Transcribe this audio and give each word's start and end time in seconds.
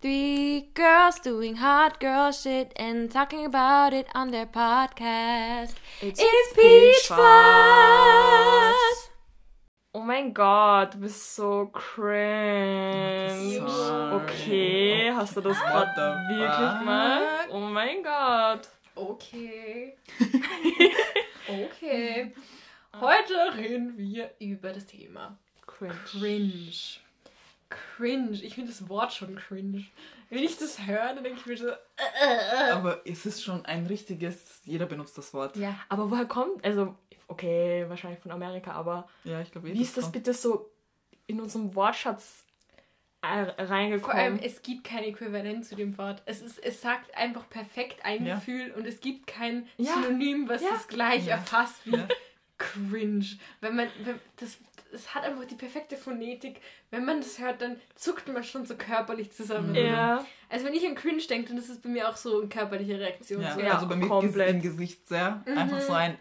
Three 0.00 0.70
girls 0.74 1.18
doing 1.18 1.56
hot 1.56 1.98
girl 1.98 2.30
shit 2.30 2.72
and 2.76 3.10
talking 3.10 3.44
about 3.44 3.92
it 3.92 4.06
on 4.14 4.30
their 4.30 4.46
podcast. 4.46 5.74
It's, 6.00 6.20
It's 6.22 6.52
Peach 6.54 7.08
Fuzz! 7.08 7.18
Oh 9.92 10.00
mein 10.00 10.32
Gott, 10.32 10.94
du 10.94 10.98
bist 10.98 11.34
so 11.34 11.66
cringe. 11.72 13.58
Sorry. 13.58 14.14
Okay, 14.22 15.10
hast 15.12 15.36
du 15.36 15.40
das 15.40 15.58
gerade 15.58 15.90
the 15.96 16.02
wirklich 16.32 16.78
gemacht? 16.78 17.48
Oh 17.50 17.58
mein 17.58 18.04
Gott. 18.04 18.68
Okay. 18.94 19.96
okay. 21.48 22.32
Heute 23.00 23.34
reden 23.56 23.98
wir 23.98 24.30
über 24.38 24.72
das 24.72 24.86
Thema 24.86 25.36
Cringe. 25.66 25.94
Cringe. 26.04 27.00
Cringe. 27.68 28.32
Ich 28.42 28.54
finde 28.54 28.70
das 28.70 28.88
Wort 28.88 29.12
schon 29.12 29.36
cringe. 29.36 29.84
Wenn 30.30 30.42
ich 30.42 30.56
das 30.58 30.86
höre, 30.86 31.14
dann 31.14 31.22
denke 31.24 31.40
ich 31.40 31.46
mir 31.46 31.56
so. 31.56 31.68
Äh, 31.68 32.70
Aber 32.72 33.02
es 33.06 33.26
ist 33.26 33.42
schon 33.42 33.64
ein 33.66 33.86
richtiges, 33.86 34.60
jeder 34.64 34.86
benutzt 34.86 35.16
das 35.18 35.32
Wort. 35.34 35.56
ja. 35.56 35.74
Aber 35.88 36.10
woher 36.10 36.26
kommt, 36.26 36.64
also, 36.64 36.94
okay, 37.28 37.84
wahrscheinlich 37.88 38.20
von 38.20 38.32
Amerika, 38.32 38.72
aber 38.72 39.08
Ja, 39.24 39.40
ich 39.40 39.50
glaube, 39.50 39.72
wie 39.72 39.80
ist 39.82 39.96
das 39.96 40.10
bitte 40.12 40.32
so 40.34 40.70
in 41.26 41.40
unserem 41.40 41.74
Wortschatz 41.74 42.44
äh, 43.22 43.44
Vor 43.46 43.58
allem, 43.58 43.68
reingekommen? 43.70 44.38
es 44.42 44.62
gibt 44.62 44.84
kein 44.84 45.04
Äquivalent 45.04 45.64
zu 45.66 45.74
dem 45.76 45.96
Wort. 45.98 46.22
Es, 46.24 46.40
ist, 46.40 46.58
es 46.64 46.80
sagt 46.80 47.14
einfach 47.16 47.48
perfekt 47.50 48.04
ein 48.04 48.24
Ja. 48.24 48.36
Gefühl 48.36 48.72
und 48.76 48.86
es 48.86 49.00
gibt 49.00 49.26
kein. 49.26 49.66
Synonym, 49.78 50.48
was 50.48 50.62
Ja. 50.62 50.68
das 50.70 50.88
gleich 50.88 51.26
Ja. 51.26 51.36
erfasst 51.36 51.84
wie 51.84 51.96
Ja. 51.96 52.08
cringe. 52.58 53.26
Wenn 53.60 53.76
man, 53.76 53.88
wenn, 54.04 54.20
das, 54.36 54.56
es 54.92 55.14
hat 55.14 55.24
einfach 55.24 55.44
die 55.44 55.54
perfekte 55.54 55.96
Phonetik. 55.96 56.60
Wenn 56.90 57.04
man 57.04 57.20
das 57.20 57.38
hört, 57.38 57.60
dann 57.62 57.80
zuckt 57.94 58.28
man 58.28 58.42
schon 58.44 58.64
so 58.66 58.76
körperlich 58.76 59.30
zusammen. 59.32 59.74
ja. 59.74 60.24
Also 60.50 60.64
wenn 60.64 60.72
ich 60.72 60.86
an 60.86 60.94
cringe 60.94 61.20
denke, 61.22 61.48
dann 61.48 61.58
ist 61.58 61.68
es 61.68 61.78
bei 61.78 61.90
mir 61.90 62.08
auch 62.08 62.16
so 62.16 62.38
eine 62.40 62.48
körperliche 62.48 62.98
Reaktion. 62.98 63.42
Ja, 63.42 63.52
So, 63.54 63.60
Ja, 63.60 63.74
also 63.74 63.86
bei 63.86 63.96
mir 63.96 64.08
komplett. 64.08 64.48
im 64.48 64.62
Gesicht 64.62 65.06
sehr. 65.06 65.42
Mhm. 65.44 65.58
Einfach 65.58 65.80
so 65.80 65.92
ein. 65.92 66.16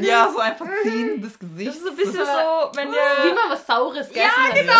Ja, 0.00 0.30
so 0.32 0.38
ein 0.38 0.56
Verziehen 0.56 1.20
des 1.20 1.38
Gesichts. 1.38 1.74
Das 1.74 1.84
ist 1.84 1.90
ein 1.90 1.96
bisschen 1.96 2.12
so, 2.24 2.70
wenn 2.74 2.90
Wie 2.90 3.28
ihr... 3.28 3.34
man 3.34 3.50
was 3.50 3.66
Saures 3.66 4.08
gegessen 4.08 4.30
Ja, 4.38 4.48
hat. 4.48 4.54
genau. 4.54 4.72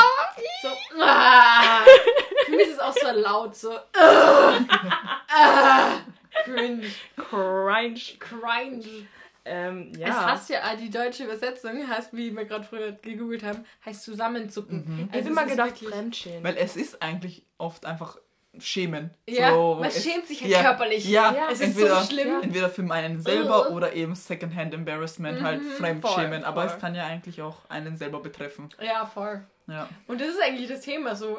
So, 0.62 0.68
ah. 1.02 1.80
Für 2.46 2.50
mich 2.52 2.68
ist 2.68 2.72
es 2.74 2.78
auch 2.80 2.94
so 2.96 3.10
laut, 3.12 3.54
so. 3.54 3.70
ah. 3.96 4.58
Ah. 5.28 6.00
Cringe. 6.44 6.86
Cringe. 7.16 8.00
Cringe. 8.18 9.06
Ähm, 9.46 9.92
ja. 9.98 10.08
Es 10.08 10.16
heißt 10.16 10.48
ja, 10.50 10.74
die 10.76 10.90
deutsche 10.90 11.24
Übersetzung 11.24 11.86
heißt, 11.88 12.14
wie 12.16 12.34
wir 12.34 12.44
gerade 12.46 12.64
früher 12.64 12.92
gegoogelt 12.92 13.42
haben, 13.42 13.64
heißt 13.84 14.02
zusammenzucken. 14.04 14.84
Mhm. 14.86 15.08
ich 15.10 15.14
Also 15.14 15.30
habe 15.30 15.40
immer 15.40 15.44
ist 15.44 15.50
gedacht, 15.50 15.78
Fremdschämen. 15.78 16.44
Weil 16.44 16.56
es 16.56 16.76
ist 16.76 17.02
eigentlich 17.02 17.44
oft 17.58 17.84
einfach 17.86 18.16
Schämen. 18.58 19.10
Ja, 19.28 19.50
so, 19.52 19.74
man 19.80 19.88
es- 19.88 20.04
schämt 20.04 20.26
sich 20.28 20.40
halt 20.40 20.50
ja, 20.52 20.62
körperlich. 20.62 21.04
Ja, 21.08 21.34
Ja, 21.34 21.46
Es 21.50 21.54
ist 21.60 21.66
entweder, 21.70 22.00
so 22.02 22.06
schlimm. 22.08 22.40
entweder 22.40 22.70
für 22.70 22.88
einen 22.90 23.20
selber 23.20 23.66
Ugh. 23.68 23.74
oder 23.76 23.92
eben 23.94 24.14
Secondhand 24.14 24.72
Embarrassment, 24.74 25.42
halt 25.42 25.60
Mhm, 25.60 25.70
Fremdschämen. 25.72 26.42
voll, 26.42 26.44
Aber 26.44 26.62
voll. 26.62 26.70
es 26.76 26.80
kann 26.80 26.94
ja 26.94 27.04
eigentlich 27.04 27.42
auch 27.42 27.68
einen 27.68 27.96
selber 27.96 28.20
betreffen. 28.20 28.68
Ja, 28.80 29.04
voll. 29.06 29.44
Ja. 29.66 29.88
Und 30.06 30.20
das 30.20 30.28
ist 30.28 30.40
eigentlich 30.40 30.68
das 30.68 30.82
Thema. 30.82 31.16
So, 31.16 31.38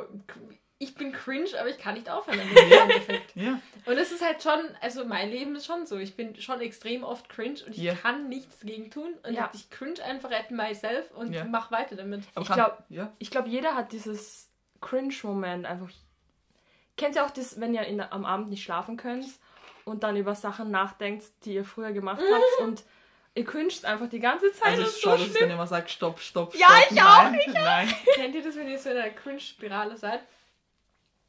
ich 0.77 0.93
bin 0.95 1.11
cringe, 1.13 1.49
aber 1.59 1.69
ich 1.69 1.77
kann 1.77 1.93
nicht 1.95 2.09
aufhören. 2.09 2.39
Ja. 3.35 3.59
Und 3.85 3.97
es 3.97 4.11
ist 4.11 4.23
halt 4.23 4.41
schon, 4.41 4.59
also 4.81 5.05
mein 5.05 5.29
Leben 5.29 5.55
ist 5.55 5.65
schon 5.65 5.85
so. 5.85 5.97
Ich 5.97 6.15
bin 6.15 6.39
schon 6.41 6.59
extrem 6.61 7.03
oft 7.03 7.27
cringe 7.29 7.59
und 7.65 7.71
ich 7.71 7.77
Ja. 7.83 7.93
kann 7.95 8.29
nichts 8.29 8.59
dagegen 8.59 8.89
tun. 8.91 9.13
Und 9.23 9.33
Ja. 9.33 9.49
ich 9.53 9.69
cringe 9.69 10.01
einfach 10.03 10.31
at 10.31 10.51
myself 10.51 11.11
und 11.11 11.33
Ja. 11.33 11.43
mach 11.45 11.71
weiter 11.71 11.95
damit. 11.95 12.23
Aber 12.33 12.41
Ich 12.43 12.47
kann- 12.47 12.55
glaub- 12.57 12.83
ja. 12.89 13.11
Ich 13.19 13.29
glaube, 13.31 13.49
jeder 13.49 13.75
hat 13.75 13.91
dieses 13.91 14.49
Cringe-Moment 14.81 15.65
einfach. 15.65 15.89
Kennt 16.97 17.15
ihr 17.15 17.25
auch 17.25 17.31
das, 17.31 17.59
wenn 17.59 17.73
ihr 17.73 17.83
in, 17.83 17.99
am 18.01 18.23
Abend 18.25 18.49
nicht 18.49 18.63
schlafen 18.63 18.95
könnt 18.97 19.25
und 19.83 20.03
dann 20.03 20.15
über 20.15 20.33
Sachen 20.35 20.71
nachdenkt, 20.71 21.25
die 21.43 21.53
ihr 21.55 21.65
früher 21.65 21.91
gemacht 21.91 22.21
habt 22.31 22.59
und 22.61 22.83
ihr 23.33 23.43
cringet 23.45 23.83
einfach 23.85 24.07
die 24.09 24.19
ganze 24.19 24.51
Zeit? 24.53 24.71
Also 24.71 24.81
das 24.83 24.91
ich 24.91 24.95
ist 24.97 25.01
schau, 25.03 25.11
so 25.11 25.17
dass 25.17 25.25
ich 25.27 25.31
schlimm. 25.35 25.49
dann 25.49 25.57
immer 25.57 25.67
sage, 25.67 25.89
stopp, 25.89 26.19
stopp, 26.19 26.55
Ja, 26.55 26.67
stopp. 26.67 26.91
ich 26.91 27.01
auch, 27.01 27.23
nein, 27.23 27.39
Nein. 27.53 27.93
Kennt 28.13 28.35
ihr 28.35 28.43
das, 28.43 28.55
wenn 28.55 28.69
ihr 28.69 28.79
so 28.79 28.89
in 28.91 28.97
einer 28.97 29.09
Cringe-Spirale 29.11 29.97
seid? 29.97 30.21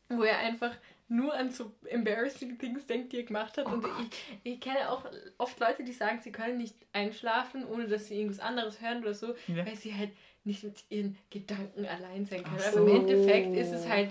Wo 0.09 0.23
ihr 0.25 0.37
einfach 0.39 0.73
nur 1.09 1.35
an 1.35 1.51
so 1.51 1.73
embarrassing 1.85 2.59
Things 2.59 2.87
denkt, 2.87 3.13
die 3.13 3.19
ihr 3.19 3.25
gemacht 3.25 3.57
habt. 3.59 3.69
und 3.69 3.85
ich, 3.85 4.53
ich 4.55 4.61
kenne 4.61 4.91
auch 4.91 5.05
oft 5.39 5.59
Leute, 5.61 5.85
die 5.85 5.93
sagen, 5.93 6.21
sie 6.23 6.33
können 6.33 6.59
nicht 6.59 6.75
einschlafen, 6.93 7.65
ohne 7.65 7.87
dass 7.87 8.07
sie 8.07 8.17
irgendwas 8.17 8.41
anderes 8.41 8.81
hören 8.81 9.03
oder 9.03 9.15
so, 9.15 9.35
Ja. 9.47 9.65
weil 9.67 9.77
sie 9.77 9.95
halt 9.95 10.11
nicht 10.45 10.65
mit 10.65 10.85
ihren 10.89 11.17
Gedanken 11.31 11.87
allein 11.87 12.25
sein 12.27 12.43
können. 12.43 12.57
Also 12.61 12.81
im 12.81 12.89
so. 12.89 12.95
Endeffekt 12.97 13.57
ist 13.57 13.73
es 13.73 13.89
halt 13.89 14.11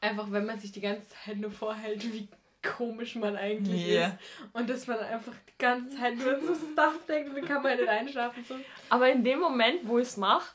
einfach, 0.00 0.30
wenn 0.30 0.46
man 0.46 0.58
sich 0.58 0.72
die 0.72 0.80
ganze 0.80 1.08
Zeit 1.10 1.36
nur 1.36 1.50
vorhält, 1.50 2.10
wie 2.12 2.28
komisch 2.62 3.16
man 3.16 3.36
eigentlich 3.36 3.86
Ja. 3.86 4.08
ist. 4.08 4.16
Und 4.54 4.68
dass 4.70 4.86
man 4.86 4.98
einfach 4.98 5.32
die 5.48 5.58
ganze 5.58 5.96
Zeit 5.96 6.16
nur 6.16 6.34
an 6.34 6.40
so 6.46 6.54
Stuff 6.54 7.04
denkt 7.06 7.30
und 7.30 7.36
dann 7.36 7.44
kann 7.46 7.62
man 7.62 7.70
halt 7.72 7.80
nicht 7.80 7.88
einschlafen. 7.90 8.44
So. 8.46 8.56
Aber 8.88 9.10
in 9.10 9.24
dem 9.24 9.40
Moment, 9.40 9.80
wo 9.86 9.98
ich 9.98 10.08
es 10.08 10.16
mache, 10.16 10.54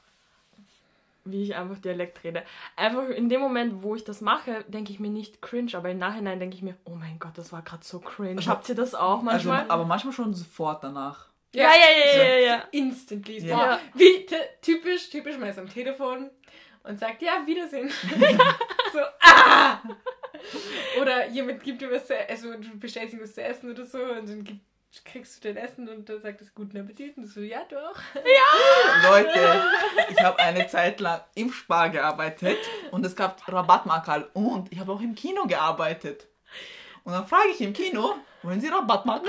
wie 1.26 1.44
ich 1.44 1.56
einfach 1.56 1.80
Dialekt 1.80 2.24
rede, 2.24 2.44
einfach 2.76 3.10
in 3.10 3.30
dem 3.30 3.42
Moment, 3.42 3.82
wo 3.84 3.96
ich 3.96 4.04
das 4.04 4.22
mache, 4.22 4.64
denke 4.68 4.92
ich 4.92 5.00
mir 5.00 5.10
nicht 5.10 5.42
cringe, 5.42 5.72
aber 5.74 5.90
im 5.90 5.98
Nachhinein 5.98 6.40
denke 6.40 6.56
ich 6.56 6.62
mir, 6.62 6.76
oh 6.86 6.92
mein 6.96 7.18
Gott, 7.20 7.38
das 7.38 7.52
war 7.52 7.62
gerade 7.64 7.84
so 7.84 8.00
cringe. 8.00 8.38
Also- 8.38 8.52
Habt 8.52 8.70
ihr 8.70 8.76
das 8.76 8.94
auch 8.96 9.16
Also, 9.26 9.50
manchmal? 9.50 9.66
aber 9.70 9.86
manchmal 9.86 10.14
schon 10.14 10.34
sofort 10.34 10.84
danach. 10.84 11.28
ja, 11.54 11.64
ja, 11.64 11.70
ja, 11.74 12.18
ja, 12.24 12.24
ja. 12.36 12.38
ja. 12.58 12.64
instantly. 12.72 13.40
Ja. 13.46 13.56
Boah, 13.56 13.80
Wie 13.96 14.26
ty- 14.26 14.36
typisch, 14.62 15.10
typisch, 15.10 15.38
man 15.38 15.50
ist 15.50 15.58
am 15.60 15.68
Telefon 15.70 16.30
und 16.84 17.00
sagt, 17.00 17.22
ja, 17.24 17.42
Wiedersehen. 17.46 17.90
so, 18.94 19.00
ah! 19.22 19.80
Oder 21.02 21.28
jemand 21.30 21.64
gibt 21.64 21.82
dir 21.82 21.90
was 21.92 22.06
zu 22.08 22.16
essen, 22.16 22.52
also 22.52 22.70
du 22.70 22.78
bestellst 22.80 23.14
ihm 23.14 23.22
was 23.22 23.34
zu 23.34 23.44
essen 23.44 23.72
oder 23.72 23.86
so 23.86 23.98
und 24.00 24.30
dann 24.30 24.44
gibt, 24.44 24.60
kriegst 25.04 25.44
du 25.44 25.48
dein 25.48 25.58
Essen 25.58 25.90
und 25.90 26.08
dann 26.08 26.22
sagt 26.22 26.42
es 26.42 26.54
guten 26.54 26.78
Appetit 26.78 27.18
und 27.18 27.24
du 27.24 27.28
so, 27.30 27.42
ja 27.42 27.64
doch. 27.70 28.00
Leute, 29.10 29.64
ich 30.10 30.22
habe 30.22 30.40
eine 30.40 30.68
Zeit 30.68 31.00
lang 31.00 31.22
im 31.34 31.52
Spar 31.52 31.90
gearbeitet 31.90 32.60
und 32.92 33.06
es 33.06 33.16
gab 33.16 33.42
Rabattmarkerl 33.52 34.30
und 34.34 34.72
ich 34.72 34.80
habe 34.80 34.94
auch 34.94 35.02
im 35.02 35.16
Kino 35.16 35.46
gearbeitet. 35.48 36.28
Und 37.04 37.14
dann 37.14 37.28
frage 37.28 37.50
ich 37.54 37.62
im 37.62 37.74
Kino, 37.74 38.16
wollen 38.44 38.62
Sie 38.62 38.68
Rabattmarkerl? 38.68 39.28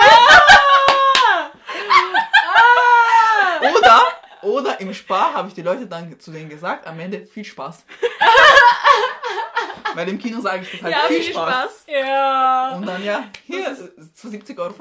Oder, 3.61 4.03
oder 4.43 4.81
im 4.81 4.95
Spar 4.95 5.35
habe 5.35 5.49
ich 5.49 5.55
die 5.55 5.63
Leute 5.63 5.87
dann 5.87 6.19
zu 6.21 6.31
denen 6.31 6.49
gesagt, 6.49 6.87
am 6.87 7.01
Ende 7.01 7.27
viel 7.27 7.45
Spaß. 7.45 7.85
Weil 9.97 10.09
im 10.11 10.19
Kino 10.19 10.41
sage 10.41 10.63
ich 10.63 10.71
das 10.73 10.83
halt 10.83 10.95
Ja, 10.95 11.01
viel, 11.09 11.23
viel 11.23 11.33
Spaß. 11.33 11.53
Spaß. 11.53 11.85
Ja. 11.89 12.75
Und 12.77 12.87
dann 12.87 13.03
ja, 13.03 13.25
hier, 13.47 13.65
Das 13.65 13.79
zu 14.15 14.29
70,50 14.29 14.59
Euro, 14.59 14.75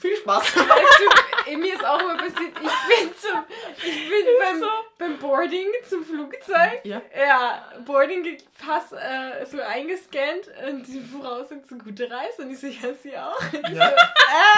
viel 0.00 0.16
Spaß. 0.16 0.56
Weißt 0.56 1.00
du, 1.46 1.58
mir 1.58 1.74
ist 1.74 1.84
auch 1.84 2.00
immer 2.00 2.16
passiert, 2.16 2.52
ich 2.54 2.98
bin 2.98 3.14
zum, 3.18 3.44
ich 3.76 4.08
bin 4.08 4.26
beim, 4.40 4.60
so. 4.60 4.66
beim 4.98 5.18
Boarding 5.18 5.66
zum 5.88 6.04
Flugzeug. 6.04 6.80
Ja. 6.84 7.02
Ja, 7.16 7.72
Boarding 7.84 8.38
Pass 8.64 8.92
äh, 8.92 9.44
so 9.44 9.60
eingescannt 9.60 10.48
und 10.66 10.86
die 10.86 11.02
Frau 11.02 11.44
sagt 11.44 11.68
so 11.68 11.76
gute 11.76 12.10
Reise 12.10 12.42
und 12.42 12.50
ich 12.50 12.60
so, 12.60 12.66
ja, 12.66 12.94
sie 13.02 13.16
auch. 13.16 13.40
Ja. 13.70 13.92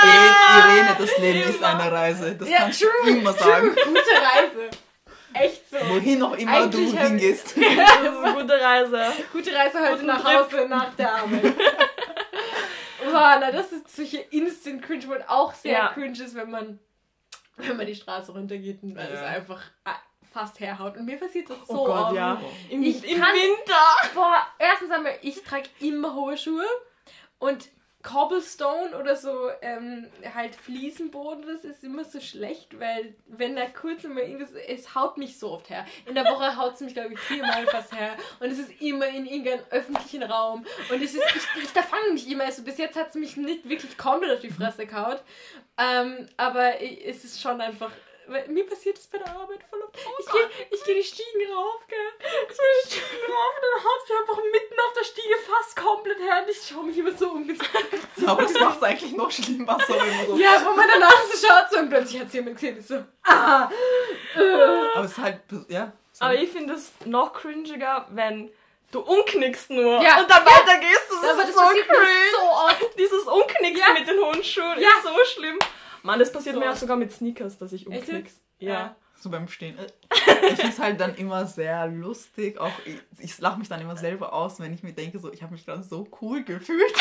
Irene, 0.04 0.78
Irene, 0.78 0.96
das 0.98 1.18
Leben 1.18 1.50
ist 1.50 1.62
eine 1.62 1.90
Reise. 1.92 2.34
Das 2.36 2.48
Ja, 2.48 2.58
kannst 2.58 2.80
true, 2.80 2.90
du 3.04 3.08
immer 3.10 3.32
sagen. 3.32 3.70
Gute 3.74 4.00
Reise. 4.10 4.70
Echt 5.34 5.68
so. 5.70 5.76
Wohin 5.88 6.22
auch 6.22 6.32
immer 6.36 6.52
Eigentlich 6.52 6.92
du 6.92 6.98
hingehst. 6.98 7.56
Das 7.56 7.56
ist 7.56 8.24
eine 8.24 8.34
gute 8.34 8.60
Reise. 8.60 9.12
Gute 9.32 9.54
Reise 9.54 9.78
heute 9.90 10.04
nach 10.04 10.22
Trip. 10.22 10.34
Hause 10.38 10.68
nach 10.68 10.94
der 10.94 11.14
Arbeit. 11.14 11.54
Boah, 13.04 13.36
na, 13.40 13.50
das 13.52 13.72
ist 13.72 13.94
solche 13.94 14.18
Instant 14.18 14.82
Cringe, 14.82 15.06
wo 15.08 15.14
auch 15.28 15.54
sehr 15.54 15.72
Ja. 15.72 15.88
cringe 15.92 16.12
ist, 16.22 16.34
wenn 16.34 16.50
man, 16.50 16.78
wenn 17.56 17.76
man 17.76 17.86
die 17.86 17.94
Straße 17.94 18.32
runtergeht 18.32 18.82
und 18.82 18.98
alles 18.98 19.20
Ja. 19.20 19.26
einfach 19.26 19.60
äh, 19.84 19.90
fast 20.32 20.58
herhaut. 20.60 20.96
Und 20.96 21.04
mir 21.06 21.16
passiert 21.18 21.48
das 21.50 21.58
so 21.68 21.82
Oh 21.82 21.84
Gott, 21.86 22.06
oft. 22.06 22.16
ja. 22.16 22.40
Im, 22.70 22.82
Ich 22.82 23.04
im 23.08 23.20
kann- 23.20 23.34
Winter. 23.34 24.14
Boah, 24.14 24.46
erstens 24.58 24.90
einmal, 24.90 25.18
ich 25.22 25.42
trage 25.42 25.68
immer 25.80 26.14
hohe 26.14 26.36
Schuhe 26.36 26.64
und 27.38 27.68
Cobblestone 28.06 28.96
oder 28.96 29.16
so 29.16 29.50
ähm, 29.62 30.06
halt 30.32 30.54
Fliesenboden, 30.54 31.44
das 31.44 31.64
ist 31.64 31.82
immer 31.82 32.04
so 32.04 32.20
schlecht, 32.20 32.78
weil 32.78 33.16
wenn 33.26 33.56
da 33.56 33.66
kurz 33.66 34.04
mal 34.04 34.20
irgendwas, 34.20 34.50
es 34.68 34.94
haut 34.94 35.18
mich 35.18 35.38
so 35.38 35.50
oft 35.50 35.68
her. 35.70 35.84
In 36.06 36.14
der 36.14 36.24
Woche 36.24 36.56
haut 36.56 36.74
es 36.74 36.80
mich, 36.80 36.94
glaube 36.94 37.14
ich, 37.14 37.18
viermal 37.18 37.66
fast 37.66 37.92
her. 37.92 38.16
Und 38.38 38.46
es 38.46 38.60
ist 38.60 38.80
immer 38.80 39.08
in 39.08 39.26
irgendeinem 39.26 39.64
öffentlichen 39.70 40.22
Raum. 40.22 40.64
Und 40.88 41.02
es 41.02 41.14
ist, 41.14 41.24
ich, 41.34 41.64
ich 41.64 41.72
da 41.72 41.82
fange 41.82 42.12
mich 42.12 42.30
immer, 42.30 42.44
also 42.44 42.62
bis 42.62 42.78
jetzt 42.78 42.96
hat 42.96 43.08
es 43.08 43.16
mich 43.16 43.36
nicht 43.36 43.68
wirklich 43.68 43.98
komplett 43.98 44.36
auf 44.36 44.40
die 44.40 44.50
Fresse 44.50 44.86
gehaut, 44.86 45.22
ähm, 45.76 46.28
aber 46.36 46.80
es 46.80 47.24
ist 47.24 47.42
schon 47.42 47.60
einfach, 47.60 47.90
weil 48.28 48.48
mir 48.48 48.66
passiert 48.66 48.96
das 48.98 49.06
bei 49.06 49.18
der 49.18 49.28
Arbeit 49.28 49.60
voll 49.70 49.80
oft. 49.82 49.96
ich 50.18 50.26
gehe 50.32 50.48
geh 50.84 50.94
die 50.94 51.02
Stiegen 51.04 51.52
rauf, 51.52 51.80
gell? 51.88 51.98
Ich 52.18 52.56
gehe 52.56 52.66
die 52.84 52.88
Stiegen 52.90 53.32
rauf 53.32 53.52
und 53.56 53.62
dann 53.62 53.84
haut 53.84 54.08
mich 54.08 54.18
einfach 54.18 54.42
mitten 54.52 54.80
auf 54.86 54.92
der 54.98 55.04
Stiege 55.04 55.34
fast 55.48 55.76
komplett 55.76 56.18
her 56.20 56.42
und 56.42 56.50
ich 56.50 56.66
schaue 56.68 56.84
mich 56.84 56.98
immer 56.98 57.12
so 57.16 57.30
um. 57.30 57.48
Aber 58.26 58.42
das 58.42 58.52
macht 58.54 58.76
es 58.78 58.82
eigentlich 58.82 59.12
noch 59.12 59.30
schlimmer. 59.30 59.78
So 59.86 59.94
immer 59.94 60.26
so. 60.26 60.36
Ja, 60.36 60.62
wo 60.64 60.70
man 60.74 60.88
danach 60.88 61.22
so 61.32 61.46
schaut 61.46 61.70
so 61.70 61.78
und 61.78 61.88
plötzlich 61.90 62.20
hat 62.20 62.28
es 62.28 62.34
jemand 62.34 62.54
gesehen. 62.56 62.78
Ich 62.78 62.86
so, 62.86 63.04
ah! 63.24 63.70
Äh. 64.34 64.40
Aber 64.94 65.04
es 65.04 65.12
ist 65.12 65.18
halt, 65.18 65.40
ja. 65.68 65.92
So. 66.12 66.24
Aber 66.24 66.34
ich 66.34 66.50
finde 66.50 66.74
es 66.74 66.92
noch 67.04 67.32
cringiger, 67.32 68.06
wenn 68.10 68.50
du 68.90 69.00
umknickst 69.00 69.70
nur. 69.70 70.00
Ja. 70.02 70.20
Und 70.20 70.30
dann 70.30 70.44
weiter 70.44 70.78
gehst 70.78 71.06
du. 71.10 71.14
Das 71.20 71.30
Aber 71.32 71.42
ist 71.42 71.54
das 71.56 71.62
so 71.62 71.70
cringe. 71.70 72.08
so 72.32 72.42
oft. 72.42 72.98
Dieses 72.98 73.22
Umknicksen 73.24 73.84
Ja. 73.86 73.92
mit 73.92 74.08
den 74.08 74.18
Hundschuhen 74.18 74.80
Ja. 74.80 74.88
ist 74.90 75.02
so 75.04 75.24
schlimm. 75.34 75.58
Mann, 76.06 76.18
das 76.18 76.32
passiert 76.32 76.54
So. 76.54 76.60
mir 76.60 76.70
auch 76.70 76.76
sogar 76.76 76.96
mit 76.96 77.12
Sneakers, 77.12 77.58
dass 77.58 77.72
ich 77.72 77.86
umknick. 77.86 78.24
jetzt? 78.26 78.40
Ja. 78.58 78.96
So 79.18 79.30
beim 79.30 79.48
Stehen. 79.48 79.76
Ich 80.12 80.56
finde 80.56 80.68
es 80.68 80.78
halt 80.78 81.00
dann 81.00 81.14
immer 81.16 81.46
sehr 81.46 81.86
lustig. 81.86 82.58
Auch 82.58 82.70
ich, 82.84 83.00
ich 83.18 83.38
lache 83.38 83.58
mich 83.58 83.68
dann 83.68 83.80
immer 83.80 83.96
selber 83.96 84.32
aus, 84.34 84.60
wenn 84.60 84.72
ich 84.74 84.82
mir 84.82 84.92
denke, 84.92 85.18
so, 85.18 85.32
ich 85.32 85.42
habe 85.42 85.52
mich 85.52 85.64
gerade 85.64 85.82
so 85.82 86.06
cool 86.20 86.44
gefühlt. 86.44 86.92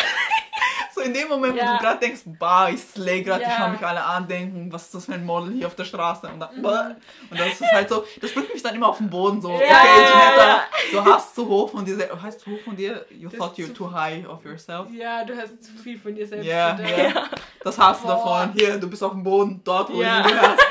So 0.95 1.01
in 1.01 1.13
dem 1.13 1.27
Moment, 1.27 1.56
wo 1.56 1.57
Ja. 1.57 1.74
du 1.77 1.83
gerade 1.83 2.00
denkst, 2.00 2.21
bah, 2.39 2.69
ich 2.69 2.80
slay 2.81 3.21
gerade, 3.21 3.42
ich 3.42 3.47
Ja. 3.50 3.57
schaue 3.57 3.69
mich 3.71 3.86
alle 3.86 4.01
an, 4.01 4.27
denken, 4.30 4.71
was 4.71 4.83
ist 4.86 4.95
das 4.95 5.06
für 5.07 5.13
ein 5.13 5.25
Model 5.25 5.51
hier 5.53 5.68
auf 5.68 5.75
der 5.75 5.83
Straße? 5.83 6.25
Und, 6.27 6.36
Mhm. 6.36 6.39
dann, 6.39 6.62
bah. 6.62 6.92
und 7.30 7.38
das 7.39 7.50
ist 7.59 7.71
halt 7.71 7.89
so, 7.89 8.06
das 8.21 8.31
bringt 8.33 8.53
mich 8.53 8.63
dann 8.63 8.75
immer 8.75 8.88
auf 8.88 8.97
den 9.00 9.09
Boden 9.09 9.42
so, 9.42 9.50
Ja, 9.51 9.56
okay, 9.57 9.68
ja, 9.68 10.01
Janetta, 10.09 10.47
ja. 10.47 10.63
du 10.94 11.06
hast 11.06 11.36
zu 11.36 11.47
hoch 11.50 11.69
von 11.71 11.83
dir, 11.83 11.95
se- 11.97 12.21
heißt 12.21 12.39
zu 12.39 12.51
hoch 12.51 12.59
von 12.63 12.75
dir, 12.77 13.06
you 13.09 13.27
Das 13.30 13.38
thought 13.39 13.57
you're 13.57 13.74
too 13.74 13.92
high 13.92 14.25
of 14.27 14.45
yourself. 14.45 14.88
Ja, 14.92 15.25
du 15.25 15.36
hast 15.36 15.62
zu 15.63 15.74
viel 15.83 16.00
von 16.00 16.15
dir 16.15 16.25
selbst. 16.27 16.45
Ja, 16.47 16.74
gedacht. 16.75 16.97
ja. 16.97 17.24
Das 17.63 17.77
hast 17.77 18.03
du 18.03 18.07
davon. 18.07 18.53
Hier, 18.53 18.77
du 18.77 18.89
bist 18.89 19.03
auf 19.03 19.12
dem 19.12 19.24
Boden, 19.24 19.59
dort, 19.65 19.89
wo 19.89 20.01
du 20.01 20.06
hingehörst. 20.06 20.63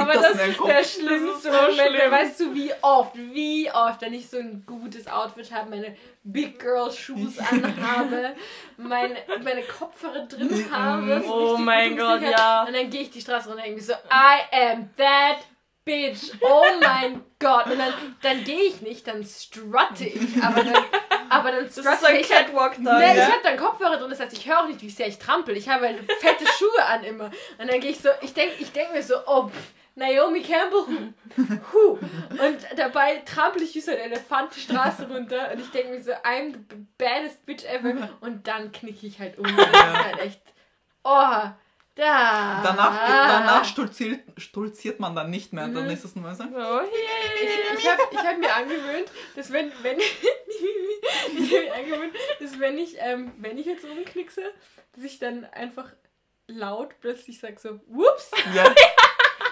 Aber 0.00 0.12
das 0.14 0.22
das 0.22 0.48
ist 0.48 0.58
der 0.64 0.76
Das 0.78 0.92
schlimmste 0.94 1.48
ist 1.48 1.54
Moment. 1.54 1.74
schlimm. 1.74 2.10
Weißt 2.10 2.40
du, 2.40 2.54
wie 2.54 2.72
oft, 2.82 3.14
wie 3.16 3.70
oft, 3.70 4.00
wenn 4.00 4.14
ich 4.14 4.28
so 4.28 4.38
ein 4.38 4.64
gutes 4.66 5.06
Outfit 5.06 5.52
habe, 5.52 5.70
meine 5.70 5.96
Big 6.24 6.58
Girl 6.58 6.90
Shoes 6.90 7.38
anhabe, 7.50 8.34
meine, 8.76 9.16
meine 9.42 9.62
Kopfhörer 9.62 10.26
drin 10.26 10.66
habe. 10.72 11.22
Oh 11.26 11.56
mein 11.56 11.96
Gott, 11.96 12.22
ja. 12.22 12.64
Und 12.64 12.74
dann 12.74 12.90
gehe 12.90 13.02
ich 13.02 13.10
die 13.10 13.20
Straße 13.20 13.48
runter 13.48 13.62
und 13.62 13.68
denke 13.68 13.82
so, 13.82 13.92
I 13.92 14.56
am 14.72 14.90
that 14.96 15.38
bitch. 15.84 16.32
Oh 16.42 16.64
mein 16.80 17.22
Gott. 17.38 17.66
Und 17.66 17.78
dann, 17.78 17.92
dann 18.22 18.44
gehe 18.44 18.64
ich 18.64 18.82
nicht, 18.82 19.06
dann 19.08 19.24
strutte 19.24 20.04
ich. 20.04 20.42
Aber 20.42 20.62
dann, 20.62 20.84
aber 21.30 21.50
dann 21.50 21.64
Das 21.64 21.72
strutte 21.72 21.88
ist 21.94 22.00
so 22.00 22.06
ein 22.08 22.16
ich. 22.16 22.30
halt 22.34 22.46
Catwalk 22.48 22.76
da. 22.84 22.98
Nee, 22.98 23.12
ich 23.12 23.16
ja. 23.16 23.24
habe 23.24 23.40
dann 23.42 23.56
Kopfhörer 23.56 23.96
drin, 23.96 24.10
das 24.10 24.20
heißt, 24.20 24.34
ich 24.34 24.46
höre 24.46 24.60
auch 24.60 24.66
nicht, 24.68 24.82
wie 24.82 24.90
sehr 24.90 25.06
ich 25.08 25.18
trampel. 25.18 25.56
Ich 25.56 25.66
habe 25.68 25.86
halt 25.86 26.00
fette 26.20 26.44
Schuhe 26.58 26.84
an 26.84 27.04
immer. 27.04 27.30
Und 27.56 27.70
dann 27.70 27.80
gehe 27.80 27.90
ich 27.92 28.00
so, 28.00 28.10
ich 28.20 28.34
denke 28.34 28.56
ich 28.58 28.70
denk 28.72 28.92
mir 28.92 29.02
so, 29.02 29.14
oh, 29.26 29.48
pff, 29.48 29.72
Naomi 29.98 30.42
Campbell, 30.42 31.12
hu. 31.72 31.88
Und 31.90 32.58
dabei 32.76 33.16
trampel 33.26 33.62
ich 33.62 33.74
wie 33.74 33.80
so 33.80 33.90
ein 33.90 33.98
Elefant 33.98 34.54
die 34.54 34.60
Straße 34.60 35.08
runter 35.08 35.50
und 35.52 35.60
ich 35.60 35.70
denke 35.70 35.90
mir 35.94 36.02
so, 36.02 36.12
I'm 36.12 36.52
the 36.70 36.76
baddest 36.96 37.44
bitch 37.46 37.64
ever. 37.64 38.08
Und 38.20 38.46
dann 38.46 38.70
knicke 38.72 39.06
ich 39.06 39.18
halt 39.18 39.38
um. 39.38 39.44
Das 39.44 39.66
ist 39.66 40.04
halt 40.04 40.18
echt, 40.20 40.40
oh, 41.04 41.10
da. 41.96 42.60
Danach, 42.62 42.96
danach 43.08 43.64
stolziert, 43.64 44.20
stolziert 44.36 45.00
man 45.00 45.16
dann 45.16 45.30
nicht 45.30 45.52
mehr. 45.52 45.66
Dann 45.66 45.84
Mhm. 45.86 45.90
ist 45.90 46.04
es 46.04 46.14
nur 46.14 46.32
so. 46.32 46.44
So, 46.44 46.48
yay. 46.50 46.86
Ich, 47.42 47.78
ich 47.80 47.90
habe 47.90 48.02
ich 48.12 48.18
hab 48.18 48.38
mir 48.38 48.54
angewöhnt, 48.54 49.10
dass 49.34 49.52
wenn, 49.52 49.72
wenn 49.82 49.98
ich 49.98 50.14
hab 51.56 51.62
mir 51.64 51.74
angewöhnt, 51.74 52.14
dass 52.40 52.60
wenn 52.60 52.78
ich, 52.78 52.96
ähm, 53.00 53.32
wenn 53.38 53.58
ich 53.58 53.66
jetzt 53.66 53.84
umknickse, 53.84 54.42
dass 54.94 55.02
ich 55.04 55.18
dann 55.18 55.44
einfach 55.46 55.90
laut 56.46 56.94
plötzlich 57.00 57.40
sage 57.40 57.56
so, 57.58 57.80
whoops, 57.88 58.30
Ja, 58.54 58.64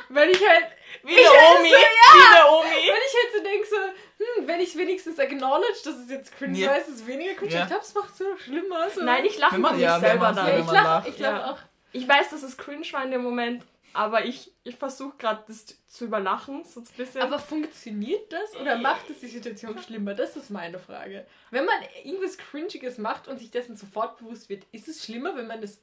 weil 0.08 0.30
ich 0.30 0.40
halt, 0.48 0.66
Wie 1.02 1.14
der 1.14 1.30
Omi. 1.58 1.68
Wie 1.68 2.34
der 2.34 2.52
Omi. 2.52 2.70
wenn 2.70 2.80
ich 3.06 3.14
halt 3.14 3.32
so 3.36 3.42
denke 3.42 3.66
so, 3.66 3.76
hm, 3.76 4.46
wenn 4.48 4.60
ich 4.60 4.76
wenigstens 4.76 5.18
acknowledge, 5.18 5.78
dass 5.84 5.96
es 5.96 6.10
jetzt 6.10 6.36
cringe 6.36 6.58
Ja. 6.58 6.70
war, 6.70 6.78
ist 6.78 6.88
es 6.88 7.06
weniger 7.06 7.34
cringe. 7.34 7.52
Ja. 7.52 7.62
Ich 7.62 7.66
glaube, 7.68 7.82
es 7.82 7.94
macht 7.94 8.10
es 8.10 8.18
so 8.18 8.36
schlimmer. 8.36 8.88
So. 8.90 9.02
Nein, 9.02 9.24
ich 9.24 9.38
lache 9.38 9.52
Wenn 9.54 9.60
über 9.60 9.72
mich 9.72 9.82
ja, 9.82 9.94
wenn 9.94 10.08
selber 10.10 10.32
dann. 10.32 10.36
ja, 10.46 10.52
wenn 10.54 10.60
ich 10.64 10.70
lacht. 10.72 11.08
ich 11.08 11.18
Ja. 11.18 11.50
auch. 11.52 11.58
Ich 11.92 12.06
weiß, 12.08 12.30
dass 12.30 12.42
es 12.42 12.56
cringe 12.56 12.86
war 12.92 13.04
in 13.04 13.10
dem 13.10 13.22
Moment, 13.22 13.64
aber 13.94 14.24
ich, 14.26 14.52
ich 14.64 14.76
versuche 14.76 15.16
gerade 15.16 15.42
das 15.48 15.64
zu 15.86 16.04
überlachen, 16.04 16.64
so 16.64 16.80
ein 16.80 16.86
bisschen. 16.96 17.22
Aber 17.22 17.38
funktioniert 17.38 18.30
das 18.32 18.54
oder 18.60 18.76
macht 18.76 19.08
es 19.08 19.20
die 19.20 19.28
Situation 19.28 19.78
schlimmer? 19.78 20.12
Das 20.14 20.36
ist 20.36 20.50
meine 20.50 20.78
Frage. 20.78 21.26
Wenn 21.50 21.64
man 21.64 21.74
irgendwas 22.04 22.36
Cringiges 22.36 22.98
macht 22.98 23.28
und 23.28 23.38
sich 23.38 23.50
dessen 23.50 23.76
sofort 23.76 24.18
bewusst 24.18 24.48
wird, 24.50 24.64
ist 24.72 24.88
es 24.88 25.02
schlimmer, 25.04 25.34
wenn 25.36 25.46
man 25.46 25.62
das 25.62 25.78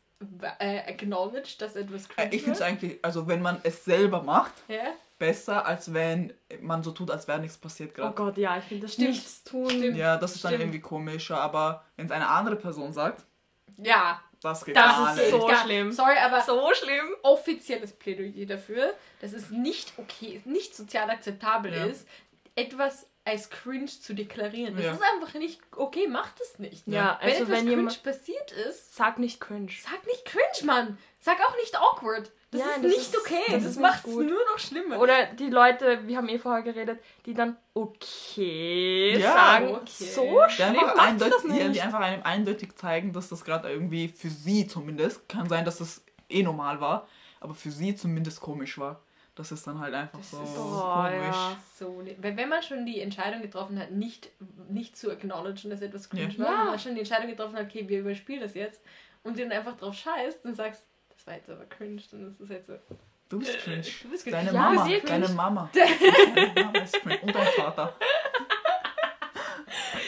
äh, 0.60 0.80
acknowledged, 0.92 1.62
dass 1.62 1.76
etwas 1.76 2.08
cringe 2.10 2.34
ich 2.34 2.42
finde 2.44 2.58
es 2.58 2.62
eigentlich, 2.62 3.00
also 3.04 3.28
wenn 3.28 3.42
man 3.42 3.60
es 3.64 3.84
selber 3.86 4.22
macht, 4.24 4.54
Ja? 4.68 4.84
besser, 5.20 5.66
als 5.66 5.94
wenn 5.94 6.34
man 6.62 6.84
so 6.84 6.92
tut, 6.92 7.10
als 7.12 7.28
wäre 7.28 7.40
nichts 7.40 7.58
passiert 7.58 7.92
oh 7.94 7.96
gerade. 7.96 8.14
Gott, 8.16 8.38
ja, 8.38 8.58
ich 8.58 8.64
finde 8.66 8.84
das 8.88 8.94
Stimmt. 8.94 9.10
nichts 9.10 9.44
tun. 9.44 9.70
Stimmt. 9.70 9.98
ja, 9.98 10.18
das 10.18 10.36
ist 10.36 10.44
dann 10.44 10.50
Stimmt. 10.52 10.64
irgendwie 10.64 10.82
komischer, 10.82 11.40
aber 11.40 11.84
wenn 11.96 12.06
es 12.08 12.12
eine 12.12 12.28
andere 12.28 12.56
Person 12.58 12.92
sagt, 12.94 13.24
Ja, 13.78 14.22
das 14.42 14.66
geht 14.66 14.76
das 14.76 14.86
gar 14.86 15.14
ist 15.14 15.20
nicht. 15.22 15.32
so 15.32 15.48
gar- 15.48 15.64
schlimm. 15.64 15.92
Sorry, 15.94 16.18
aber 16.18 16.42
So 16.42 16.70
schlimm. 16.74 17.06
offizielles 17.24 17.94
Plädoyer 17.94 18.46
dafür, 18.46 18.94
dass 19.22 19.32
es 19.34 19.50
nicht 19.52 19.94
okay 19.98 20.36
ist, 20.36 20.46
nicht 20.46 20.76
sozial 20.76 21.10
akzeptabel 21.10 21.74
Ja. 21.74 21.86
ist, 21.86 22.06
etwas 22.56 23.08
als 23.26 23.50
cringe 23.50 23.86
zu 23.86 24.14
deklarieren. 24.14 24.76
Das 24.76 24.86
Ja. 24.86 24.92
ist 24.94 25.02
einfach 25.02 25.34
nicht 25.36 25.62
okay, 25.76 26.08
macht 26.08 26.42
es 26.42 26.60
nicht. 26.60 26.86
Ja, 26.88 27.18
Wenn 27.22 27.30
also 27.32 27.44
etwas 27.44 27.50
wenn 27.50 27.66
cringe 27.66 27.70
jemand. 27.72 28.04
passiert 28.04 28.52
ist, 28.52 28.96
Sag 28.96 29.18
nicht 29.18 29.40
cringe. 29.40 29.72
sag 29.82 30.06
nicht 30.06 30.26
cringe, 30.26 30.66
Mann. 30.66 30.98
Sag 31.20 31.38
auch 31.40 31.56
nicht 31.56 31.74
awkward. 31.78 32.32
Das 32.52 32.60
Ja, 32.62 32.68
ist 32.68 32.76
das 32.76 32.84
nicht 32.84 32.98
ist- 33.00 33.18
okay. 33.18 33.42
das 33.50 33.64
Das, 33.64 33.76
macht 33.78 34.06
es 34.06 34.14
nur 34.14 34.26
noch 34.46 34.60
schlimmer. 34.60 35.00
Oder 35.00 35.28
die 35.28 35.50
Leute, 35.50 36.06
wir 36.06 36.18
haben 36.18 36.28
eh 36.30 36.38
vorher 36.38 36.64
geredet, 36.64 37.00
die 37.26 37.34
dann 37.34 37.56
okay 37.74 39.18
Ja, 39.18 39.34
sagen, 39.34 39.68
okay. 39.76 39.86
so 40.06 40.42
Die 40.48 40.52
schlimm 40.54 40.78
eindeutig, 40.98 41.34
das 41.34 41.44
nicht. 41.46 41.76
die 41.76 41.82
einfach 41.82 42.00
einem 42.02 42.24
eindeutig 42.24 42.76
zeigen, 42.76 43.14
dass 43.14 43.30
das 43.30 43.44
gerade 43.46 43.70
irgendwie 43.70 44.10
für 44.10 44.30
sie 44.30 44.68
zumindest, 44.68 45.28
kann 45.30 45.48
sein, 45.50 45.66
dass 45.66 45.78
das 45.78 46.04
eh 46.30 46.44
normal 46.44 46.80
war, 46.82 47.08
aber 47.40 47.54
für 47.56 47.72
sie 47.72 47.96
zumindest 47.96 48.42
komisch 48.42 48.78
war. 48.78 49.02
Das 49.36 49.52
ist 49.52 49.66
dann 49.66 49.80
halt 49.80 49.94
einfach 49.96 50.20
Das 50.20 50.30
so 50.32 50.44
ist- 50.44 50.52
Oh, 50.56 50.82
komisch. 50.82 51.36
ja. 51.36 51.58
so, 51.76 52.02
ne- 52.04 52.16
wenn 52.20 52.50
man 52.50 52.62
schon 52.62 52.86
die 52.86 53.02
Entscheidung 53.02 53.42
getroffen 53.42 53.80
hat, 53.80 53.90
nicht, 53.92 54.30
nicht 54.70 54.96
zu 54.96 55.10
acknowledgen, 55.12 55.72
dass 55.72 55.82
etwas 55.82 56.08
cringe 56.10 56.32
Ja. 56.34 56.40
war, 56.40 56.52
Ja. 56.52 56.60
wenn 56.60 56.66
man 56.68 56.80
schon 56.80 56.94
die 56.94 57.00
Entscheidung 57.00 57.28
getroffen 57.30 57.56
hat, 57.56 57.66
okay, 57.66 57.88
wir 57.90 58.00
überspielen 58.02 58.42
das 58.42 58.54
jetzt 58.54 58.80
und 59.24 59.38
du 59.38 59.42
dann 59.42 59.52
einfach 59.52 59.76
drauf 59.76 59.96
scheißt 59.96 60.46
und 60.46 60.54
sagst, 60.56 60.84
das 61.10 61.26
war 61.26 61.34
jetzt 61.36 61.50
aber 61.50 61.66
cringe, 61.66 62.02
dann 62.12 62.28
ist 62.28 62.40
das 62.42 62.50
jetzt 62.50 62.68
so. 62.68 62.76
Du 63.30 63.40
bist 63.40 63.58
cringe. 63.60 63.82
Du 64.04 64.10
bist 64.10 64.24
cringe. 64.24 64.38
Deine 64.38 64.54
Ja, 64.54 64.62
Mama, 64.70 64.84
cringe. 64.86 65.02
deine 65.08 65.30
Mama. 65.30 65.70
Deine 65.74 66.54
Mama 66.66 66.80
ist 66.80 66.94
cringe. 67.02 67.22
Und 67.22 67.34
dein 67.36 67.48
Vater. 67.48 67.96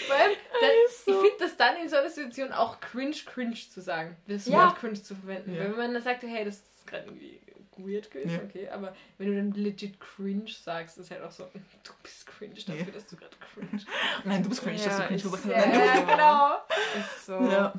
Dann, 0.08 0.72
so. 0.90 1.12
Ich 1.12 1.18
finde 1.18 1.38
das 1.40 1.58
dann 1.58 1.76
in 1.78 1.90
so 1.90 1.98
einer 1.98 2.10
Situation 2.10 2.52
auch 2.54 2.80
cringe, 2.80 3.16
cringe 3.26 3.56
zu 3.56 3.82
sagen. 3.82 4.16
Das 4.28 4.46
Ja. 4.48 4.68
Wort 4.68 4.78
cringe 4.80 4.94
zu 5.02 5.16
verwenden. 5.16 5.54
Ja. 5.54 5.62
Weil 5.62 5.72
wenn 5.72 5.78
man 5.78 5.94
dann 5.96 6.04
sagt, 6.04 6.24
hey, 6.24 6.46
das 6.46 6.56
ist 6.56 6.88
gerade 6.88 7.06
irgendwie 7.06 7.42
weird 7.78 8.10
gewesen, 8.12 8.32
Ja. 8.32 8.44
okay, 8.44 8.70
aber 8.70 8.96
wenn 9.18 9.28
du 9.28 9.36
dann 9.36 9.52
legit 9.52 10.00
cringe 10.00 10.50
sagst, 10.50 10.98
ist 10.98 11.12
halt 11.12 11.22
auch 11.24 11.32
so, 11.32 11.44
du 11.84 11.92
bist 12.04 12.26
cringe 12.28 12.56
dafür, 12.56 12.76
Ja. 12.86 12.92
dass 12.92 13.06
du 13.08 13.16
gerade 13.16 13.36
cringe. 13.54 13.84
Nein, 14.24 14.44
du 14.44 14.50
bist 14.50 14.62
cringe, 14.64 14.78
Ja, 14.78 14.86
dass 14.86 14.98
du 14.98 15.04
cringe 15.04 15.22
gesagt 15.22 15.46
hast. 15.56 15.76
Ja, 15.76 16.02
genau. 16.02 16.58
Ist 17.00 17.26
so. 17.26 17.34
Ja. 17.40 17.74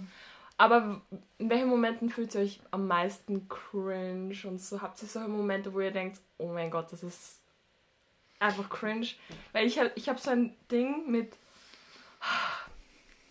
Aber 0.59 1.03
in 1.39 1.51
welchen 1.51 1.69
Momenten 1.69 2.09
fühlt 2.09 2.35
ihr 2.35 2.41
euch 2.41 2.61
am 2.71 2.87
meisten 2.87 3.47
cringe 3.49 4.35
und 4.45 4.59
so? 4.61 4.81
Habt 4.81 5.03
ihr 5.03 5.09
solche 5.09 5.29
Momente, 5.29 5.75
wo 5.75 5.81
ihr 5.81 5.91
denkt, 5.91 6.19
oh 6.39 6.49
mein 6.49 6.71
Gott, 6.71 6.91
das 6.93 7.03
ist 7.03 7.41
einfach 8.39 8.69
cringe? 8.71 9.07
Weil 9.53 9.67
ich 9.67 9.79
habe 9.79 9.93
ich 9.97 10.09
hab 10.09 10.19
so 10.19 10.31
ein 10.31 10.57
Ding 10.71 11.11
mit 11.11 11.37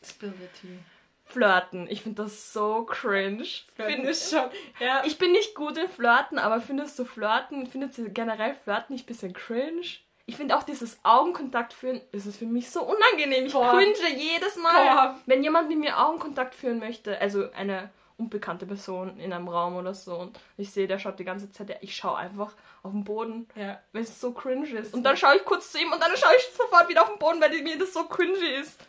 Spill 0.03 0.33
the 0.39 0.47
tea. 0.61 0.77
Flirten. 1.25 1.87
Ich 1.89 2.03
finde 2.03 2.23
das 2.23 2.53
so 2.53 2.83
cringe. 2.83 3.43
Find 3.75 3.89
Find, 3.89 4.09
ich 4.09 4.29
schon. 4.29 4.49
Ja. 4.79 5.03
ich 5.05 5.17
bin 5.17 5.31
nicht 5.31 5.55
gut 5.55 5.77
in 5.77 5.89
Flirten, 5.89 6.37
aber 6.39 6.61
findest 6.61 6.97
du 6.99 7.05
Flirten, 7.05 7.67
findet 7.67 7.97
ihr 7.97 8.09
generell 8.09 8.53
Flirten 8.53 8.93
nicht 8.93 9.05
ein 9.05 9.07
bisschen 9.07 9.33
cringe? 9.33 9.81
Ich 10.27 10.37
finde 10.37 10.57
auch 10.57 10.63
dieses 10.63 10.99
Augenkontakt 11.03 11.73
führen, 11.73 12.01
ist 12.11 12.25
es 12.25 12.37
für 12.37 12.45
mich 12.45 12.69
so 12.71 12.81
unangenehm. 12.81 13.45
Ich 13.45 13.53
Boah. 13.53 13.71
cringe 13.71 14.17
jedes 14.17 14.55
Mal. 14.55 14.71
Boah. 14.71 15.19
Wenn 15.25 15.43
jemand 15.43 15.69
mit 15.69 15.77
mir 15.77 15.99
Augenkontakt 15.99 16.55
führen 16.55 16.79
möchte, 16.79 17.19
also 17.19 17.51
eine 17.51 17.89
unbekannte 18.17 18.65
Person 18.65 19.19
in 19.19 19.33
einem 19.33 19.47
Raum 19.47 19.75
oder 19.75 19.93
so, 19.93 20.15
und 20.15 20.39
ich 20.57 20.71
sehe, 20.71 20.87
der 20.87 20.99
schaut 20.99 21.19
die 21.19 21.25
ganze 21.25 21.51
Zeit, 21.51 21.69
ja, 21.69 21.75
ich 21.81 21.95
schaue 21.95 22.17
einfach 22.17 22.53
auf 22.81 22.91
den 22.91 23.03
Boden, 23.03 23.47
ja. 23.55 23.79
weil 23.91 24.03
es 24.03 24.19
so 24.19 24.31
cringe 24.31 24.67
ist. 24.69 24.93
Und 24.93 25.03
dann 25.03 25.17
schaue 25.17 25.35
ich 25.35 25.45
kurz 25.45 25.71
zu 25.71 25.79
ihm 25.79 25.91
und 25.91 26.01
dann 26.01 26.15
schaue 26.15 26.35
ich 26.37 26.43
sofort 26.55 26.87
wieder 26.87 27.03
auf 27.03 27.09
den 27.09 27.19
Boden, 27.19 27.41
weil 27.41 27.61
mir 27.61 27.77
das 27.77 27.93
so 27.93 28.05
cringe 28.05 28.47
ist. 28.59 28.79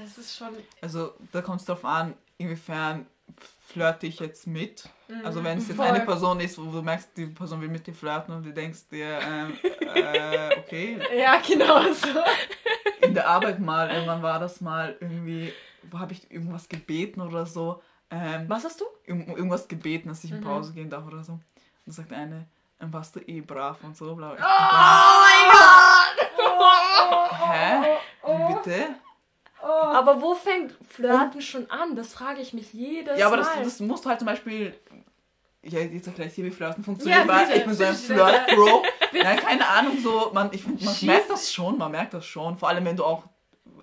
Das 0.00 0.16
ist 0.16 0.36
schon. 0.36 0.50
Also 0.80 1.14
da 1.32 1.42
kommt 1.42 1.60
es 1.60 1.66
darauf 1.66 1.84
an, 1.84 2.14
inwiefern 2.38 3.06
flirte 3.66 4.06
ich 4.06 4.20
jetzt 4.20 4.46
mit. 4.46 4.88
Also 5.24 5.42
wenn 5.44 5.58
es 5.58 5.66
jetzt 5.68 5.76
Voll. 5.76 5.86
eine 5.86 6.00
Person 6.00 6.38
ist, 6.40 6.56
wo 6.58 6.70
du 6.70 6.80
merkst, 6.82 7.10
die 7.16 7.26
Person 7.26 7.60
will 7.60 7.68
mit 7.68 7.86
dir 7.86 7.92
flirten 7.94 8.32
und 8.34 8.44
du 8.46 8.52
denkst 8.52 8.88
dir, 8.90 9.18
ähm, 9.20 9.58
äh, 9.80 10.56
okay, 10.58 10.98
Ja, 11.18 11.38
genau 11.46 11.82
so. 11.92 12.08
in 13.02 13.12
der 13.14 13.26
Arbeit 13.28 13.58
mal, 13.60 13.90
irgendwann 13.90 14.22
war 14.22 14.38
das 14.38 14.60
mal 14.60 14.96
irgendwie, 15.00 15.52
wo 15.90 15.98
habe 15.98 16.12
ich 16.12 16.30
irgendwas 16.30 16.68
gebeten 16.68 17.20
oder 17.20 17.44
so, 17.44 17.82
ähm, 18.10 18.44
Was 18.48 18.64
hast 18.64 18.80
du? 18.80 18.84
irgendwas 19.04 19.66
gebeten, 19.68 20.08
dass 20.08 20.22
ich 20.24 20.30
in 20.30 20.38
Mhm. 20.38 20.44
Pause 20.44 20.72
gehen 20.72 20.88
darf 20.88 21.04
oder 21.06 21.22
so. 21.24 21.32
Und 21.32 21.42
dann 21.86 21.94
sagt 21.94 22.12
eine, 22.12 22.46
dann 22.78 22.92
warst 22.92 23.16
du 23.16 23.20
eh 23.20 23.40
brav 23.40 23.76
und 23.82 23.96
so, 23.96 24.14
bla. 24.14 24.30
Oh 24.32 24.36
mein 25.24 25.50
Gott! 25.52 27.32
Hä? 27.50 27.98
Wie 28.24 28.54
bitte? 28.54 28.94
Aber 29.80 30.20
wo 30.22 30.34
fängt 30.34 30.74
Flirten 30.88 31.40
schon 31.40 31.70
an? 31.70 31.96
Das 31.96 32.12
frage 32.12 32.40
ich 32.40 32.52
mich 32.52 32.72
jedes 32.72 33.18
Ja, 33.18 33.26
aber 33.28 33.36
Mal. 33.38 33.42
das, 33.56 33.64
das 33.64 33.80
musst 33.80 34.04
du 34.04 34.08
halt 34.10 34.18
zum 34.20 34.26
Beispiel. 34.26 34.74
Ja, 35.62 35.80
jetzt 35.80 36.06
erkläre 36.06 36.28
ich 36.28 36.34
dir, 36.34 36.44
wie 36.44 36.50
Flirten 36.50 36.84
funktioniert, 36.84 37.26
Ja, 37.26 37.28
weil 37.28 37.56
ich 37.56 37.64
bin 37.64 37.74
so 37.74 37.84
ein 37.84 37.92
Bitte. 37.92 38.14
Flirt-Pro. 38.14 38.82
Ja, 39.12 39.34
keine 39.36 39.66
Ahnung, 39.66 39.98
so, 40.02 40.30
man, 40.32 40.50
ich, 40.52 40.66
man 40.66 40.78
Schieß. 40.78 41.02
merkt 41.02 41.30
das 41.30 41.52
schon, 41.52 41.76
man 41.78 41.90
merkt 41.90 42.14
das 42.14 42.24
schon. 42.24 42.56
Vor 42.56 42.68
allem, 42.68 42.84
wenn 42.84 42.96
du 42.96 43.04
auch 43.04 43.24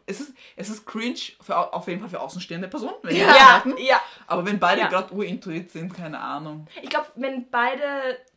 es 0.07 0.19
ist, 0.21 0.33
es 0.55 0.69
ist 0.69 0.85
cringe 0.85 1.15
für, 1.41 1.57
au- 1.57 1.71
auf 1.71 1.87
jeden 1.87 1.99
Fall 1.99 2.09
für 2.09 2.21
außenstehende 2.21 2.67
Personen, 2.67 2.93
wenn 3.01 3.15
Ja, 3.15 3.25
merken. 3.65 3.73
ja. 3.79 3.99
Aber 4.27 4.45
wenn 4.45 4.59
beide 4.59 4.81
Ja. 4.81 4.87
gerade 4.87 5.11
urintuit 5.13 5.71
sind, 5.71 5.93
keine 5.95 6.19
Ahnung. 6.19 6.67
Ich 6.81 6.89
glaube, 6.91 7.07
wenn 7.15 7.49
beide 7.49 7.83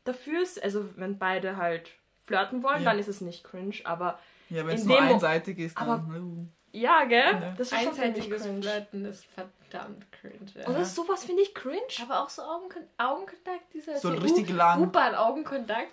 dafür 0.04 0.42
ist, 0.42 0.62
also 0.62 0.88
wenn 0.96 1.18
beide 1.18 1.58
halt 1.58 1.90
flirten 2.24 2.62
wollen, 2.62 2.82
Ja. 2.82 2.90
dann 2.90 2.98
ist 2.98 3.08
es 3.08 3.20
nicht 3.20 3.44
cringe, 3.44 3.74
aber 3.84 4.18
Ja, 4.48 4.66
wenn 4.66 4.76
es 4.76 4.84
nur 4.84 4.98
einseitig 5.00 5.58
ist, 5.58 5.78
dann. 5.78 5.88
aber-. 5.90 6.04
Ja, 6.72 7.04
gell? 7.04 7.32
Ja. 7.32 7.54
Das 7.56 7.70
ist 7.70 7.70
schon 7.70 7.80
ich 7.80 7.88
Einseitiges 8.00 8.42
cringe. 8.42 8.62
Flirten 8.62 9.04
ist 9.04 9.24
verdammt 9.26 10.12
cringe. 10.12 10.50
Ja. 10.54 10.68
Oder 10.68 10.84
sowas 10.84 11.24
finde 11.24 11.42
ich 11.42 11.54
cringe. 11.54 11.80
Aber 12.02 12.22
auch 12.22 12.28
so 12.28 12.42
Augenkon 12.42 12.82
Augenkontakt, 12.96 13.72
dieser 13.74 13.96
So 13.96 14.10
richtig 14.10 14.50
lang. 14.50 14.82
U-Bahn-Augenkontakt. 14.82 15.92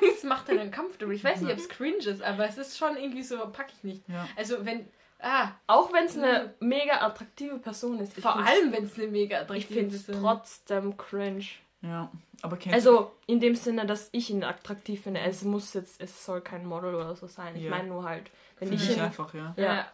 Das 0.00 0.22
macht 0.22 0.48
einen 0.48 0.68
uncomfortable. 0.68 1.14
Ich 1.14 1.24
weiß 1.24 1.40
nicht, 1.40 1.52
ob 1.52 1.58
es 1.58 1.68
cringe 1.68 1.96
ist, 1.98 2.22
aber 2.22 2.48
es 2.48 2.56
ist 2.56 2.78
schon 2.78 2.96
irgendwie 2.96 3.22
so, 3.24 3.36
pack 3.48 3.66
ich 3.76 3.82
nicht. 3.84 4.08
Ja. 4.08 4.28
Also 4.36 4.64
wenn, 4.64 4.88
ah, 5.20 5.48
Auch 5.66 5.92
wenn 5.92 6.04
es 6.04 6.16
eine 6.16 6.54
mega 6.60 7.00
attraktive 7.00 7.58
Person 7.58 7.98
ist. 7.98 8.16
Ich 8.16 8.22
vor 8.22 8.36
allem 8.36 8.72
wenn 8.72 8.84
es 8.84 8.96
eine 8.96 9.08
mega 9.08 9.38
Ich 9.38 9.42
attraktive 9.42 9.74
finde 9.80 9.96
es 9.96 10.04
Person 10.04 10.22
trotzdem 10.22 10.96
cringe. 10.96 11.46
Ja. 11.82 12.10
Aber 12.42 12.56
kennst 12.56 12.74
Also 12.74 13.12
in 13.26 13.40
dem 13.40 13.54
Sinne, 13.56 13.86
dass 13.86 14.08
ich 14.12 14.30
ihn 14.30 14.44
attraktiv 14.44 15.02
finde. 15.02 15.20
Es 15.20 15.42
muss 15.42 15.74
jetzt, 15.74 16.00
es 16.00 16.24
soll 16.24 16.40
kein 16.40 16.64
Model 16.64 16.94
oder 16.94 17.16
so 17.16 17.26
sein. 17.26 17.56
Ich 17.56 17.62
Ja. 17.64 17.70
meine 17.70 17.88
nur 17.88 18.04
halt, 18.04 18.30
Finde 18.56 18.74
ich 18.74 18.90
ich 18.90 18.96
ihn. 18.96 19.02
einfach, 19.02 19.32
ja. 19.34 19.54
Ja. 19.56 19.74
Ja. 19.74 19.84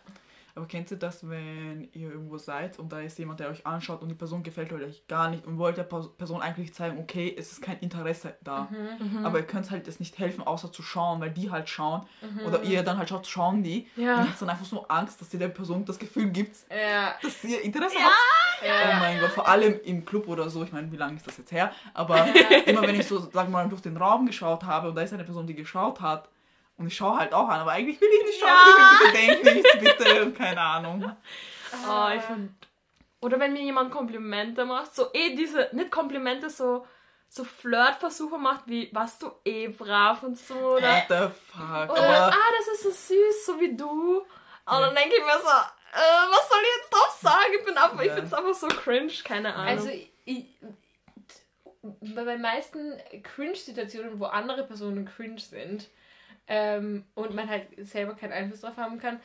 Aber 0.54 0.66
kennt 0.66 0.90
ihr 0.90 0.98
das, 0.98 1.26
wenn 1.30 1.88
ihr 1.94 2.10
irgendwo 2.10 2.36
seid 2.36 2.78
und 2.78 2.92
da 2.92 3.00
ist 3.00 3.18
jemand, 3.18 3.40
der 3.40 3.48
euch 3.48 3.66
anschaut 3.66 4.02
und 4.02 4.10
die 4.10 4.14
Person 4.14 4.42
gefällt 4.42 4.70
euch 4.74 5.02
gar 5.08 5.30
nicht 5.30 5.46
und 5.46 5.56
wollt 5.56 5.78
der 5.78 5.84
Pers- 5.88 6.10
Person 6.18 6.42
eigentlich 6.42 6.74
zeigen, 6.74 6.98
okay, 6.98 7.34
es 7.38 7.52
ist 7.52 7.62
kein 7.62 7.78
Interesse 7.78 8.36
da. 8.42 8.68
Mhm. 8.98 9.24
Aber 9.24 9.38
ihr 9.38 9.46
könnt 9.46 9.70
halt 9.70 9.88
es 9.88 9.98
nicht 9.98 10.18
helfen, 10.18 10.46
außer 10.46 10.70
zu 10.70 10.82
schauen, 10.82 11.22
weil 11.22 11.30
die 11.30 11.50
halt 11.50 11.70
schauen. 11.70 12.02
Oder 12.46 12.62
ihr 12.64 12.82
dann 12.82 12.98
halt 12.98 13.08
schaut, 13.08 13.26
schauen 13.26 13.62
die. 13.62 13.88
Ja. 13.96 14.16
Und 14.18 14.28
habt 14.28 14.42
dann 14.42 14.50
einfach 14.50 14.66
so 14.66 14.86
Angst, 14.88 15.22
dass 15.22 15.32
ihr 15.32 15.38
der 15.40 15.48
Person 15.48 15.86
das 15.86 15.98
Gefühl 15.98 16.28
gibt, 16.28 16.54
Ja. 16.70 17.14
dass 17.22 17.42
ihr 17.44 17.62
Interesse 17.62 17.96
habt. 17.96 18.14
Oh 18.62 18.66
Ja. 18.66 18.98
mein 18.98 19.20
Gott, 19.20 19.30
vor 19.30 19.48
allem 19.48 19.80
im 19.84 20.04
Club 20.04 20.28
oder 20.28 20.50
so. 20.50 20.62
Ich 20.64 20.70
meine, 20.72 20.92
wie 20.92 20.96
lange 20.98 21.16
ist 21.16 21.26
das 21.26 21.38
jetzt 21.38 21.50
her? 21.52 21.72
Aber 21.94 22.26
immer 22.66 22.82
wenn 22.82 23.00
ich 23.00 23.06
so, 23.06 23.18
sagen 23.20 23.34
wir 23.50 23.62
mal, 23.62 23.68
durch 23.70 23.80
den 23.80 23.96
Raum 23.96 24.26
geschaut 24.26 24.64
habe 24.64 24.90
und 24.90 24.96
da 24.96 25.00
ist 25.00 25.14
eine 25.14 25.24
Person, 25.24 25.46
die 25.46 25.54
geschaut 25.54 26.02
hat 26.02 26.28
und 26.82 26.88
ich 26.88 26.96
schaue 26.96 27.18
halt 27.18 27.32
auch 27.32 27.48
an, 27.48 27.60
aber 27.60 27.70
eigentlich 27.72 28.00
will 28.00 28.08
ich 28.20 28.26
nicht 28.26 28.40
schauen. 28.40 28.98
Bitte 28.98 29.12
denk 29.12 29.54
nichts, 29.54 29.78
bitte. 29.78 30.24
Und 30.24 30.36
keine 30.36 30.60
Ahnung. 30.60 31.16
Oh, 31.88 32.08
ich 32.14 32.22
find, 32.22 32.50
oder 33.20 33.38
wenn 33.38 33.52
mir 33.52 33.62
jemand 33.62 33.92
Komplimente 33.92 34.64
macht, 34.64 34.94
so 34.94 35.12
eh 35.12 35.34
diese, 35.36 35.68
nicht 35.72 35.90
Komplimente, 35.92 36.50
so, 36.50 36.84
so 37.28 37.44
Flirtversuche 37.44 38.36
macht, 38.36 38.62
wie, 38.66 38.90
warst 38.92 39.22
du 39.22 39.30
eh 39.44 39.68
brav 39.68 40.22
und 40.24 40.36
so, 40.36 40.54
oder, 40.54 40.96
What 40.96 41.04
the 41.08 41.34
fuck? 41.52 41.90
oder 41.90 41.98
Aber 42.26 42.32
ah, 42.32 42.48
das 42.58 42.74
ist 42.74 42.82
so 42.82 42.90
süß, 42.90 43.46
so 43.46 43.60
wie 43.60 43.76
du. 43.76 44.18
Und 44.18 44.26
dann 44.66 44.94
denke 44.94 45.14
ich 45.16 45.24
mir 45.24 45.38
so, 45.40 45.48
äh, 45.48 46.30
was 46.30 46.48
soll 46.48 46.58
ich 46.62 46.82
jetzt 46.82 46.92
drauf 46.92 47.18
sagen? 47.20 47.52
Ich 47.58 47.64
bin 47.64 47.76
einfach, 47.78 48.00
ich 48.00 48.06
Ja. 48.08 48.14
finde 48.14 48.26
es 48.26 48.34
einfach 48.34 48.54
so 48.54 48.68
cringe, 48.68 49.12
keine 49.24 49.54
Ahnung. 49.54 49.68
Also 49.68 49.88
ich, 50.24 50.46
bei 51.82 52.24
den 52.24 52.42
meisten 52.42 53.00
Cringe-Situationen, 53.22 54.18
wo 54.20 54.26
andere 54.26 54.64
Personen 54.64 55.04
cringe 55.06 55.40
sind 55.40 55.88
ähm, 56.46 57.04
und 57.14 57.34
man 57.34 57.48
halt 57.48 57.68
selber 57.86 58.14
keinen 58.14 58.32
Einfluss 58.32 58.60
drauf 58.62 58.76
haben 58.76 58.98
kann, 58.98 59.20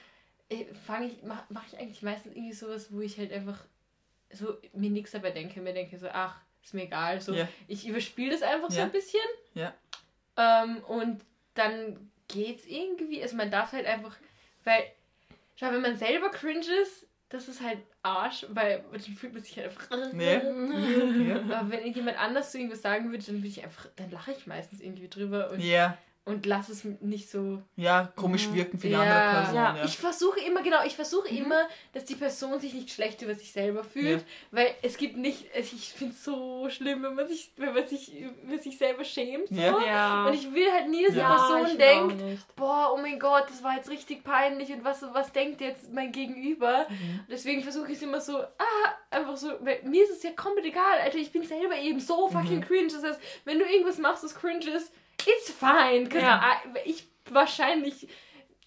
fange 0.85 1.07
ich, 1.07 1.23
mache 1.23 1.43
mach 1.49 1.65
ich 1.67 1.77
eigentlich 1.77 2.01
meistens 2.01 2.35
irgendwie 2.35 2.53
sowas, 2.53 2.91
wo 2.91 3.01
ich 3.01 3.17
halt 3.17 3.31
einfach 3.33 3.59
so 4.31 4.57
mir 4.73 4.89
nichts 4.89 5.11
dabei 5.11 5.31
denke, 5.31 5.61
mir 5.61 5.73
denke 5.73 5.97
so, 5.97 6.07
ach, 6.09 6.39
ist 6.63 6.73
mir 6.73 6.83
egal, 6.83 7.19
so 7.21 7.33
Ja. 7.33 7.47
ich 7.67 7.87
überspiele 7.87 8.31
das 8.31 8.41
einfach 8.43 8.69
so 8.71 8.77
Ja. 8.77 8.83
ein 8.85 8.91
bisschen 8.91 9.19
Ja. 9.53 9.73
ähm, 10.37 10.77
und 10.85 11.21
dann 11.53 12.11
geht's 12.27 12.65
irgendwie, 12.65 13.21
also 13.21 13.35
man 13.35 13.49
darf 13.51 13.71
halt 13.71 13.85
einfach, 13.85 14.15
weil, 14.63 14.83
schau, 15.55 15.71
wenn 15.71 15.81
man 15.81 15.97
selber 15.97 16.29
cringe 16.29 16.65
ist, 16.83 17.07
das 17.29 17.47
ist 17.49 17.61
halt 17.61 17.79
Arsch, 18.03 18.45
weil 18.49 18.83
dann 18.91 18.99
fühlt 19.01 19.33
man 19.33 19.41
sich 19.43 19.57
halt 19.57 19.67
einfach. 19.69 20.13
Nee. 20.13 20.35
Aber 21.51 21.69
wenn 21.69 21.91
jemand 21.93 22.17
anders 22.17 22.51
so 22.51 22.57
irgendwas 22.57 22.81
sagen 22.81 23.11
würde, 23.11 23.23
dann 23.25 23.37
würde 23.37 23.47
ich 23.47 23.63
einfach, 23.63 23.87
dann 23.97 24.11
lache 24.11 24.31
ich 24.31 24.47
meistens 24.47 24.79
irgendwie 24.81 25.09
drüber 25.09 25.49
und, 25.51 25.59
Ja. 25.61 25.97
Und 26.27 26.45
lasse 26.45 26.71
es 26.73 26.83
nicht 27.01 27.29
so. 27.31 27.61
ja, 27.75 28.11
komisch 28.15 28.51
wirken 28.53 28.77
für 28.79 28.87
die 28.87 28.93
Ja. 28.93 29.01
andere 29.01 29.41
Person. 29.41 29.55
Ja. 29.55 29.75
Ja. 29.77 29.85
Ich 29.85 29.97
versuche 29.97 30.39
immer, 30.41 30.61
genau, 30.61 30.83
ich 30.85 30.95
versuche 30.95 31.27
immer, 31.29 31.67
dass 31.93 32.05
die 32.05 32.15
Person 32.15 32.59
sich 32.59 32.73
nicht 32.73 32.91
schlecht 32.91 33.21
über 33.21 33.33
sich 33.33 33.51
selber 33.51 33.83
fühlt, 33.83 34.19
Ja. 34.21 34.25
weil 34.51 34.75
es 34.81 34.97
gibt 34.97 35.17
nicht, 35.17 35.45
ich 35.55 35.93
finde 35.93 36.13
es 36.13 36.23
so 36.23 36.67
schlimm, 36.69 37.01
wenn 37.03 37.15
man 37.15 37.27
sich, 37.27 37.51
wenn 37.57 37.73
man 37.73 37.87
sich 37.87 38.11
über 38.43 38.57
sich 38.59 38.77
selber 38.77 39.03
schämt. 39.03 39.47
So. 39.49 39.55
Ja. 39.55 40.27
Und 40.27 40.33
ich 40.33 40.53
will 40.53 40.71
halt 40.71 40.89
nie, 40.89 41.03
dass 41.03 41.13
die 41.13 41.19
Ja, 41.19 41.35
Person 41.35 41.77
denkt, 41.77 42.55
boah, 42.55 42.91
oh 42.93 42.97
mein 43.01 43.19
Gott, 43.19 43.45
das 43.49 43.63
war 43.63 43.75
jetzt 43.75 43.89
richtig 43.89 44.23
peinlich 44.23 44.71
und 44.71 44.83
was, 44.83 45.01
was 45.13 45.31
denkt 45.31 45.61
jetzt 45.61 45.91
mein 45.93 46.11
Gegenüber? 46.11 46.85
Mhm. 46.89 47.21
Deswegen 47.31 47.63
versuche 47.63 47.91
ich 47.91 47.97
es 47.97 48.03
immer 48.03 48.21
so, 48.21 48.37
ah, 48.39 48.87
einfach 49.09 49.37
so, 49.37 49.49
weil 49.61 49.81
mir 49.83 50.03
ist 50.03 50.11
es 50.11 50.23
ja 50.23 50.31
komplett 50.31 50.65
egal, 50.65 50.99
Alter, 51.03 51.17
ich 51.17 51.31
bin 51.31 51.43
selber 51.43 51.75
eben 51.77 51.99
so 51.99 52.27
fucking 52.27 52.57
Mhm. 52.57 52.61
cringe. 52.61 52.87
Das 52.91 53.03
heißt, 53.03 53.19
wenn 53.45 53.59
du 53.59 53.65
irgendwas 53.65 53.97
machst, 53.97 54.23
das 54.23 54.35
cringe 54.35 54.69
ist, 54.69 54.91
it's 55.25 55.51
fine. 55.51 56.07
'cause 56.09 56.21
Ja. 56.21 56.41
I, 56.75 56.89
ich 56.89 57.07
wahrscheinlich 57.29 58.07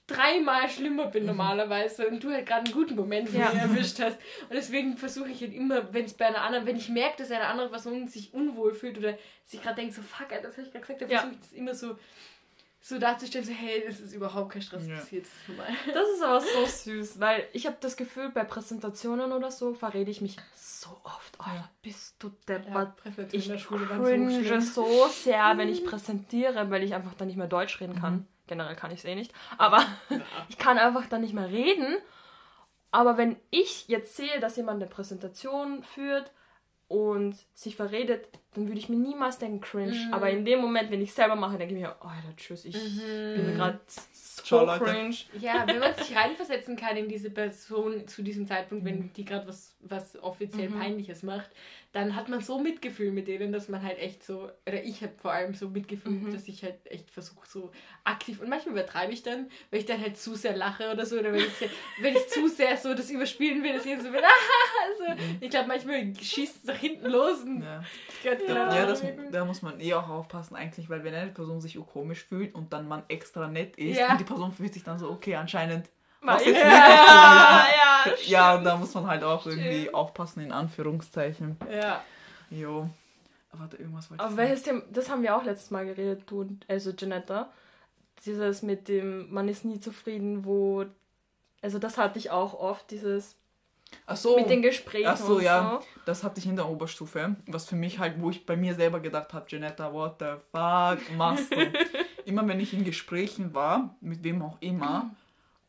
dreimal 0.06 0.68
schlimmer 0.68 1.06
Mhm. 1.06 1.10
bin 1.12 1.26
normalerweise 1.26 2.08
und 2.08 2.22
du 2.24 2.32
halt 2.32 2.44
gerade 2.46 2.64
einen 2.64 2.72
guten 2.74 2.96
Moment 2.96 3.28
von 3.28 3.38
Ja. 3.38 3.50
mir 3.52 3.60
erwischt 3.60 4.00
hast. 4.00 4.18
Und 4.48 4.54
deswegen 4.54 4.96
versuche 4.96 5.30
ich 5.30 5.40
halt 5.40 5.54
immer, 5.54 5.92
wenn 5.94 6.04
es 6.04 6.14
bei 6.14 6.26
einer 6.26 6.42
anderen, 6.42 6.66
wenn 6.66 6.76
ich 6.76 6.88
merke, 6.88 7.18
dass 7.18 7.30
eine 7.30 7.46
andere 7.46 7.68
Person 7.68 8.08
sich 8.08 8.34
unwohl 8.34 8.74
fühlt 8.74 8.98
oder 8.98 9.16
sich 9.44 9.62
gerade 9.62 9.76
denkt, 9.76 9.94
so 9.94 10.02
fuck, 10.02 10.28
das 10.30 10.56
habe 10.56 10.66
ich 10.66 10.72
gerade 10.72 10.80
gesagt, 10.80 11.02
dann 11.02 11.10
Ja. 11.10 11.18
versuche 11.20 11.34
ich 11.34 11.40
das 11.40 11.52
immer 11.52 11.74
so, 11.74 11.96
so 12.82 12.98
darzustellen, 12.98 13.46
so 13.46 13.52
hey, 13.52 13.84
das 13.86 14.00
ist 14.00 14.12
überhaupt 14.14 14.52
kein 14.52 14.62
Stress 14.62 14.86
Ja. 14.86 14.96
passiert. 14.96 15.26
Das 15.26 15.32
ist 15.32 15.48
normal. 15.48 15.68
Das 15.94 16.08
ist 16.08 16.22
aber 16.22 16.40
so 16.40 16.64
süß, 16.66 17.20
weil 17.20 17.46
ich 17.52 17.66
habe 17.66 17.76
das 17.80 17.96
Gefühl, 17.96 18.30
bei 18.30 18.42
Präsentationen 18.44 19.32
oder 19.32 19.50
so 19.50 19.74
verrede 19.74 20.10
ich 20.10 20.20
mich 20.20 20.36
so 20.54 20.90
oft. 21.04 21.36
Oh, 21.40 21.44
Ja. 21.54 21.68
bist 21.82 22.16
du 22.22 22.30
deppert. 22.48 22.94
Ja, 23.04 23.24
Ich 23.32 23.46
in 23.46 23.52
der 23.52 23.58
Schule 23.58 23.88
waren 23.88 24.02
cringe 24.02 24.60
so 24.62 24.82
so 24.82 25.08
sehr, 25.08 25.56
wenn 25.58 25.68
ich 25.68 25.84
präsentiere, 25.86 26.70
weil 26.70 26.82
ich 26.82 26.94
einfach 26.94 27.14
dann 27.14 27.28
nicht 27.28 27.36
mehr 27.36 27.46
Deutsch 27.48 27.80
reden 27.80 27.94
kann. 28.00 28.26
Generell 28.46 28.74
kann 28.76 28.90
ich 28.90 28.98
es 29.00 29.04
eh 29.04 29.14
nicht. 29.14 29.32
Aber 29.58 29.84
ich 30.48 30.58
kann 30.58 30.78
einfach 30.78 31.06
dann 31.06 31.20
nicht 31.20 31.34
mehr 31.34 31.48
reden. 31.50 31.96
Aber 32.90 33.16
wenn 33.16 33.36
ich 33.50 33.86
jetzt 33.88 34.16
sehe, 34.16 34.40
dass 34.40 34.56
jemand 34.56 34.82
eine 34.82 34.90
Präsentation 34.90 35.82
führt 35.84 36.32
und 36.90 37.36
sich 37.54 37.76
verredet, 37.76 38.26
dann 38.54 38.66
würde 38.66 38.80
ich 38.80 38.88
mir 38.88 38.96
niemals 38.96 39.38
denken, 39.38 39.60
cringe. 39.60 39.92
Mhm. 39.92 40.12
Aber 40.12 40.28
in 40.28 40.44
dem 40.44 40.60
Moment, 40.60 40.90
wenn 40.90 41.00
ich 41.00 41.12
selber 41.12 41.36
mache, 41.36 41.56
denke 41.56 41.72
ich 41.72 41.80
mir, 41.80 41.94
oh, 42.00 42.08
Alter, 42.08 42.36
tschüss, 42.36 42.64
ich 42.64 42.74
bin 42.74 43.54
gerade 43.54 43.78
so 43.86 44.42
Ciao, 44.42 44.66
Leute. 44.66 44.84
cringe. 44.86 45.14
Ja, 45.38 45.64
wenn 45.68 45.78
man 45.78 45.94
sich 45.94 46.16
reinversetzen 46.16 46.74
kann 46.74 46.96
in 46.96 47.08
diese 47.08 47.30
Person 47.30 48.08
zu 48.08 48.22
diesem 48.22 48.44
Zeitpunkt, 48.44 48.84
wenn 48.84 49.12
die 49.12 49.24
gerade 49.24 49.46
was, 49.46 49.69
was 49.82 50.16
offiziell 50.22 50.68
Peinliches 50.70 51.22
macht, 51.22 51.50
dann 51.92 52.14
hat 52.14 52.28
man 52.28 52.40
so 52.40 52.58
Mitgefühl 52.58 53.10
mit 53.12 53.28
denen, 53.28 53.50
dass 53.52 53.68
man 53.68 53.82
halt 53.82 53.98
echt 53.98 54.22
so, 54.22 54.50
oder 54.66 54.82
ich 54.84 55.02
habe 55.02 55.12
vor 55.16 55.32
allem 55.32 55.54
so 55.54 55.68
Mitgefühl, 55.68 56.30
dass 56.30 56.46
ich 56.48 56.62
halt 56.62 56.86
echt 56.86 57.10
versuche, 57.10 57.46
so 57.48 57.72
aktiv, 58.04 58.40
und 58.40 58.48
manchmal 58.48 58.74
übertreibe 58.74 59.12
ich 59.12 59.22
dann, 59.22 59.50
weil 59.70 59.80
ich 59.80 59.86
dann 59.86 60.00
halt 60.00 60.18
zu 60.18 60.34
sehr 60.34 60.56
lache 60.56 60.92
oder 60.92 61.06
so, 61.06 61.18
oder 61.18 61.32
wenn 61.32 61.40
ich, 61.40 61.70
wenn 61.98 62.14
ich 62.14 62.28
zu 62.28 62.48
sehr 62.48 62.76
so 62.76 62.94
das 62.94 63.10
überspielen 63.10 63.62
will, 63.62 63.72
dass 63.72 63.86
ich 63.86 63.96
so 63.98 64.10
bin, 64.10 64.20
so. 64.98 65.04
Ich 65.40 65.50
glaube, 65.50 65.68
manchmal 65.68 66.12
schießt 66.14 66.56
es 66.56 66.64
nach 66.64 66.76
hinten 66.76 67.06
los 67.06 67.40
und 67.40 67.62
Ja. 67.62 67.82
Gott, 68.22 68.38
keine 68.46 68.76
Ja, 68.76 68.86
das, 68.86 69.02
da 69.30 69.44
muss 69.44 69.62
man 69.62 69.80
eh 69.80 69.94
auch 69.94 70.08
aufpassen 70.08 70.56
eigentlich, 70.56 70.90
weil 70.90 71.02
wenn 71.04 71.14
eine 71.14 71.30
Person 71.30 71.60
sich 71.60 71.78
komisch 71.92 72.22
fühlt 72.22 72.54
und 72.54 72.72
dann 72.72 72.86
man 72.86 73.02
extra 73.08 73.48
nett 73.48 73.76
ist 73.76 73.98
Ja. 73.98 74.12
und 74.12 74.20
die 74.20 74.24
Person 74.24 74.52
fühlt 74.52 74.74
sich 74.74 74.84
dann 74.84 74.98
so, 74.98 75.10
okay, 75.10 75.36
anscheinend 75.36 75.88
jetzt 76.44 76.46
ja, 76.62 76.66
ja, 76.68 77.89
ja, 78.06 78.56
ja, 78.56 78.58
da 78.58 78.76
muss 78.76 78.94
man 78.94 79.06
halt 79.06 79.24
auch 79.24 79.46
irgendwie 79.46 79.82
Stimmt. 79.82 79.94
aufpassen, 79.94 80.40
in 80.40 80.52
Anführungszeichen. 80.52 81.56
Ja. 81.70 82.02
Jo. 82.50 82.88
Aber 83.50 83.62
warte, 83.62 83.76
irgendwas 83.76 84.10
wollte 84.10 84.22
Aber 84.22 84.32
ich 84.32 84.38
welches 84.38 84.62
Thema, 84.62 84.82
das 84.90 85.10
haben 85.10 85.22
wir 85.22 85.36
auch 85.36 85.44
letztes 85.44 85.70
Mal 85.70 85.84
geredet, 85.84 86.22
du 86.26 86.40
und, 86.40 86.64
also 86.68 86.92
Janetta. 86.96 87.50
Dieses 88.24 88.62
mit 88.62 88.88
dem, 88.88 89.32
man 89.32 89.48
ist 89.48 89.64
nie 89.64 89.80
zufrieden, 89.80 90.44
wo, 90.44 90.84
also 91.62 91.78
das 91.78 91.96
hatte 91.96 92.18
ich 92.18 92.30
auch 92.30 92.54
oft, 92.54 92.90
dieses 92.90 93.36
Ach 94.06 94.16
so, 94.16 94.36
mit 94.36 94.50
den 94.50 94.62
Gesprächen 94.62 95.08
ach 95.08 95.16
so, 95.16 95.36
und 95.36 95.42
ja. 95.42 95.80
so. 95.80 95.86
das 96.04 96.22
hatte 96.22 96.38
ich 96.38 96.46
in 96.46 96.56
der 96.56 96.68
Oberstufe, 96.68 97.36
was 97.46 97.66
für 97.66 97.76
mich 97.76 97.98
halt, 97.98 98.20
wo 98.20 98.30
ich 98.30 98.44
bei 98.46 98.56
mir 98.56 98.74
selber 98.74 99.00
gedacht 99.00 99.32
habe, 99.32 99.46
Janetta, 99.48 99.92
what 99.92 100.16
the 100.20 100.34
fuck 100.52 101.16
machst 101.16 101.52
du? 101.52 101.56
immer 102.24 102.46
wenn 102.46 102.60
ich 102.60 102.72
in 102.72 102.84
Gesprächen 102.84 103.54
war, 103.54 103.96
mit 104.00 104.22
wem 104.22 104.42
auch 104.42 104.58
immer, 104.60 105.10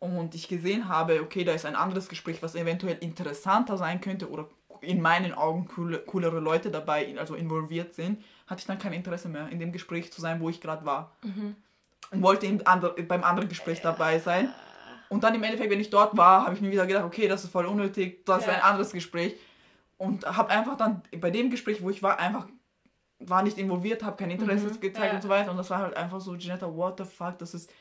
und 0.02 0.34
ich 0.36 0.48
gesehen 0.48 0.90
habe, 0.90 1.22
okay, 1.22 1.44
da 1.44 1.54
ist 1.54 1.66
ein 1.66 1.76
anderes 1.76 2.10
Gespräch, 2.10 2.42
was 2.42 2.56
eventuell 2.56 2.98
interessanter 3.02 3.78
sein 3.78 4.02
könnte 4.02 4.30
oder 4.30 4.48
in 4.82 5.00
meinen 5.00 5.34
Augen 5.34 5.68
coole, 5.68 6.00
coolere 6.00 6.40
Leute 6.40 6.72
dabei, 6.72 7.16
also 7.20 7.36
involviert 7.36 7.94
sind, 7.94 8.22
hatte 8.48 8.62
ich 8.62 8.66
dann 8.66 8.80
kein 8.80 8.94
Interesse 8.94 9.30
mehr, 9.30 9.48
in 9.50 9.60
dem 9.60 9.72
Gespräch 9.72 10.12
zu 10.12 10.20
sein, 10.20 10.40
wo 10.42 10.50
ich 10.50 10.60
gerade 10.60 10.84
war. 10.86 11.12
Und 12.10 12.22
wollte 12.24 12.48
im 12.48 12.62
andre, 12.66 12.94
beim 13.04 13.24
anderen 13.24 13.48
Gespräch 13.48 13.80
dabei 13.82 14.18
sein. 14.18 14.52
Und 15.10 15.24
dann 15.24 15.36
im 15.36 15.44
Endeffekt, 15.44 15.70
wenn 15.72 15.80
ich 15.80 15.92
dort 15.92 16.18
war, 16.18 16.46
habe 16.46 16.56
ich 16.56 16.62
mir 16.62 16.72
wieder 16.72 16.88
gedacht, 16.88 17.06
okay, 17.06 17.28
das 17.28 17.44
ist 17.44 17.52
voll 17.52 17.68
unnötig, 17.68 18.26
das 18.26 18.40
ist 18.40 18.48
Ja. 18.48 18.54
ein 18.56 18.62
anderes 18.62 18.92
Gespräch. 18.92 19.36
Und 20.00 20.26
habe 20.26 20.50
einfach 20.50 20.78
dann 20.78 21.04
bei 21.20 21.30
dem 21.30 21.52
Gespräch, 21.52 21.84
wo 21.84 21.92
ich 21.92 22.02
war, 22.02 22.18
einfach 22.20 22.48
war 23.20 23.44
nicht 23.44 23.60
involviert, 23.60 24.02
habe 24.04 24.18
kein 24.18 24.32
Interesse 24.32 24.72
gezeigt 24.80 25.10
Ja. 25.12 25.16
und 25.18 25.22
so 25.22 25.30
weiter. 25.30 25.52
Und 25.52 25.58
das 25.58 25.70
war 25.70 25.78
halt 25.78 25.96
einfach 25.96 26.20
so, 26.22 26.34
Janetta, 26.34 26.76
what 26.76 26.98
the 26.98 27.04
fuck, 27.06 27.38
das 27.38 27.54
ist 27.54 27.72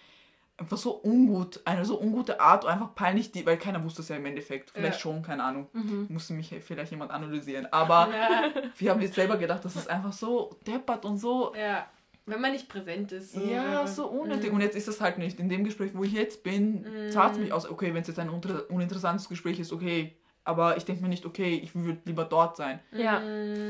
einfach 0.61 0.77
so 0.77 1.01
ungut, 1.03 1.61
eine 1.65 1.85
so 1.85 1.99
ungute 2.01 2.41
Art, 2.41 2.65
einfach 2.67 2.95
peinlich, 2.95 3.33
die, 3.33 3.45
weil 3.47 3.57
keiner 3.57 3.83
wusste 3.83 4.03
es 4.03 4.09
ja 4.09 4.17
im 4.17 4.27
Endeffekt. 4.27 4.71
Vielleicht 4.71 4.95
Ja. 4.95 5.01
schon, 5.01 5.23
keine 5.23 5.43
Ahnung. 5.43 5.69
Mhm. 5.73 6.07
Musste 6.11 6.35
mich 6.35 6.55
vielleicht 6.65 6.91
jemand 6.93 7.11
analysieren. 7.11 7.67
Aber 7.73 8.09
Ja, 8.13 8.51
wir 8.77 8.91
haben 8.91 9.01
jetzt 9.01 9.15
selber 9.15 9.37
gedacht, 9.39 9.65
das 9.65 9.75
ist 9.77 9.89
einfach 9.89 10.13
so 10.13 10.57
deppert 10.67 11.05
und 11.05 11.19
so. 11.19 11.55
ja. 11.57 11.87
Wenn 12.27 12.43
man 12.43 12.53
nicht 12.53 12.69
präsent 12.69 13.11
ist. 13.11 13.33
So, 13.33 13.41
Ja, 13.41 13.85
so 13.89 14.07
unnötig. 14.07 14.51
Mhm. 14.51 14.57
Und 14.57 14.61
jetzt 14.61 14.77
ist 14.77 14.87
es 14.87 15.01
halt 15.01 15.19
nicht. 15.19 15.41
In 15.41 15.49
dem 15.49 15.65
Gespräch, 15.65 15.93
wo 15.95 16.05
ich 16.05 16.13
jetzt 16.13 16.45
bin, 16.45 16.83
Mhm. 16.83 17.11
zahlt 17.11 17.33
es 17.33 17.39
mich 17.39 17.53
aus. 17.53 17.69
Okay, 17.69 17.93
wenn 17.93 18.03
es 18.03 18.09
jetzt 18.09 18.21
ein 18.21 18.29
uninteressantes 18.31 19.29
Gespräch 19.29 19.59
ist, 19.59 19.73
okay. 19.73 20.15
Aber 20.45 20.77
ich 20.77 20.85
denke 20.85 21.03
mir 21.03 21.09
nicht, 21.09 21.27
okay, 21.27 21.59
ich 21.61 21.75
würde 21.75 21.99
lieber 22.05 22.25
dort 22.25 22.57
sein. 22.57 22.79
Ja. 22.93 23.21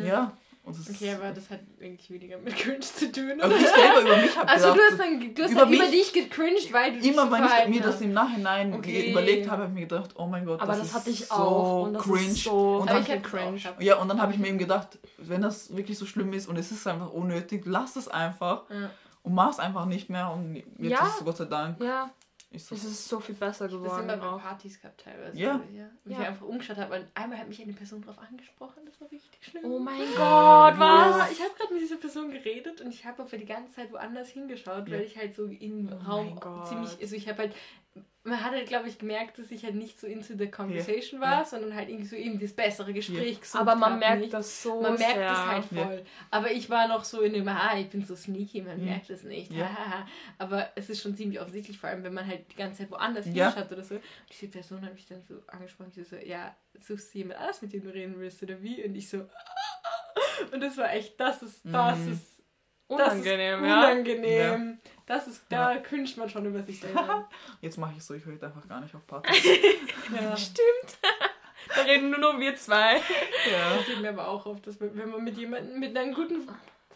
Ja. 0.04 0.32
Okay, 0.90 1.14
aber 1.14 1.30
das 1.32 1.48
hat 1.50 1.60
eigentlich 1.80 2.10
weniger 2.10 2.38
mit 2.38 2.56
Cringe 2.56 2.80
zu 2.80 3.10
tun. 3.12 3.40
also 3.40 3.56
ich 3.56 3.66
selber 3.66 4.00
über 4.02 4.16
mich 4.16 4.36
habe 4.36 4.48
Also 4.48 4.72
gedacht, 4.72 4.78
du 4.78 4.90
hast 4.92 4.98
dann, 5.00 5.34
du 5.34 5.42
hast 5.42 5.50
über 5.52 5.60
dann 5.62 5.72
über 5.72 5.86
dich 5.86 6.12
gecringed, 6.12 6.72
weil 6.72 6.92
du 6.94 7.00
dich 7.00 7.10
immer 7.12 7.26
so 7.26 7.32
wenn 7.32 7.44
ich 7.44 7.68
mir 7.80 7.82
das 7.82 8.00
im 8.00 8.12
Nachhinein 8.12 8.72
Okay. 8.74 9.10
überlegt 9.10 9.50
habe, 9.50 9.62
habe 9.62 9.72
ich 9.72 9.74
mir 9.80 9.86
gedacht, 9.86 10.10
oh 10.16 10.26
mein 10.26 10.44
Gott, 10.46 10.60
Aber 10.60 10.72
das, 10.72 10.82
das, 10.82 10.94
hatte 10.94 11.10
ich 11.10 11.26
so 11.26 11.34
auch. 11.34 11.82
Und 11.86 11.94
das 11.94 12.02
cringe. 12.02 12.20
ist 12.26 12.44
so 12.44 12.50
Und 12.76 12.88
Aber 12.88 13.00
dann- 13.00 13.16
ich 13.16 13.22
cringe. 13.22 13.58
cringe. 13.58 13.84
Ja, 13.84 13.96
und 13.96 14.08
dann 14.08 14.20
habe 14.20 14.32
ich 14.32 14.38
mir 14.38 14.48
eben 14.48 14.58
gedacht, 14.58 14.98
wenn 15.18 15.42
das 15.42 15.74
wirklich 15.76 15.98
so 15.98 16.06
schlimm 16.06 16.32
ist 16.32 16.48
und 16.48 16.56
es 16.56 16.70
ist 16.70 16.86
einfach 16.86 17.10
unnötig, 17.12 17.62
lass 17.66 17.96
es 17.96 18.08
einfach 18.08 18.62
Ja. 18.70 18.90
und 19.22 19.34
mach 19.34 19.50
es 19.50 19.58
einfach 19.58 19.86
nicht 19.86 20.10
mehr. 20.10 20.30
Und 20.32 20.56
jetzt 20.78 20.90
Ja. 20.92 21.06
ist 21.06 21.18
es 21.18 21.24
Gott 21.24 21.36
sei 21.36 21.44
Dank. 21.46 21.80
Ja, 21.82 22.10
Ist 22.52 22.72
es 22.72 22.82
es 22.82 22.90
ist 22.90 23.08
so 23.08 23.20
viel 23.20 23.36
besser 23.36 23.68
Das 23.68 23.72
geworden. 23.74 24.02
immer 24.04 24.16
bei 24.16 24.26
auch. 24.26 24.40
Partys 24.40 24.80
gehabt 24.80 25.04
teilweise. 25.04 25.38
Ja. 25.38 25.54
Und 25.54 25.70
ich 26.04 26.12
Ja. 26.12 26.18
einfach 26.18 26.44
umgeschaut 26.46 26.78
habe 26.78 26.96
und 26.96 27.06
einmal 27.14 27.38
hat 27.38 27.46
mich 27.48 27.62
eine 27.62 27.72
Person 27.72 28.02
drauf 28.02 28.18
angesprochen, 28.18 28.82
das 28.86 29.00
war 29.00 29.08
richtig 29.10 29.38
schlimm. 29.40 29.64
Oh 29.64 29.78
mein 29.78 30.00
Gott, 30.00 30.16
Ja, 30.18 30.74
was? 30.76 31.30
ich 31.30 31.40
habe 31.40 31.54
gerade 31.56 31.72
mit 31.74 31.82
dieser 31.82 31.96
Person 31.98 32.30
geredet 32.32 32.80
und 32.80 32.90
ich 32.92 33.04
habe 33.04 33.22
aber 33.22 33.36
die 33.38 33.44
ganze 33.46 33.74
Zeit 33.74 33.92
woanders 33.92 34.30
hingeschaut, 34.30 34.88
Ja. 34.88 34.94
weil 34.96 35.02
ich 35.02 35.16
halt 35.16 35.34
so 35.34 35.46
im 35.46 35.90
Oh 35.92 36.10
Raum 36.10 36.40
Gott. 36.40 36.66
ziemlich, 36.68 36.90
also 37.00 37.14
ich 37.14 37.28
habe 37.28 37.38
halt, 37.38 37.54
man 38.22 38.44
hat 38.44 38.52
halt 38.52 38.68
glaube 38.68 38.86
ich 38.86 38.98
gemerkt, 38.98 39.38
dass 39.38 39.50
ich 39.50 39.64
halt 39.64 39.74
nicht 39.76 39.98
so 39.98 40.06
into 40.06 40.34
the 40.36 40.50
conversation 40.50 41.20
Ja. 41.22 41.26
war, 41.26 41.38
Ja. 41.38 41.44
sondern 41.46 41.74
halt 41.74 41.88
irgendwie 41.88 42.06
so 42.06 42.16
eben 42.16 42.38
das 42.38 42.52
bessere 42.52 42.92
Gespräch 42.92 43.40
gesucht 43.40 43.58
Aber 43.60 43.74
man 43.74 43.98
merkt 43.98 44.20
nicht. 44.20 44.34
das 44.34 44.62
so 44.62 44.82
Man 44.82 44.98
merkt 44.98 45.14
sehr. 45.14 45.28
das 45.28 45.46
halt 45.46 45.64
voll. 45.64 46.04
Aber 46.30 46.50
ich 46.52 46.68
war 46.68 46.86
noch 46.86 47.04
so 47.04 47.22
in 47.22 47.32
dem, 47.32 47.48
ah, 47.48 47.78
ich 47.78 47.88
bin 47.88 48.04
so 48.04 48.14
sneaky, 48.14 48.60
man 48.60 48.78
Mhm. 48.78 48.84
merkt 48.84 49.08
es 49.08 49.22
nicht. 49.24 49.52
Aber 50.38 50.68
es 50.76 50.90
ist 50.90 51.00
schon 51.02 51.14
ziemlich 51.16 51.40
offensichtlich, 51.40 51.78
vor 51.78 51.88
allem 51.88 52.04
wenn 52.04 52.12
man 52.14 52.26
halt 52.26 52.50
die 52.52 52.56
ganze 52.56 52.82
Zeit 52.82 52.90
woanders 52.90 53.24
Ja. 53.26 53.52
hinschaut 53.52 53.72
oder 53.72 53.84
so. 53.84 53.98
Diese 54.30 54.48
Person 54.48 54.84
hat 54.84 54.92
mich 54.92 55.06
dann 55.06 55.22
so 55.22 55.42
angesprochen, 55.46 55.90
die 55.96 56.04
so, 56.04 56.16
ja, 56.16 56.54
suchst 56.78 57.14
du 57.14 57.18
jemand 57.18 57.40
anders, 57.40 57.62
mit 57.62 57.72
dem 57.72 57.82
du 57.82 57.88
reden 57.92 58.18
willst 58.18 58.42
oder 58.42 58.60
wie? 58.62 58.84
Und 58.84 58.94
ich 58.96 59.08
so, 59.08 59.26
und 60.52 60.60
das 60.62 60.76
war 60.76 60.92
echt, 60.92 61.18
das 61.18 61.42
ist, 61.42 61.64
das 61.64 61.98
Mhm. 62.06 62.12
ist 62.12 62.26
Unangenehm, 62.86 63.60
das 63.62 63.62
ist 63.64 63.64
ja. 64.22 64.76
Das 65.10 65.26
ist, 65.26 65.44
da 65.48 65.76
cringet 65.78 66.16
man 66.18 66.28
schon 66.28 66.46
über 66.46 66.62
sich 66.62 66.78
selber. 66.80 67.28
Jetzt 67.60 67.78
mache 67.78 67.94
ich 67.96 68.04
so, 68.04 68.14
ich 68.14 68.24
rede 68.24 68.46
einfach 68.46 68.68
gar 68.68 68.80
nicht 68.80 68.94
auf 68.94 69.04
Partys. 69.08 69.44
ja. 70.14 70.36
Stimmt. 70.36 70.98
da 71.74 71.82
reden 71.82 72.10
nur 72.10 72.20
noch 72.20 72.38
wir 72.38 72.54
zwei. 72.54 72.98
ja. 72.98 73.74
Das 73.76 73.86
sieht 73.86 74.00
mir 74.00 74.10
aber 74.10 74.28
auch 74.28 74.46
oft, 74.46 74.64
dass 74.68 74.80
wenn 74.80 75.10
man 75.10 75.24
mit 75.24 75.36
jemandem, 75.36 75.80
mit 75.80 75.96
einem 75.96 76.14
guten, 76.14 76.46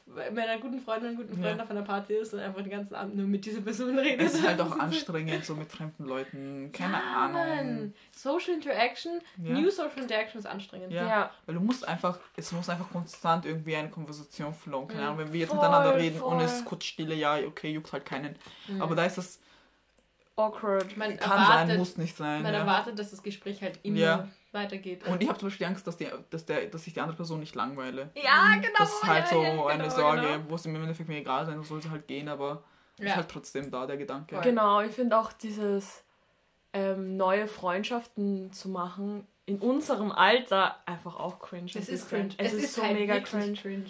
mit 0.06 0.38
einer 0.38 0.58
guten 0.60 0.80
Freundin, 0.80 1.16
guten 1.16 1.32
Freund 1.34 1.56
Ja. 1.56 1.62
auf 1.64 1.70
einer 1.70 1.82
Party 1.82 2.12
ist 2.14 2.34
und 2.34 2.40
einfach 2.40 2.60
den 2.60 2.70
ganzen 2.70 2.94
Abend 2.94 3.16
nur 3.16 3.26
mit 3.26 3.44
dieser 3.46 3.62
Person 3.62 3.98
redet. 3.98 4.26
Es 4.26 4.34
ist 4.34 4.46
halt 4.46 4.60
auch 4.60 4.70
Das 4.70 4.78
anstrengend, 4.78 5.44
so 5.44 5.54
mit 5.54 5.70
fremden 5.72 6.04
Leuten. 6.04 6.70
Keine 6.72 6.92
ja, 6.94 7.00
Ahnung. 7.24 7.34
Mann. 7.76 7.94
Social 8.12 8.54
Interaction, 8.54 9.20
Ja. 9.42 9.52
New 9.58 9.70
Social 9.70 9.98
Interaction 10.02 10.38
ist 10.38 10.46
anstrengend. 10.46 10.92
Ja. 10.92 11.06
Ja. 11.08 11.30
Weil 11.46 11.54
du 11.54 11.60
musst 11.62 11.88
einfach, 11.88 12.18
es 12.36 12.52
muss 12.52 12.68
einfach 12.68 12.90
konstant 12.90 13.46
irgendwie 13.46 13.76
eine 13.76 13.88
Konversation 13.88 14.52
flowen. 14.54 14.88
Keine. 14.88 15.04
Ahnung, 15.06 15.18
wenn 15.18 15.32
wir 15.32 15.40
jetzt 15.40 15.50
Voll, 15.50 15.58
miteinander 15.58 15.96
reden 15.96 16.20
und 16.20 16.34
voll. 16.36 16.42
es 16.44 16.56
ist 16.56 16.64
kurz 16.66 16.84
Stille, 16.84 17.14
ja, 17.14 17.38
okay, 17.38 17.70
juckt 17.72 17.92
halt 17.92 18.04
keinen. 18.04 18.36
Mhm. 18.68 18.82
Aber 18.82 18.94
da 18.94 19.06
ist 19.06 19.16
es, 19.18 19.40
Awkward. 20.36 20.96
man 20.96 21.16
kann 21.16 21.38
erwartet, 21.40 21.68
sein, 21.68 21.78
muss 21.78 21.96
nicht 21.96 22.16
sein. 22.16 22.42
man 22.42 22.52
erwartet, 22.54 22.98
dass 22.98 23.10
das 23.10 23.22
Gespräch 23.22 23.62
halt 23.62 23.78
immer. 23.84 24.28
Weitergeht. 24.54 25.06
Und 25.06 25.22
ich 25.22 25.28
habe 25.28 25.38
zum 25.38 25.48
Beispiel 25.48 25.66
Angst, 25.66 25.86
dass, 25.86 25.96
die, 25.96 26.06
dass, 26.30 26.44
der, 26.46 26.66
dass 26.66 26.86
ich 26.86 26.94
die 26.94 27.00
andere 27.00 27.16
Person 27.16 27.40
nicht 27.40 27.54
langweile. 27.54 28.10
ja, 28.14 28.54
genau. 28.56 28.68
Das 28.78 28.94
ist 28.94 29.04
halt 29.04 29.24
ja, 29.24 29.30
so 29.30 29.42
ja, 29.42 29.50
genau, 29.50 29.66
eine 29.66 29.90
Sorge, 29.90 30.22
Genau. 30.22 30.44
wo 30.48 30.54
es 30.54 30.64
im 30.66 30.74
Endeffekt 30.76 31.08
mir 31.08 31.18
egal 31.18 31.44
sein 31.46 31.62
soll, 31.62 31.82
sie 31.82 31.90
halt 31.90 32.06
gehen, 32.06 32.28
aber 32.28 32.62
ist 32.98 33.08
Ja. 33.08 33.16
halt 33.16 33.28
trotzdem 33.28 33.70
da, 33.70 33.86
der 33.86 33.96
Gedanke. 33.96 34.40
Genau, 34.42 34.80
ich 34.80 34.92
finde 34.92 35.18
auch 35.18 35.32
dieses 35.32 36.04
ähm, 36.72 37.16
neue 37.16 37.46
Freundschaften 37.48 38.52
zu 38.52 38.68
machen 38.68 39.26
in 39.46 39.58
unserem 39.58 40.10
Alter 40.12 40.76
einfach 40.86 41.16
auch 41.16 41.38
cringe. 41.38 41.70
Es 41.74 41.88
ein 41.88 41.94
ist 41.94 42.08
cringe. 42.08 42.30
Es, 42.38 42.52
ist, 42.54 42.74
so 42.74 42.82
halt 42.82 42.94
mega 42.94 43.20
cringe. 43.20 43.52
cringe. 43.54 43.86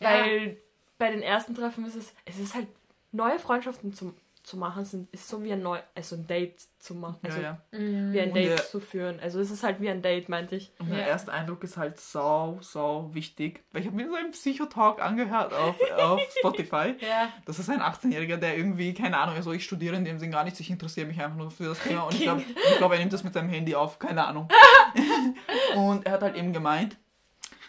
Ja. 0.00 0.10
Weil 0.10 0.58
bei 0.98 1.10
den 1.10 1.22
ersten 1.22 1.54
Treffen 1.54 1.86
ist 1.86 1.94
es, 1.96 2.12
es 2.24 2.38
ist 2.38 2.54
halt 2.54 2.66
neue 3.10 3.38
Freundschaften 3.38 3.92
zu, 3.94 4.14
zu 4.42 4.56
machen, 4.56 4.84
sind, 4.84 5.08
ist 5.14 5.28
so 5.28 5.44
wie 5.44 5.52
ein 5.52 5.62
neu, 5.62 5.78
also 5.94 6.16
ein 6.16 6.26
Date 6.26 6.60
zu 6.80 6.96
machen. 6.96 7.18
Also 7.22 7.38
ja, 7.40 7.58
ja. 7.72 7.78
Mhm. 7.78 8.12
wie 8.12 8.20
ein 8.20 8.34
Date 8.34 8.48
der- 8.58 8.64
zu 8.64 8.80
führen. 8.80 9.20
Also 9.20 9.38
es 9.40 9.50
ist 9.52 9.62
halt 9.62 9.80
wie 9.80 9.88
ein 9.88 10.02
Date, 10.02 10.28
meinte 10.28 10.56
ich. 10.56 10.72
Und 10.80 10.90
der 10.90 10.98
Ja. 10.98 11.06
erste 11.06 11.32
Eindruck 11.32 11.62
ist 11.62 11.76
halt 11.76 12.00
sau, 12.00 12.58
sau 12.60 13.10
wichtig. 13.14 13.62
Weil 13.70 13.82
ich 13.82 13.86
habe 13.86 13.96
mir 13.96 14.08
so 14.08 14.14
einen 14.16 14.32
Psychotalk 14.32 15.00
angehört 15.00 15.52
auf, 15.54 15.76
auf 15.98 16.20
Spotify. 16.38 16.96
Ja. 16.98 17.28
Das 17.44 17.60
ist 17.60 17.70
ein 17.70 17.80
18-Jähriger, 17.80 18.36
der 18.36 18.56
irgendwie, 18.56 18.94
keine 18.94 19.16
Ahnung, 19.18 19.36
also 19.36 19.52
ich 19.52 19.64
studiere 19.64 19.94
in 19.94 20.04
dem 20.04 20.18
Sinn 20.18 20.32
gar 20.32 20.42
nichts, 20.42 20.58
ich 20.58 20.70
interessiere 20.70 21.06
mich 21.06 21.20
einfach 21.22 21.36
nur 21.36 21.50
für 21.52 21.64
das 21.66 21.78
Thema 21.80 22.02
und 22.02 22.14
ich 22.14 22.22
glaube, 22.22 22.42
ich 22.42 22.76
glaub, 22.78 22.90
er 22.92 22.98
nimmt 22.98 23.12
das 23.12 23.22
mit 23.22 23.34
seinem 23.34 23.48
Handy 23.48 23.76
auf, 23.76 24.00
keine 24.00 24.26
Ahnung. 24.26 24.48
und 25.76 26.04
er 26.06 26.12
hat 26.12 26.22
halt 26.22 26.36
eben 26.36 26.52
gemeint, 26.52 26.96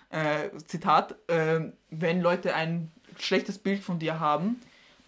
äh, 0.10 0.50
Zitat, 0.66 1.16
äh, 1.30 1.72
wenn 1.90 2.22
Leute 2.22 2.56
ein 2.56 2.92
schlechtes 3.20 3.60
Bild 3.60 3.82
von 3.84 4.00
dir 4.00 4.20
haben, 4.20 4.60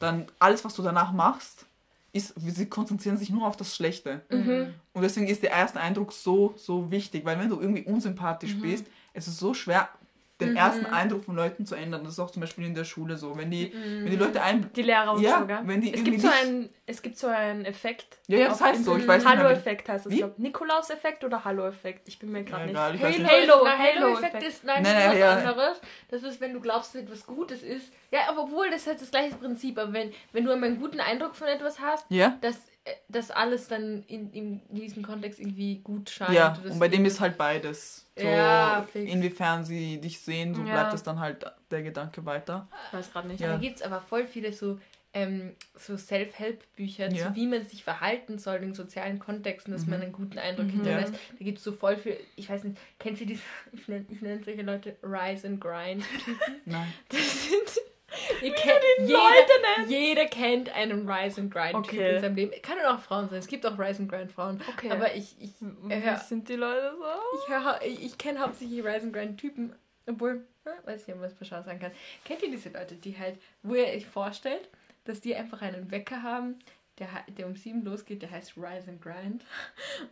dann 0.06 0.28
alles, 0.39 0.63
was 0.63 0.76
du 0.76 0.82
danach 0.82 1.12
machst, 1.12 1.65
ist, 2.13 2.34
sie 2.38 2.68
konzentrieren 2.68 3.18
sich 3.18 3.30
nur 3.30 3.46
auf 3.46 3.58
das 3.58 3.76
Schlechte. 3.76 4.22
Mhm. 4.30 4.74
Und 4.94 5.02
deswegen 5.02 5.28
ist 5.28 5.44
der 5.44 5.52
erste 5.52 5.82
Eindruck 5.82 6.13
so, 6.13 6.54
so 6.56 6.89
wichtig, 6.89 7.26
weil 7.26 7.38
wenn 7.38 7.50
du 7.50 7.60
irgendwie 7.60 7.84
unsympathisch 7.84 8.56
bist, 8.56 8.86
es 9.13 9.28
ist 9.28 9.38
so 9.38 9.54
schwer, 9.54 9.89
den 10.41 10.50
Mhm. 10.52 10.58
ersten 10.58 10.86
Eindruck 10.86 11.24
von 11.24 11.36
Leuten 11.36 11.65
zu 11.65 11.76
ändern. 11.76 12.04
Das 12.04 12.13
ist 12.13 12.19
auch 12.19 12.30
zum 12.30 12.41
Beispiel 12.41 12.65
in 12.65 12.74
der 12.76 12.84
Schule 12.84 13.15
so. 13.15 13.38
Wenn 13.38 13.52
die, 13.52 13.71
wenn 13.74 14.12
die 14.12 14.17
Leute 14.17 14.41
ein... 14.41 14.69
Die 14.76 14.82
Lehrer 14.82 15.13
und 15.13 15.21
Ja, 15.21 15.39
so, 15.39 15.45
gell? 15.48 15.60
wenn 15.63 15.80
die 15.80 15.93
es, 15.93 16.04
gibt 16.04 16.19
so 16.19 16.28
einen, 16.28 16.69
es 16.86 17.02
gibt 17.02 17.17
so 17.17 17.28
einen 17.28 17.63
Effekt. 17.63 18.17
Ja, 18.28 18.39
ja, 18.39 18.48
das 18.50 18.60
heißt 18.62 18.84
so. 18.84 18.98
Ich 18.98 19.08
weiß 19.08 19.24
nicht 19.24 19.34
Hallo-Effekt 19.34 19.88
heißt 19.88 20.08
es, 20.08 20.12
Wie? 20.12 20.17
glaube 20.17 20.34
Nikolaus-Effekt 20.38 21.24
oder 21.24 21.45
Hallo-Effekt. 21.45 22.10
Ich 22.10 22.19
bin 22.19 22.32
mir 22.34 22.43
gerade 22.43 22.69
Ja, 22.74 22.91
nicht. 22.91 23.02
ich 23.04 23.17
nicht. 23.19 23.32
Halo, 23.32 23.62
Na, 23.63 23.78
Halo-Effekt 23.78 23.95
Halo-Effekt. 24.34 24.43
ist, 24.43 24.63
nein, 24.65 24.84
Nein, 24.84 24.84
das 24.84 24.91
ist 24.91 25.00
nein, 25.04 25.12
was 25.12 25.19
ja. 25.19 25.50
anderes. 25.52 25.82
Das 26.10 26.24
ist, 26.24 26.41
wenn 26.41 26.54
du 26.54 26.60
glaubst, 26.60 26.93
dass 26.95 27.02
etwas 27.04 27.26
Gutes 27.26 27.63
ist. 27.63 27.93
Ja, 28.12 28.19
aber 28.28 28.41
obwohl, 28.43 28.69
das 28.69 28.82
ist 28.82 28.88
halt 28.88 29.02
das 29.02 29.12
gleiche 29.12 29.36
Prinzip. 29.36 29.78
Aber 29.80 29.93
wenn, 29.93 30.12
wenn 30.34 30.43
du 30.43 30.52
einmal 30.52 30.69
einen 30.69 30.80
guten 30.82 31.00
Eindruck 31.00 31.36
von 31.36 31.48
etwas 31.48 31.80
hast, 31.80 32.06
Ja? 32.10 32.38
dass, 32.41 32.56
äh, 32.56 32.60
dass 33.10 33.32
alles 33.32 33.67
dann 33.67 34.04
in, 34.08 34.32
in 34.32 34.62
diesem 34.69 35.02
Kontext 35.04 35.39
irgendwie 35.39 35.80
gut 35.80 36.10
scheint. 36.10 36.34
Ja, 36.34 36.58
und 36.63 36.78
bei 36.80 36.88
dem 36.88 37.06
ist 37.06 37.19
halt 37.19 37.38
beides. 37.38 38.06
So, 38.15 38.28
Ja, 38.28 38.86
fix. 38.91 39.12
inwiefern 39.12 39.63
sie 39.65 40.00
dich 40.00 40.19
sehen, 40.19 40.54
so 40.54 40.62
Ja. 40.62 40.71
bleibt 40.74 40.93
es 40.93 41.02
dann 41.04 41.19
halt 41.19 41.45
der 41.71 41.82
Gedanke 41.84 42.26
weiter. 42.26 42.67
Ich 42.88 42.93
weiß 42.93 43.12
gerade 43.12 43.28
nicht. 43.28 43.39
Ja. 43.39 43.54
Da 43.54 43.58
gibt 43.58 43.78
es 43.78 43.82
aber 43.82 44.02
voll 44.02 44.28
viele 44.28 44.54
so, 44.54 44.80
ähm, 45.13 45.56
so 45.76 45.98
Self-Help-Bücher, 45.98 47.10
Ja. 47.12 47.28
zu 47.30 47.36
wie 47.36 47.48
man 47.48 47.65
sich 47.65 47.84
verhalten 47.84 48.38
soll 48.38 48.58
in 48.58 48.74
sozialen 48.76 49.17
Kontexten, 49.17 49.74
dass 49.74 49.86
man 49.88 50.02
einen 50.02 50.12
guten 50.12 50.38
Eindruck 50.38 50.67
Mhm. 50.67 50.71
hinterlässt. 50.84 51.13
Da 51.39 51.43
gibt 51.45 51.58
es 51.58 51.63
so 51.63 51.71
voll 51.71 51.98
viel, 51.98 52.17
ich 52.36 52.50
weiß 52.50 52.65
nicht, 52.65 52.78
kennt 53.00 53.19
ihr 53.21 53.26
diese, 53.28 53.41
ich 53.74 53.88
nenne 53.88 54.06
ich 54.10 54.21
nenn 54.21 54.43
solche 54.43 54.62
Leute 54.62 54.95
Rise 55.02 55.48
and 55.48 55.60
Grind. 55.62 56.04
Nein. 56.65 56.93
Das 57.10 57.43
sind, 57.45 57.82
ihr 58.41 58.54
kennt, 58.54 58.82
jeder, 58.99 59.88
jeder 59.88 60.25
kennt 60.25 60.69
einen 60.75 61.10
Rise 61.10 61.41
and 61.41 61.51
Grind 61.54 61.73
Typ 61.86 61.93
Okay. 61.93 62.15
in 62.15 62.21
seinem 62.21 62.36
Leben. 62.36 62.62
Kann 62.62 62.78
auch 62.86 62.99
Frauen 62.99 63.30
sein, 63.30 63.39
es 63.39 63.47
gibt 63.47 63.65
auch 63.65 63.78
Rise 63.78 64.01
and 64.01 64.12
Grind 64.12 64.32
Frauen. 64.32 64.62
Okay. 64.75 64.91
Aber 64.91 65.15
ich, 65.15 65.36
ich, 65.39 65.51
ja. 65.89 66.17
sind 66.17 66.49
die 66.49 66.56
Leute 66.56 66.93
so? 66.97 67.06
ich, 67.39 67.54
hör, 67.54 67.80
ich, 67.82 68.17
kenne 68.17 68.39
hauptsächlich 68.39 68.84
Rise 68.84 69.04
and 69.06 69.13
Grind 69.13 69.39
Typen, 69.39 69.75
obwohl, 70.08 70.45
ja, 70.65 70.71
weiß 70.86 71.01
ich 71.01 71.08
nicht, 71.08 71.15
ob 71.15 71.21
man 71.21 71.30
es 71.30 71.36
pauschal 71.36 71.63
sagen 71.63 71.80
kann. 71.80 71.91
Kennt 72.23 72.43
ihr 72.43 72.51
diese 72.51 72.69
Leute, 72.69 72.95
die 72.95 73.17
halt, 73.17 73.39
wo 73.63 73.75
ihr 73.75 73.88
euch 73.88 74.06
vorstellt, 74.06 74.69
dass 75.06 75.21
die 75.21 75.36
einfach 75.36 75.62
einen 75.62 75.91
Wecker 75.91 76.23
haben, 76.23 76.60
der, 76.99 77.08
der 77.38 77.47
um 77.47 77.55
sieben 77.55 77.84
losgeht, 77.84 78.21
der 78.21 78.31
heißt 78.31 78.58
Rise 78.58 78.89
and 78.89 79.01
Grind. 79.01 79.43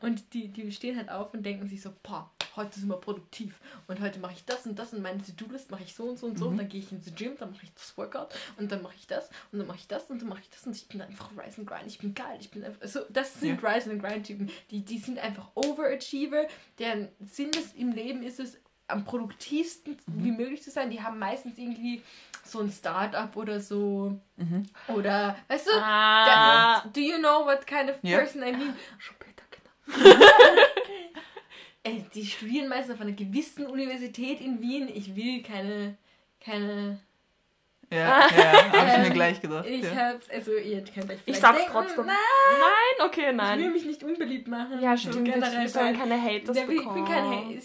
Und 0.02 0.34
die, 0.34 0.50
die 0.50 0.72
stehen 0.72 0.98
halt 0.98 1.10
auf 1.10 1.34
und 1.34 1.44
denken 1.44 1.68
sich 1.68 1.82
so, 1.82 1.92
boah, 2.04 2.30
heute 2.56 2.80
sind 2.80 2.90
wir 2.90 2.98
produktiv. 2.98 3.60
Und 3.88 4.02
heute 4.02 4.20
mache 4.20 4.34
ich 4.34 4.46
das 4.46 4.66
und 4.66 4.78
das 4.78 4.94
und 4.94 5.02
meine 5.02 5.22
To-Do-List 5.24 5.72
mache 5.72 5.84
ich 5.84 5.94
so 5.94 6.04
und 6.04 6.20
so 6.20 6.28
und 6.28 6.38
so. 6.38 6.48
Und 6.48 6.58
dann 6.58 6.70
gehe 6.70 6.82
ich 6.82 6.92
ins 6.92 7.14
Gym, 7.16 7.36
dann 7.38 7.52
mache 7.52 7.64
ich 7.64 7.74
das 7.74 7.98
Workout 7.98 8.34
und 8.58 8.72
dann 8.72 8.82
mache 8.82 8.96
ich 8.98 9.08
das 9.08 9.30
und 9.52 9.60
dann 9.60 9.68
mache 9.68 9.78
ich 9.78 9.88
das 9.88 10.10
und 10.10 10.22
dann 10.22 10.30
mache 10.30 10.42
ich 10.42 10.50
das. 10.50 10.66
Und 10.66 10.76
ich 10.76 10.88
bin 10.88 11.02
einfach 11.02 11.32
Rise 11.32 11.60
and 11.60 11.68
Grind, 11.68 11.88
ich 11.88 12.00
bin 12.00 12.14
geil, 12.14 12.38
ich 12.40 12.52
bin 12.52 12.64
einfach, 12.64 12.86
so, 12.88 13.02
das 13.10 13.40
sind 13.40 13.64
Rise 13.64 13.90
and 13.90 14.02
Grind 14.02 14.28
Typen, 14.28 14.50
die, 14.72 14.84
die 14.84 14.98
sind 14.98 15.20
einfach 15.20 15.50
Overachiever, 15.56 16.48
deren 16.80 17.10
Sinn 17.20 17.52
des 17.52 17.74
im 17.74 17.92
Leben 17.92 18.24
ist 18.24 18.40
es, 18.40 18.58
am 18.94 19.04
produktivsten 19.06 19.98
wie 20.08 20.32
möglich 20.32 20.62
zu 20.64 20.72
sein, 20.72 20.90
die 20.90 21.02
haben 21.02 21.20
meistens 21.20 21.58
irgendwie 21.58 22.02
so 22.46 22.60
ein 22.60 22.70
Startup 22.72 23.36
oder 23.36 23.60
so 23.60 24.18
Mhm. 24.38 24.64
oder, 24.90 25.36
weißt 25.48 25.68
du, 25.68 25.72
Ah. 25.82 26.26
da- 26.84 26.90
do 26.94 27.00
you 27.02 27.18
know 27.18 27.46
what 27.46 27.66
kind 27.68 27.90
of 27.90 27.98
Ja. 28.02 28.18
person 28.20 28.42
I 28.44 28.52
mean? 28.52 28.74
Später, 28.98 29.44
genau. 29.52 30.16
Ey, 31.84 32.06
die 32.14 32.26
studieren 32.26 32.70
meistens 32.70 32.96
auf 32.96 33.02
einer 33.02 33.12
gewissen 33.12 33.66
Universität 33.66 34.40
in 34.40 34.62
Wien. 34.62 34.90
Ich 34.94 35.16
will 35.18 35.42
keine, 35.44 35.98
keine 36.40 37.00
Ja, 37.92 37.98
ja, 38.38 38.72
habe 38.74 38.90
ich 39.04 39.08
mir 39.10 39.14
gleich 39.14 39.42
gedacht. 39.42 39.66
Ich 39.68 39.84
ja. 39.84 39.94
hab's, 40.14 40.30
also 40.30 40.52
ihr 40.54 40.84
könnt 40.86 41.12
euch 41.12 41.20
Ich 41.26 41.38
sag's 41.40 41.58
denken, 41.58 41.72
trotzdem. 41.74 42.06
Nein, 42.06 42.16
Nein, 42.60 43.06
okay, 43.08 43.22
ich 43.22 43.28
will 43.28 43.34
nein. 43.36 43.72
mich 43.74 43.86
nicht 43.86 44.02
unbeliebt 44.04 44.48
machen. 44.48 44.82
Ja, 44.82 44.98
stimmt. 44.98 45.26
Wir, 45.26 45.68
sollen 45.70 45.98
keine 45.98 46.20
Haters 46.22 46.56
Ja, 46.58 46.64
ich 46.64 46.70
bekommen. 46.70 47.04
bin 47.04 47.06
kein 47.06 47.26
Hate. 47.26 47.62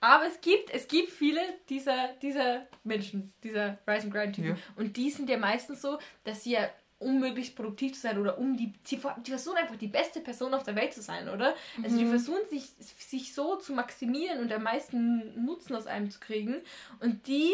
Aber 0.00 0.26
es 0.26 0.40
gibt, 0.40 0.70
es 0.70 0.86
gibt 0.88 1.10
viele 1.10 1.40
dieser, 1.68 2.08
dieser 2.20 2.66
Menschen, 2.82 3.32
dieser 3.42 3.78
Rise 3.86 4.04
and 4.04 4.12
Grind 4.12 4.36
Typen. 4.36 4.50
Ja. 4.50 4.56
Und 4.76 4.96
die 4.96 5.10
sind 5.10 5.30
ja 5.30 5.38
meistens 5.38 5.80
so, 5.82 5.98
dass 6.24 6.44
sie 6.44 6.52
ja 6.52 6.68
um 6.98 7.20
möglichst 7.20 7.56
produktiv 7.56 7.94
zu 7.94 8.00
sein 8.00 8.18
oder 8.18 8.38
um 8.38 8.56
die, 8.56 8.72
sie, 8.84 8.98
die 9.26 9.30
versuchen 9.30 9.56
einfach 9.58 9.76
die 9.76 9.88
beste 9.88 10.20
Person 10.20 10.54
auf 10.54 10.62
der 10.62 10.76
Welt 10.76 10.94
zu 10.94 11.02
sein, 11.02 11.28
oder? 11.28 11.54
Also 11.82 11.96
Mhm. 11.96 11.98
die 11.98 12.06
versuchen 12.06 12.48
sich, 12.48 12.64
sich 12.78 13.34
so 13.34 13.56
zu 13.56 13.72
maximieren 13.74 14.40
und 14.40 14.50
am 14.52 14.62
meisten 14.62 15.44
Nutzen 15.44 15.74
aus 15.74 15.86
einem 15.86 16.10
zu 16.10 16.20
kriegen. 16.20 16.62
Und 17.00 17.26
die 17.26 17.52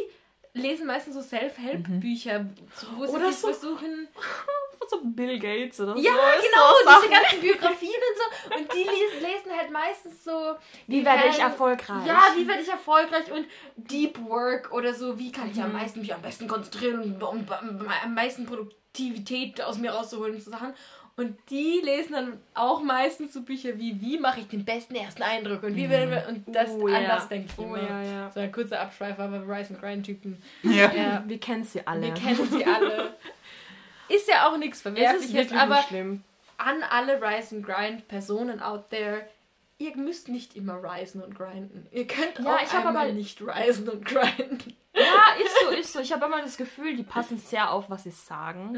lesen 0.53 0.87
meistens 0.87 1.15
so 1.15 1.23
Self-Help-Bücher, 1.23 2.47
wo 2.97 3.07
sie 3.07 3.13
Oder 3.13 3.33
so- 3.33 3.49
versuchen, 3.49 4.09
So 4.89 4.99
Bill 5.05 5.39
Gates 5.39 5.79
oder 5.81 5.95
ja, 5.97 6.11
so. 6.11 6.43
genau, 6.49 6.69
So 6.83 6.85
Sachen. 6.85 7.03
diese 7.03 7.13
ganzen 7.21 7.41
Biografien 7.41 7.91
und 7.93 8.17
so. 8.19 8.57
Und 8.57 8.73
die 8.73 8.79
lesen, 8.79 9.21
lesen 9.21 9.57
halt 9.57 9.71
meistens 9.71 10.25
so. 10.25 10.57
Wie 10.89 11.05
werde 11.05 11.29
ich 11.29 11.39
erfolgreich? 11.39 12.07
Ja, 12.07 12.23
wie 12.35 12.49
werde 12.49 12.63
ich 12.63 12.69
erfolgreich 12.69 13.31
und 13.31 13.47
Deep 13.77 14.19
Work 14.27 14.73
oder 14.73 14.93
so. 14.93 15.17
Wie 15.17 15.31
kann 15.31 15.49
ich 15.51 15.59
Mhm. 15.59 15.65
am 15.65 15.73
meisten 15.75 16.01
mich 16.01 16.13
am 16.13 16.23
besten 16.23 16.49
konzentrieren, 16.49 17.23
um, 17.23 17.23
um, 17.23 17.47
um 17.81 17.87
am 18.03 18.15
meisten 18.15 18.47
Produktivität 18.47 19.61
aus 19.63 19.79
mir 19.79 19.93
rauszuholen 19.93 20.35
und 20.35 20.43
so 20.43 20.51
Sachen. 20.51 20.75
Und 21.21 21.37
die 21.51 21.81
lesen 21.85 22.13
dann 22.15 22.41
auch 22.55 22.81
meistens 22.83 23.35
so 23.35 23.43
Bücher 23.43 23.79
wie 23.79 24.01
Wie 24.01 24.19
mache 24.19 24.41
ich 24.41 24.49
den 24.49 24.65
besten 24.65 24.95
ersten 24.95 25.23
Eindruck 25.23 25.63
und 25.63 25.77
wie 25.77 25.91
werden 25.91 26.11
wir. 26.11 26.27
Und 26.29 26.45
das 26.55 26.71
Oh, 26.71 26.87
an 26.87 27.03
ja. 27.03 27.19
denke 27.31 27.49
ich 27.53 27.59
Oh, 27.59 27.75
immer. 27.75 27.83
ja, 27.83 28.03
ja. 28.03 28.31
So 28.33 28.41
ein 28.41 28.51
kurzer 28.51 28.81
Abschweif, 28.81 29.19
aber 29.19 29.43
Rise 29.47 29.75
and 29.75 29.81
Grind 29.83 30.07
Typen. 30.07 30.43
Ja. 30.63 30.91
Ja, 30.93 31.23
Wir 31.27 31.39
kennen 31.39 31.65
sie 31.65 31.87
alle. 31.87 32.03
wir 32.07 32.15
kennen 32.15 32.49
sie 32.51 32.65
alle. 32.65 33.15
Ist 34.09 34.29
ja 34.29 34.49
auch 34.49 34.57
nichts 34.57 34.81
Verwerfliches, 34.83 35.53
aber 35.53 35.77
nicht 35.77 35.89
schlimm. 35.89 36.25
an 36.57 36.83
alle 36.91 37.21
Rise 37.23 37.57
and 37.57 37.67
Grind 37.67 38.09
Personen 38.09 38.61
out 38.61 38.91
there, 38.91 39.27
ihr 39.79 39.97
müsst 39.97 40.29
nicht 40.29 40.57
immer 40.57 40.81
risen 40.83 41.23
und 41.23 41.37
grinden. 41.37 41.87
Ihr 41.93 42.07
könnt 42.07 42.39
Ja, 42.39 42.57
auch 42.57 42.63
ich 42.63 42.73
hab 42.73 42.87
einmal 42.87 43.05
aber- 43.09 43.13
nicht 43.13 43.41
risen 43.43 43.89
und 43.89 44.05
grinden. 44.05 44.75
Ja, 44.95 45.37
ist 45.45 45.55
so, 45.63 45.69
ist 45.71 45.93
so. 45.93 46.01
Ich 46.01 46.13
habe 46.13 46.27
immer 46.27 46.43
das 46.43 46.57
Gefühl, 46.57 46.97
die 46.97 47.05
passen 47.05 47.39
sehr 47.39 47.71
auf, 47.71 47.89
was 47.89 48.03
sie 48.03 48.11
sagen. 48.11 48.73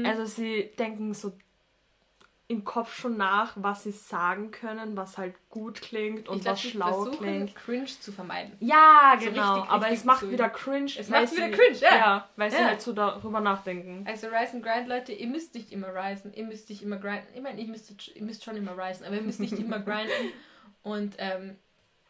Mhm. 0.00 0.06
Also 0.06 0.24
sie 0.24 0.70
denken 0.78 1.12
so 1.12 1.32
im 2.50 2.64
Kopf 2.64 2.94
schon 2.96 3.16
nach, 3.16 3.52
was 3.54 3.84
sie 3.84 3.92
sagen 3.92 4.50
können, 4.50 4.96
was 4.96 5.16
halt 5.16 5.34
gut 5.50 5.80
klingt 5.80 6.28
und 6.28 6.38
ich 6.38 6.42
glaub, 6.42 6.54
was 6.54 6.62
sie 6.62 6.70
schlau 6.70 6.92
versuchen, 7.04 7.18
klingt. 7.18 7.54
cringe 7.54 7.86
zu 7.86 8.10
vermeiden. 8.12 8.56
Ja, 8.58 9.16
So 9.20 9.26
genau. 9.30 9.54
richtig, 9.54 9.70
aber 9.70 9.84
richtig 9.84 9.98
es 10.00 10.04
macht 10.04 10.30
wieder 10.30 10.48
cringe. 10.48 10.90
Es 10.98 11.10
weil 11.10 11.22
macht 11.22 11.32
wieder 11.36 11.46
sie- 11.46 11.52
cringe, 11.52 11.78
ja. 11.80 12.28
weil 12.36 12.50
sie 12.50 12.56
Ja. 12.58 12.64
halt 12.64 12.82
so 12.82 12.92
darüber 12.92 13.38
nachdenken. 13.40 14.04
Also 14.06 14.26
Rise 14.26 14.54
and 14.54 14.62
Grind, 14.64 14.88
Leute, 14.88 15.12
ihr 15.12 15.28
müsst 15.28 15.54
nicht 15.54 15.70
immer 15.70 15.94
risen, 15.94 16.34
ihr 16.34 16.44
müsst 16.44 16.68
nicht 16.68 16.82
immer 16.82 16.96
grinden. 16.96 17.28
Ich 17.34 17.40
meine, 17.40 17.60
ihr 17.60 17.68
müsst, 17.68 18.08
ihr 18.14 18.22
müsst 18.24 18.44
schon 18.44 18.56
immer 18.56 18.76
risen, 18.76 19.04
aber 19.06 19.14
ihr 19.14 19.22
müsst 19.22 19.38
nicht 19.40 19.52
immer 19.58 19.78
grinden. 19.78 20.10
Und 20.82 21.14
ähm, 21.18 21.56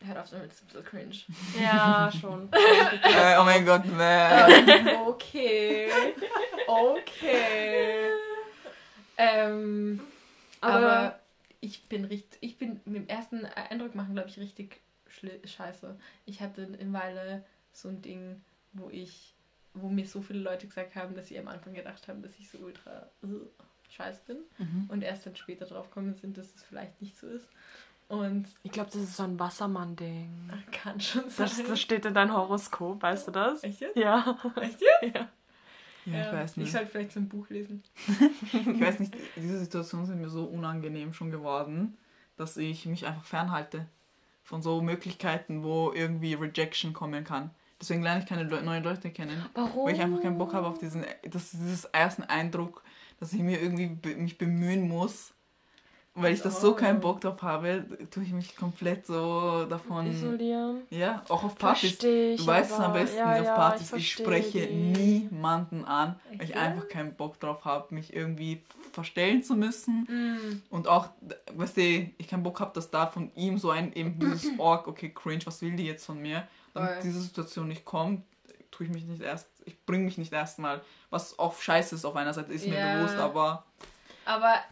hört 0.07 0.17
auf 0.19 0.31
damit, 0.31 0.47
das 0.51 0.55
ist 0.57 0.63
ein 0.63 0.67
bisschen 0.69 0.85
cringe. 0.87 1.63
Ja, 1.63 2.11
schon. 2.19 2.49
Äh, 2.53 3.37
oh 3.39 3.45
mein 3.45 3.67
Gott, 3.67 3.83
nee. 3.85 4.73
Ähm, 4.73 4.89
okay. 5.07 5.91
Okay. 6.67 8.11
Ähm, 9.17 10.01
Aber, 10.61 10.75
aber, 10.93 11.21
ich 11.61 11.85
bin 11.85 12.05
richtig, 12.05 12.39
ich 12.43 12.59
bin 12.59 12.81
mit 12.85 12.97
dem 12.97 13.09
ersten 13.09 13.45
Eindruck 13.45 13.95
machen, 13.95 14.15
glaube 14.15 14.29
ich, 14.29 14.39
richtig 14.39 14.81
scheiße. 15.45 15.97
Ich 16.27 16.41
hatte 16.41 16.63
eine 16.81 16.93
Weile 16.93 17.45
so 17.73 17.89
ein 17.89 18.01
Ding, 18.03 18.41
wo 18.73 18.89
ich, 18.91 19.35
wo 19.75 19.89
mir 19.89 20.07
so 20.07 20.23
viele 20.23 20.41
Leute 20.41 20.67
gesagt 20.67 20.95
haben, 20.95 21.15
dass 21.15 21.29
sie 21.29 21.39
am 21.39 21.49
Anfang 21.49 21.75
gedacht 21.75 22.07
haben, 22.09 22.23
dass 22.23 22.39
ich 22.39 22.49
so 22.51 22.59
ultra 22.59 23.09
äh, 23.23 23.27
scheiße 23.91 24.21
bin 24.27 24.39
Mhm. 24.59 24.87
und 24.89 25.03
erst 25.03 25.27
dann 25.27 25.37
später 25.37 25.67
drauf 25.67 25.89
gekommen 25.89 26.15
sind, 26.15 26.39
dass 26.39 26.55
es 26.55 26.63
vielleicht 26.63 27.01
nicht 27.01 27.17
so 27.19 27.27
ist. 27.27 27.49
Und 28.09 28.47
ich 28.65 28.73
glaube, 28.73 28.91
das 28.93 29.03
ist 29.03 29.17
so 29.17 29.23
ein 29.23 29.39
Wassermann-Ding. 29.39 30.51
kann 30.73 31.01
schon 31.01 31.29
sein. 31.31 31.47
Das, 31.49 31.63
das 31.63 31.81
steht 31.81 32.05
in 32.05 32.15
deinem 32.15 32.33
Horoskop, 32.35 33.03
weißt 33.03 33.29
du 33.29 33.31
das? 33.33 33.63
Echt 33.63 33.81
jetzt? 33.81 33.97
Ja. 33.97 34.37
Echt 34.61 34.81
jetzt? 34.81 35.15
ja. 35.15 35.29
Ja, 36.07 36.27
ich 36.27 36.33
weiß 36.33 36.51
Ich 36.53 36.57
nicht. 36.59 36.73
sollte 36.73 36.87
vielleicht 36.87 37.13
so 37.13 37.21
ein 37.21 37.29
Buch 37.29 37.49
lesen. 37.51 37.83
Ich 38.53 38.81
weiß 38.81 39.01
nicht, 39.01 39.15
diese 39.37 39.59
Situationen 39.59 40.07
sind 40.07 40.21
mir 40.21 40.29
so 40.31 40.45
unangenehm 40.45 41.13
schon 41.13 41.31
geworden, 41.31 41.97
dass 42.37 42.57
ich 42.57 42.87
mich 42.87 43.07
einfach 43.07 43.25
fernhalte 43.25 43.87
von 44.43 44.63
so 44.63 44.81
Möglichkeiten, 44.83 45.63
wo 45.63 45.93
irgendwie 45.93 46.35
Rejection 46.35 46.93
kommen 46.93 47.25
kann. 47.25 47.51
Deswegen 47.81 48.03
lerne 48.03 48.21
ich 48.21 48.27
keine 48.27 48.43
Leu 48.45 48.61
neuen 48.63 48.85
Leute 48.85 49.11
kennen. 49.11 49.45
Warum? 49.55 49.87
Weil 49.87 49.95
ich 49.95 50.01
einfach 50.01 50.21
keinen 50.21 50.39
Bock 50.39 50.53
habe 50.53 50.67
auf 50.67 50.79
diesen, 50.79 51.05
das, 51.31 51.51
dieses 51.53 51.85
ersten 51.87 52.23
Eindruck, 52.25 52.83
dass 53.19 53.33
ich 53.33 53.41
mir 53.41 53.61
irgendwie 53.61 53.87
be 53.89 54.17
mich 54.17 54.37
bemühen 54.39 54.87
muss. 54.89 55.33
Weil 56.15 56.35
ich 56.35 56.43
das 56.43 56.61
so 56.61 56.73
Oh. 56.73 56.75
keinen 56.75 57.01
Bock 57.01 57.21
drauf 57.21 57.41
habe, 57.43 57.87
tue 58.11 58.25
ich 58.25 58.33
mich 58.33 58.57
komplett 58.57 59.07
so 59.07 59.65
davon. 59.67 60.07
Isolieren. 60.11 60.83
Ja, 60.91 61.23
auch 61.29 61.45
auf 61.45 61.57
Partys. 61.57 61.91
Verstehe 61.91 62.35
ich. 62.35 62.41
Du 62.41 62.47
weißt 62.47 62.73
es 62.73 62.79
am 62.79 62.93
besten 62.93 63.17
ja, 63.19 63.39
auf 63.39 63.45
ja, 63.45 63.55
Partys. 63.55 63.83
Ich, 63.83 63.89
verstehe 63.89 64.27
spreche 64.27 64.67
die. 64.67 64.75
niemanden 64.75 65.85
an, 65.85 66.19
weil 66.37 66.47
ich 66.51 66.57
einfach 66.57 66.89
keinen 66.89 67.15
Bock 67.15 67.39
drauf 67.39 67.65
habe, 67.65 67.95
mich 67.95 68.13
irgendwie 68.13 68.63
verstellen 68.93 69.45
zu 69.45 69.55
müssen. 69.55 70.03
Mm. 70.09 70.63
Und 70.71 70.89
auch, 70.89 71.09
weißt 71.55 71.77
du, 71.77 71.81
ich 72.19 72.27
keinen 72.27 72.43
Bock 72.43 72.59
habe, 72.59 72.73
dass 72.75 72.91
da 72.91 73.07
von 73.07 73.31
ihm 73.37 73.59
so 73.59 73.71
ein, 73.71 73.93
eben 73.93 74.19
dieses 74.19 74.51
Org, 74.59 74.89
okay, 74.89 75.13
cringe, 75.15 75.47
was 75.47 75.63
will 75.63 75.77
die 75.77 75.87
jetzt 75.87 76.05
von 76.07 76.21
mir? 76.21 76.47
Damit 76.75 76.95
Voll. 76.95 77.03
diese 77.05 77.21
Situation 77.21 77.69
nicht 77.69 77.85
kommt, 77.85 78.25
tue 78.73 78.87
ich 78.87 78.93
mich 78.93 79.05
nicht 79.05 79.23
erst, 79.23 79.49
ich 79.65 79.81
bringe 79.85 80.05
mich 80.05 80.19
nicht 80.19 80.33
erstmal, 80.33 80.81
was 81.11 81.39
auch 81.39 81.61
scheiße 81.61 81.95
ist 81.95 82.05
auf 82.05 82.17
einer 82.17 82.35
Seite, 82.35 82.53
ist 82.53 82.67
mir 82.67 82.97
bewusst, 82.97 83.17
aber 83.17 83.65
Aber 84.31 84.63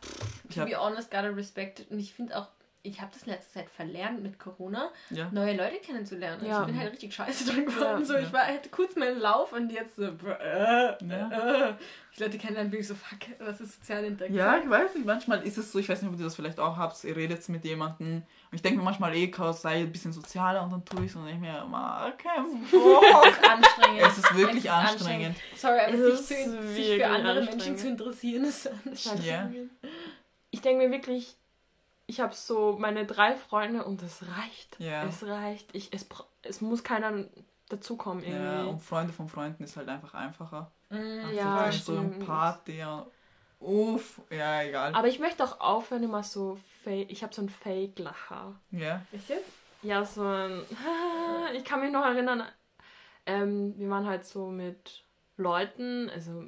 to 0.55 0.65
be 0.65 0.77
honest, 0.77 1.11
gotta 1.11 1.31
respect 1.31 1.81
it. 1.81 1.91
Und 1.91 1.99
ich 1.99 2.15
finde 2.15 2.39
auch, 2.39 2.47
ich 2.89 3.01
habe 3.01 3.11
das 3.13 3.23
in 3.25 3.33
letzter 3.33 3.61
Zeit 3.61 3.71
verlernt 3.71 4.23
mit 4.23 4.39
Corona, 4.39 4.91
ja. 5.11 5.29
neue 5.33 5.57
Leute 5.57 5.77
kennenzulernen. 5.77 6.45
Ja. 6.45 6.61
Ich 6.61 6.67
bin 6.67 6.79
halt 6.79 6.93
richtig 6.93 7.15
scheiße 7.15 7.51
drin 7.53 7.67
geworden. 7.67 8.01
Ja. 8.01 8.05
so, 8.05 8.15
ich 8.17 8.33
war 8.33 8.45
halt 8.47 8.71
kurz 8.71 8.97
mal 8.97 9.09
im 9.09 9.19
Lauf 9.19 9.53
und 9.53 9.71
jetzt 9.71 9.97
so, 9.97 10.05
äh, 10.05 10.95
Ja. 11.07 11.69
äh. 11.69 11.75
Die 12.17 12.25
Leute 12.25 12.39
kennen 12.39 12.57
dann 12.57 12.73
wirklich 12.73 12.89
so, 12.89 12.97
fuck, 12.97 13.19
was 13.39 13.61
ist 13.61 13.75
soziale 13.75 14.09
Interaktion? 14.09 14.39
Ja, 14.39 14.59
ich 14.59 14.69
weiß 14.69 14.95
nicht, 14.97 15.07
manchmal 15.07 15.43
ist 15.47 15.57
es 15.57 15.71
so, 15.71 15.79
ich 15.79 15.89
weiß 15.89 16.03
nicht, 16.03 16.13
ob 16.13 16.19
ihr 16.19 16.25
das 16.25 16.35
vielleicht 16.35 16.59
auch 16.59 16.77
habt, 16.77 17.05
ihr 17.05 17.15
redet 17.15 17.49
mit 17.49 17.65
jemandem 17.65 18.17
und 18.17 18.55
ich 18.55 18.63
denke 18.63 18.79
mir 18.79 18.85
manchmal, 18.85 19.15
eh, 19.15 19.29
Chaos 19.31 19.63
sei 19.63 19.83
ein 19.83 19.93
bisschen 19.93 20.13
sozialer 20.13 20.65
und 20.65 20.73
dann 20.73 20.85
tue 20.85 21.05
ich 21.05 21.11
es 21.11 21.17
und 21.17 21.27
denke 21.27 21.41
mir, 21.43 21.63
okay, 22.13 22.29
boah. 22.73 23.23
Es 23.29 23.37
ist 23.37 23.49
anstrengend. 23.49 24.03
es 24.03 24.19
ist 24.19 24.37
wirklich 24.37 24.65
Es 24.65 24.65
ist 24.65 24.71
anstrengend. 24.71 25.37
Sorry, 25.55 25.79
aber 25.81 25.95
Es 25.95 26.29
sich, 26.29 26.39
ist 26.39 26.45
zu, 26.51 26.63
sich 26.73 26.97
für 26.97 27.07
andere 27.07 27.39
anstrengend. 27.39 27.67
Menschen 27.67 27.77
zu 27.77 27.89
interessieren 27.89 28.45
ist 28.45 28.71
anstrengend. 28.87 29.25
Ja. 29.25 29.51
Ich 30.51 30.61
denke 30.63 30.87
mir 30.89 30.91
wirklich, 30.91 31.37
ich 32.09 32.21
habe 32.21 32.35
so 32.35 32.77
meine 32.79 33.07
drei 33.07 33.37
Freunde 33.37 33.85
und 33.85 34.03
es 34.03 34.23
reicht. 34.23 34.81
Ja. 34.81 35.05
Es 35.05 35.23
reicht. 35.25 35.73
Ich, 35.75 35.93
es, 35.93 36.09
es 36.43 36.61
muss 36.61 36.83
keiner 36.83 37.25
dazukommen 37.69 38.25
irgendwie. 38.25 38.43
Ja, 38.45 38.65
und 38.65 38.81
Freunde 38.81 39.13
von 39.13 39.29
Freunden 39.29 39.63
ist 39.63 39.77
halt 39.77 39.89
einfach 39.89 40.15
einfacher. 40.15 40.73
Mm, 40.89 41.31
Ja, 41.35 41.57
Also 41.59 41.95
so 41.95 42.01
ein. 42.01 42.19
Party, 42.19 42.79
ja. 42.79 43.07
Uff, 43.61 44.21
ja, 44.31 44.63
egal. 44.63 44.95
Aber 44.95 45.09
ich 45.09 45.19
möchte 45.19 45.45
auch 45.45 45.61
aufhören, 45.61 46.03
immer 46.03 46.23
so 46.23 46.59
fake. 46.83 47.11
Ich 47.11 47.23
habe 47.23 47.35
so 47.35 47.43
ein 47.43 47.49
Fake-Lacher. 47.51 48.55
ja. 48.71 49.03
Echt 49.13 49.29
jetzt? 49.29 49.51
Ja, 49.83 50.05
so 50.05 50.23
ein. 50.25 50.63
Ich 51.55 51.65
kann 51.65 51.81
mich 51.81 51.93
noch 51.93 52.05
erinnern, 52.05 52.43
ähm, 53.27 53.75
wir 53.79 53.89
waren 53.91 54.07
halt 54.07 54.25
so 54.25 54.47
mit 54.47 55.05
Leuten, 55.37 56.11
also 56.11 56.45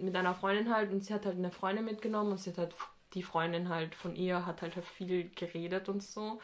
mit 0.00 0.14
einer 0.16 0.34
Freundin 0.34 0.74
halt, 0.74 0.90
und 0.92 1.04
sie 1.04 1.12
hat 1.12 1.26
halt 1.26 1.36
eine 1.36 1.50
Freundin 1.50 1.84
mitgenommen 1.84 2.32
und 2.32 2.38
sie 2.38 2.50
hat 2.50 2.58
halt 2.58 2.74
die 3.14 3.22
Freundin 3.22 3.68
halt 3.68 3.94
von 3.94 4.16
ihr 4.16 4.46
hat 4.46 4.62
halt 4.62 4.74
viel 4.96 5.30
geredet 5.34 5.88
und 5.88 6.02
so. 6.02 6.40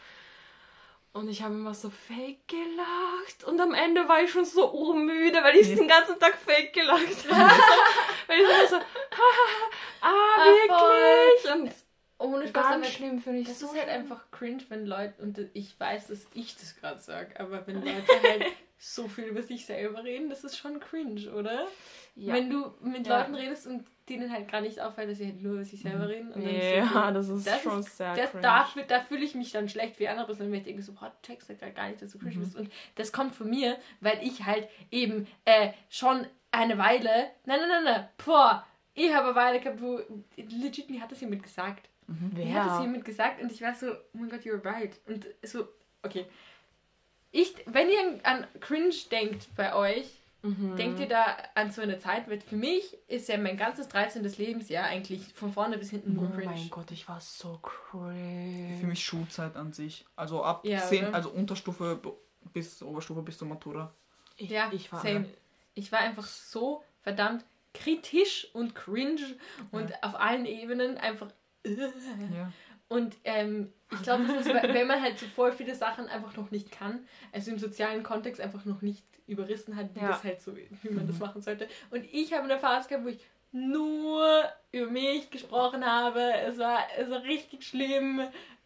Und 1.12 1.28
ich 1.28 1.42
habe 1.42 1.54
immer 1.54 1.74
so 1.74 1.90
fake 1.90 2.46
gelacht. 2.46 3.44
Und 3.44 3.60
am 3.60 3.74
Ende 3.74 4.08
war 4.08 4.22
ich 4.22 4.30
schon 4.30 4.44
so 4.44 4.72
urmüde, 4.72 5.42
weil 5.42 5.56
ich 5.56 5.74
den 5.74 5.88
ganzen 5.88 6.18
Tag 6.18 6.36
fake 6.36 6.72
gelacht 6.72 7.30
habe. 7.30 7.50
weil 8.26 8.38
ich 8.40 8.44
immer 8.44 8.68
so, 8.68 8.76
ah, 10.02 10.44
wirklich? 10.44 11.52
Und 11.52 11.72
Ohne 12.18 12.46
Spaß, 12.48 12.68
ganz 12.68 12.88
schlimm 12.88 13.20
finde 13.20 13.40
ich 13.40 13.48
Das 13.48 13.58
so 13.60 13.66
ist 13.66 13.78
halt 13.78 13.88
einfach 13.88 14.30
cringe, 14.30 14.62
wenn 14.68 14.86
Leute, 14.86 15.20
und 15.22 15.38
ich 15.54 15.78
weiß, 15.80 16.08
dass 16.08 16.26
ich 16.34 16.56
das 16.56 16.76
gerade 16.76 17.00
sage, 17.00 17.40
aber 17.40 17.66
wenn 17.66 17.76
Leute 17.76 18.22
halt 18.22 18.44
so 18.78 19.08
viel 19.08 19.24
über 19.24 19.42
sich 19.42 19.64
selber 19.66 20.04
reden, 20.04 20.28
das 20.28 20.44
ist 20.44 20.56
schon 20.58 20.78
cringe, 20.78 21.32
oder? 21.34 21.66
Ja. 22.14 22.34
Wenn 22.34 22.50
du 22.50 22.74
mit 22.80 23.06
Ja. 23.06 23.20
Leuten 23.20 23.34
redest 23.34 23.66
und 23.66 23.86
denen 24.08 24.32
halt 24.32 24.50
gar 24.50 24.60
nicht 24.60 24.80
auffällt, 24.80 25.10
dass 25.10 25.18
sie 25.18 25.26
halt 25.26 25.42
nur 25.42 25.54
über 25.54 25.64
sich 25.64 25.80
selber 25.80 26.08
reden. 26.08 26.28
Und 26.32 26.44
dann 26.44 26.52
Nee, 26.52 26.78
ist 26.80 26.92
ja, 26.92 27.10
das 27.12 27.28
ist 27.28 27.46
das 27.46 27.62
schon 27.62 27.80
ist, 27.80 27.96
sehr 27.96 28.14
das, 28.14 28.30
cringe. 28.30 28.42
da, 28.42 28.68
da 28.88 29.00
fühle 29.00 29.24
ich 29.24 29.34
mich 29.34 29.50
dann 29.52 29.68
schlecht 29.68 29.98
wie 30.00 30.08
andere 30.08 30.26
Personen, 30.26 30.50
wenn 30.52 30.58
ich 30.58 30.64
denke 30.66 30.82
so, 30.82 30.92
boah, 30.92 31.12
du 31.22 31.26
checkst 31.26 31.48
halt 31.48 31.74
gar 31.76 31.88
nicht, 31.88 32.00
dass 32.02 32.10
du 32.12 32.18
cringe 32.18 32.36
Mhm. 32.36 32.40
bist. 32.40 32.56
Und 32.56 32.72
das 32.96 33.12
kommt 33.12 33.34
von 33.34 33.48
mir, 33.50 33.76
weil 34.00 34.18
ich 34.22 34.44
halt 34.44 34.68
eben 34.90 35.26
äh, 35.44 35.70
schon 35.90 36.26
eine 36.50 36.78
Weile, 36.78 37.08
nein, 37.44 37.58
nein, 37.60 37.68
nein, 37.68 37.84
nein, 37.84 38.08
boah, 38.24 38.66
ich 38.94 39.12
habe 39.14 39.26
eine 39.26 39.34
Weile 39.36 39.60
gehabt, 39.60 39.80
wo, 39.80 40.00
legit, 40.36 40.90
mir 40.90 41.00
hat 41.00 41.12
das 41.12 41.20
jemand 41.20 41.42
gesagt. 41.42 41.88
Mir 42.34 42.54
hat 42.54 42.70
das 42.70 42.80
jemand 42.80 43.04
gesagt 43.04 43.40
und 43.42 43.52
ich 43.52 43.60
war 43.60 43.74
so, 43.74 43.92
oh 43.92 43.94
mein 44.14 44.30
Gott, 44.30 44.40
you're 44.40 44.64
right. 44.64 44.98
Und 45.06 45.26
so, 45.42 45.68
okay. 46.02 46.24
Ich, 47.30 47.54
wenn 47.66 47.88
ihr 47.90 48.18
an 48.22 48.46
Cringe 48.60 48.94
denkt 49.10 49.48
bei 49.54 49.74
euch, 49.74 50.06
Denkt 50.42 51.00
ihr 51.00 51.08
da 51.08 51.36
an 51.56 51.70
so 51.72 51.82
eine 51.82 51.98
Zeit? 51.98 52.28
Weil 52.30 52.40
für 52.40 52.54
mich 52.56 52.96
ist 53.08 53.28
ja 53.28 53.36
mein 53.38 53.56
ganzes 53.56 53.88
13. 53.88 54.22
Lebensjahr 54.36 54.84
eigentlich 54.84 55.22
von 55.34 55.52
vorne 55.52 55.78
bis 55.78 55.90
hinten 55.90 56.14
nur 56.14 56.28
Oh 56.28 56.34
cringe. 56.36 56.46
mein 56.52 56.70
Gott, 56.70 56.90
ich 56.92 57.08
war 57.08 57.20
so 57.20 57.58
cringe. 57.58 58.76
Für 58.78 58.86
mich 58.86 59.04
Schulzeit 59.04 59.56
an 59.56 59.72
sich. 59.72 60.06
Also 60.14 60.44
ab 60.44 60.64
Ja, 60.64 60.78
10, 60.80 61.06
oder? 61.08 61.14
also 61.14 61.30
Unterstufe 61.30 62.00
bis 62.52 62.80
Oberstufe 62.82 63.22
bis 63.22 63.36
zur 63.38 63.48
Matura. 63.48 63.92
Ich, 64.36 64.48
Ja, 64.50 64.70
ich 64.72 64.92
war 64.92 65.02
same. 65.02 65.26
Ich 65.74 65.90
war 65.90 65.98
einfach 66.00 66.24
so 66.26 66.82
verdammt 67.02 67.44
kritisch 67.74 68.48
und 68.54 68.74
cringe 68.74 69.20
und 69.72 69.92
auf 70.02 70.14
allen 70.18 70.46
Ebenen 70.46 70.98
einfach. 70.98 71.30
Ja. 71.64 72.52
Und 72.88 73.16
ähm, 73.24 73.72
ich 73.90 74.02
glaube, 74.02 74.24
das 74.24 74.46
ist, 74.46 74.52
wenn 74.54 74.86
man 74.86 75.00
halt 75.02 75.18
so 75.18 75.26
voll 75.26 75.52
viele 75.52 75.74
Sachen 75.74 76.08
einfach 76.08 76.36
noch 76.36 76.50
nicht 76.50 76.70
kann, 76.70 77.06
also 77.32 77.50
im 77.50 77.58
sozialen 77.58 78.02
Kontext 78.02 78.40
einfach 78.40 78.64
noch 78.64 78.82
nicht 78.82 79.02
überrissen 79.26 79.76
hat, 79.76 79.94
wie 79.94 80.00
Ja. 80.00 80.08
das 80.08 80.24
halt 80.24 80.40
so, 80.40 80.54
wie 80.56 80.90
man 80.90 81.06
das 81.06 81.18
machen 81.18 81.40
sollte. 81.42 81.68
Und 81.90 82.04
ich 82.12 82.32
habe 82.32 82.44
eine 82.44 82.58
Phase 82.58 82.88
gehabt, 82.88 83.04
wo 83.04 83.08
ich 83.08 83.20
nur 83.52 84.42
über 84.72 84.90
mich 84.90 85.30
gesprochen 85.30 85.84
habe. 85.84 86.20
Es 86.46 86.58
war, 86.58 86.80
es 86.98 87.10
war 87.10 87.22
richtig 87.22 87.64
schlimm. 87.64 88.20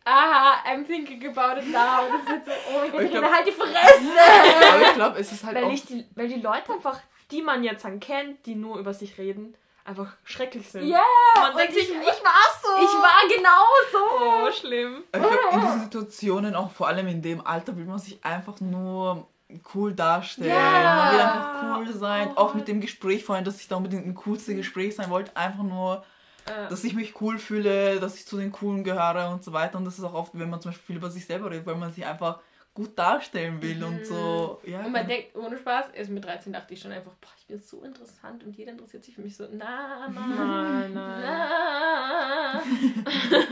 Aha, 0.04 0.64
I'm 0.68 0.84
thinking 0.84 1.24
about 1.28 1.60
it 1.60 1.68
now. 1.70 2.06
Und 2.06 2.12
das 2.14 2.22
ist 2.22 2.30
jetzt 2.30 2.46
so, 2.46 2.52
oh 2.74 2.78
mein 2.80 2.90
Gott, 2.90 3.00
Ich 3.02 3.06
ich 3.06 3.12
glaub- 3.12 3.32
halt 3.32 3.46
die 3.46 3.52
Fresse! 3.52 4.72
Aber 4.72 4.82
ich 4.82 4.94
glaube, 4.94 5.18
es 5.20 5.32
ist 5.32 5.44
halt 5.44 5.54
weil, 5.56 5.64
auch... 5.64 5.74
die, 5.86 6.06
weil 6.16 6.28
die 6.28 6.40
Leute 6.40 6.72
einfach, 6.72 7.00
die 7.30 7.42
man 7.42 7.62
jetzt 7.62 7.84
dann 7.84 8.00
kennt, 8.00 8.44
die 8.46 8.56
nur 8.56 8.78
über 8.78 8.92
sich 8.92 9.16
reden, 9.18 9.54
einfach 9.84 10.12
schrecklich 10.24 10.70
sind. 10.70 10.86
Ja, 10.86 11.02
Man 11.36 11.50
und 11.52 11.58
denkt 11.58 11.76
ich, 11.76 11.86
sich, 11.86 11.96
ich 11.96 12.06
war 12.24 12.44
so. 12.62 12.68
Ich 12.84 12.94
war 13.02 13.28
genau 13.34 13.66
so. 13.92 14.48
Oh, 14.48 14.50
schlimm. 14.52 15.04
Ich 15.12 15.20
glaub, 15.20 15.52
in 15.52 15.60
diesen 15.60 15.80
Situationen, 15.82 16.54
auch 16.54 16.70
vor 16.70 16.88
allem 16.88 17.08
in 17.08 17.20
dem 17.22 17.44
Alter, 17.46 17.76
will 17.76 17.84
man 17.84 17.98
sich 17.98 18.24
einfach 18.24 18.60
nur 18.60 19.26
cool 19.74 19.92
darstellen. 19.92 20.48
Ja. 20.48 20.94
Man 20.96 21.12
will 21.14 21.20
einfach 21.20 21.78
cool 21.78 21.92
sein. 21.94 22.36
Auch 22.36 22.54
mit 22.54 22.68
dem 22.68 22.80
Gespräch 22.80 23.24
vorhin, 23.24 23.44
dass 23.44 23.60
ich 23.60 23.68
da 23.68 23.76
unbedingt 23.76 24.06
ein 24.06 24.14
coolste 24.14 24.54
Gespräch 24.54 24.94
sein 24.96 25.10
wollte. 25.10 25.36
Einfach 25.36 25.62
nur, 25.64 26.04
Äh, 26.44 26.68
dass 26.70 26.82
ich 26.82 26.94
mich 26.94 27.20
cool 27.20 27.38
fühle, 27.38 28.00
dass 28.00 28.16
ich 28.16 28.26
zu 28.26 28.36
den 28.36 28.50
Coolen 28.50 28.82
gehöre 28.82 29.30
und 29.30 29.44
so 29.44 29.52
weiter. 29.52 29.78
Und 29.78 29.84
das 29.84 29.98
ist 29.98 30.04
auch 30.04 30.14
oft, 30.14 30.32
wenn 30.34 30.50
man 30.50 30.60
zum 30.60 30.70
Beispiel 30.72 30.86
viel 30.86 30.96
über 30.96 31.08
sich 31.10 31.24
selber 31.24 31.50
redet, 31.50 31.66
weil 31.66 31.76
man 31.76 31.92
sich 31.92 32.04
einfach 32.04 32.40
gut 32.74 32.98
darstellen 32.98 33.60
will 33.60 33.84
und 33.84 34.06
so. 34.06 34.60
Ja. 34.64 34.80
Und 34.80 34.92
man 34.92 35.06
denkt, 35.06 35.36
ohne 35.36 35.58
Spaß, 35.58 35.86
also 35.96 36.10
mit 36.12 36.24
13 36.24 36.52
dachte 36.54 36.72
ich 36.72 36.80
schon 36.80 36.90
einfach, 36.92 37.12
boah, 37.20 37.28
ich 37.38 37.46
bin 37.46 37.58
so 37.58 37.82
interessant 37.82 38.42
und 38.44 38.56
jeder 38.56 38.72
interessiert 38.72 39.04
sich 39.04 39.14
für 39.14 39.20
mich 39.20 39.36
so, 39.36 39.46
na, 39.52 40.08
na, 40.08 40.26
nein, 40.26 40.94
nein. 40.94 41.22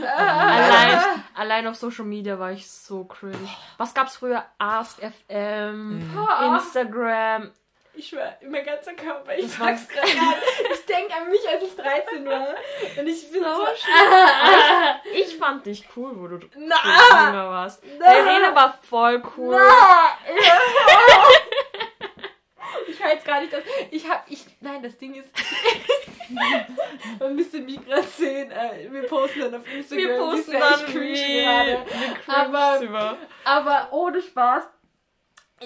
na. 0.01 0.07
Allein, 0.17 0.99
allein 1.35 1.67
auf 1.67 1.75
Social 1.75 2.05
Media 2.05 2.39
war 2.39 2.51
ich 2.51 2.69
so 2.69 3.03
cringe. 3.05 3.37
Was 3.77 3.93
gab's 3.93 4.15
früher? 4.17 4.43
AskFM, 4.57 5.99
Mhm. 5.99 6.27
Instagram. 6.55 7.51
Ich 7.93 8.07
schwör, 8.07 8.37
mein 8.49 8.63
ganzer 8.65 8.93
Körper, 8.93 9.35
ich 9.37 9.45
Das 9.47 9.57
sag's 9.57 9.87
gerade. 9.89 10.07
Ich 10.81 10.85
denke 10.87 11.13
an 11.13 11.29
mich, 11.29 11.47
als 11.47 11.63
ich 11.63 11.75
13 11.75 12.25
war. 12.25 12.47
Und 12.97 13.07
ich 13.07 13.31
bin 13.31 13.43
so, 13.43 13.49
So 13.55 13.65
schlimm. 13.75 15.13
Ich 15.13 15.37
fand 15.37 15.65
dich 15.65 15.87
cool, 15.95 16.11
wo 16.15 16.27
du 16.27 16.39
Na, 16.55 16.75
jünger 17.27 17.49
warst. 17.49 17.83
Verena 17.99 18.55
war 18.55 18.79
voll 18.81 19.21
cool. 19.37 19.55
na. 19.55 20.17
Ich 22.87 23.03
halte 23.03 23.25
gar 23.25 23.41
nicht 23.41 23.53
das. 23.53 23.63
Ich 23.89 24.09
hab, 24.09 24.25
ich, 24.29 24.45
nein, 24.61 24.81
das 24.81 24.97
Ding 24.97 25.15
ist, 25.15 25.29
man 27.19 27.35
müsste 27.35 27.59
mich 27.59 27.83
gerade 27.85 28.03
sehen. 28.03 28.51
Äh, 28.51 28.91
wir 28.91 29.03
posten 29.03 29.39
dann 29.41 29.55
auf 29.55 29.73
Instagram. 29.73 30.07
Wir 30.07 30.17
posten 30.17 30.51
dann 30.51 30.79
ich 30.79 30.85
cringe 30.85 31.13
wie 31.13 31.43
gerade. 31.43 31.85
aber 32.27 32.79
über. 32.81 33.17
Aber 33.43 33.87
ohne 33.91 34.21
Spaß, 34.21 34.63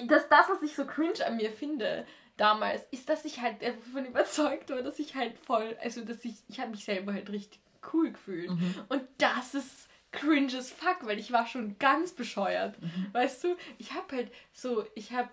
dass 0.06 0.28
das, 0.28 0.48
was 0.48 0.62
ich 0.62 0.74
so 0.74 0.84
cringe 0.84 1.24
an 1.24 1.36
mir 1.36 1.50
finde 1.52 2.06
damals, 2.36 2.82
ist, 2.90 3.08
dass 3.08 3.24
ich 3.24 3.40
halt 3.40 3.62
davon 3.62 4.06
überzeugt 4.06 4.70
war, 4.70 4.82
dass 4.82 4.98
ich 4.98 5.14
halt 5.14 5.38
voll, 5.38 5.76
also 5.82 6.04
dass 6.04 6.24
ich, 6.24 6.34
ich 6.48 6.60
habe 6.60 6.70
mich 6.70 6.84
selber 6.84 7.12
halt 7.12 7.30
richtig 7.30 7.60
cool 7.92 8.10
gefühlt. 8.12 8.50
Und 8.88 9.02
das 9.18 9.54
ist 9.54 9.88
cringe 10.12 10.56
as 10.56 10.70
fuck, 10.70 10.98
weil 11.02 11.18
ich 11.18 11.32
war 11.32 11.46
schon 11.46 11.78
ganz 11.78 12.12
bescheuert. 12.12 12.76
Weißt 13.12 13.44
du, 13.44 13.56
ich 13.78 13.92
habe 13.92 14.16
halt 14.16 14.32
so, 14.52 14.84
ich 14.94 15.12
habe, 15.12 15.28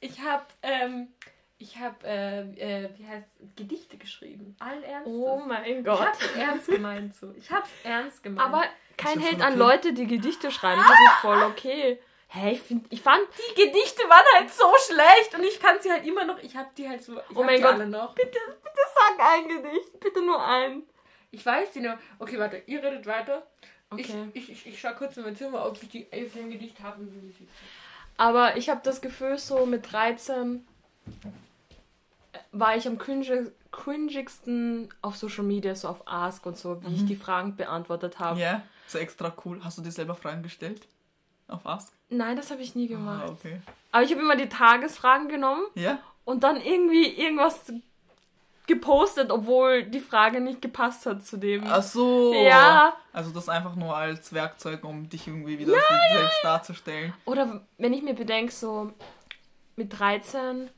ich 0.00 0.20
habe, 0.20 0.44
ähm, 0.62 1.08
ich 1.58 1.78
habe, 1.78 2.06
äh, 2.06 2.84
äh, 2.84 2.90
wie 2.96 3.06
heißt 3.06 3.28
Gedichte 3.56 3.96
geschrieben. 3.96 4.56
Allen 4.60 4.82
Ernstes. 4.84 5.12
Oh 5.12 5.42
mein 5.44 5.78
ich 5.78 5.84
Gott. 5.84 6.00
hab's 6.00 6.36
ernst 6.36 6.68
gemeint 6.68 7.14
so. 7.14 7.32
Ich 7.36 7.50
hab's 7.50 7.70
ernst 7.82 8.22
gemeint. 8.22 8.48
Aber 8.48 8.64
kein 8.96 9.20
Hate 9.22 9.44
an. 9.44 9.58
Leute, 9.58 9.92
die 9.92 10.06
Gedichte 10.06 10.50
schreiben. 10.50 10.80
Das 10.80 10.90
ist 10.90 11.20
voll 11.20 11.42
okay. 11.42 12.00
Hey, 12.30 12.52
ich, 12.52 12.60
find, 12.60 12.86
ich 12.92 13.00
fand 13.00 13.22
die 13.38 13.54
Gedichte 13.62 14.02
waren 14.02 14.24
halt 14.36 14.50
so 14.52 14.64
schlecht 14.86 15.34
und 15.34 15.42
ich 15.44 15.58
kann 15.58 15.80
sie 15.80 15.90
halt 15.90 16.06
immer 16.06 16.24
noch. 16.24 16.38
Ich 16.42 16.54
habe 16.56 16.68
die 16.76 16.86
halt 16.88 17.02
so. 17.02 17.18
Ich 17.18 17.36
Oh 17.36 17.40
hab 17.40 17.46
mein 17.46 17.62
Gott. 17.62 17.72
alle 17.74 17.86
noch. 17.86 18.14
Bitte, 18.14 18.38
bitte 18.62 18.80
sag 18.94 19.26
ein 19.26 19.48
Gedicht. 19.48 19.98
Bitte 19.98 20.20
nur 20.22 20.42
ein. 20.44 20.82
Ich 21.30 21.44
weiß 21.44 21.72
die 21.72 21.80
nur. 21.80 21.98
Okay, 22.18 22.38
warte, 22.38 22.62
ihr 22.66 22.82
redet 22.82 23.06
weiter. 23.06 23.46
Okay. 23.90 24.28
Ich, 24.34 24.50
ich, 24.50 24.50
ich, 24.52 24.66
ich 24.74 24.80
schau 24.80 24.92
kurz 24.92 25.16
in 25.16 25.22
mein 25.24 25.36
Zimmer, 25.36 25.64
ob 25.64 25.82
ich 25.82 25.88
die 25.88 26.06
ich 26.10 26.36
ein 26.36 26.50
Gedicht 26.50 26.80
habe. 26.82 27.08
Aber 28.18 28.56
ich 28.58 28.68
habe 28.68 28.80
das 28.84 29.00
Gefühl, 29.00 29.38
so 29.38 29.64
mit 29.64 29.90
13 29.90 30.66
war 32.52 32.76
ich 32.76 32.86
am 32.86 32.98
cringe, 32.98 33.52
cringigsten 33.72 34.92
auf 35.00 35.16
Social 35.16 35.44
Media, 35.44 35.74
so 35.74 35.88
auf 35.88 36.02
Ask 36.06 36.44
und 36.44 36.58
so, 36.58 36.82
wie 36.82 36.94
ich 36.94 37.06
die 37.06 37.16
Fragen 37.16 37.56
beantwortet 37.56 38.18
habe. 38.18 38.38
Ja, 38.40 38.62
so 38.86 38.98
extra 38.98 39.34
cool. 39.44 39.60
Hast 39.64 39.78
du 39.78 39.82
dir 39.82 39.92
selber 39.92 40.14
Fragen 40.14 40.42
gestellt? 40.42 40.86
Auf 41.48 41.66
Ask? 41.66 41.92
Nein, 42.10 42.36
das 42.36 42.50
habe 42.50 42.62
ich 42.62 42.74
nie 42.74 42.86
gemacht. 42.88 43.24
Ah, 43.26 43.30
okay. 43.32 43.60
Aber 43.90 44.04
ich 44.04 44.10
habe 44.12 44.20
immer 44.20 44.36
die 44.36 44.48
Tagesfragen 44.48 45.28
genommen 45.28 45.64
Ja? 45.74 45.98
und 46.24 46.44
dann 46.44 46.60
irgendwie 46.60 47.06
irgendwas 47.08 47.72
gepostet, 48.66 49.30
obwohl 49.30 49.84
die 49.84 50.00
Frage 50.00 50.40
nicht 50.40 50.60
gepasst 50.60 51.06
hat 51.06 51.24
zu 51.24 51.38
dem. 51.38 51.64
Ach 51.66 51.82
so. 51.82 52.34
Ja. 52.34 52.94
Also 53.14 53.30
das 53.30 53.48
einfach 53.48 53.74
nur 53.76 53.96
als 53.96 54.32
Werkzeug, 54.34 54.84
um 54.84 55.08
dich 55.08 55.26
irgendwie 55.26 55.58
wieder 55.58 55.72
selbst 56.12 56.44
darzustellen. 56.44 57.14
Oder 57.24 57.62
wenn 57.78 57.94
ich 57.94 58.02
mir 58.02 58.14
bedenke, 58.14 58.52
so 58.52 58.92
mit 59.76 59.98
13, 59.98 60.68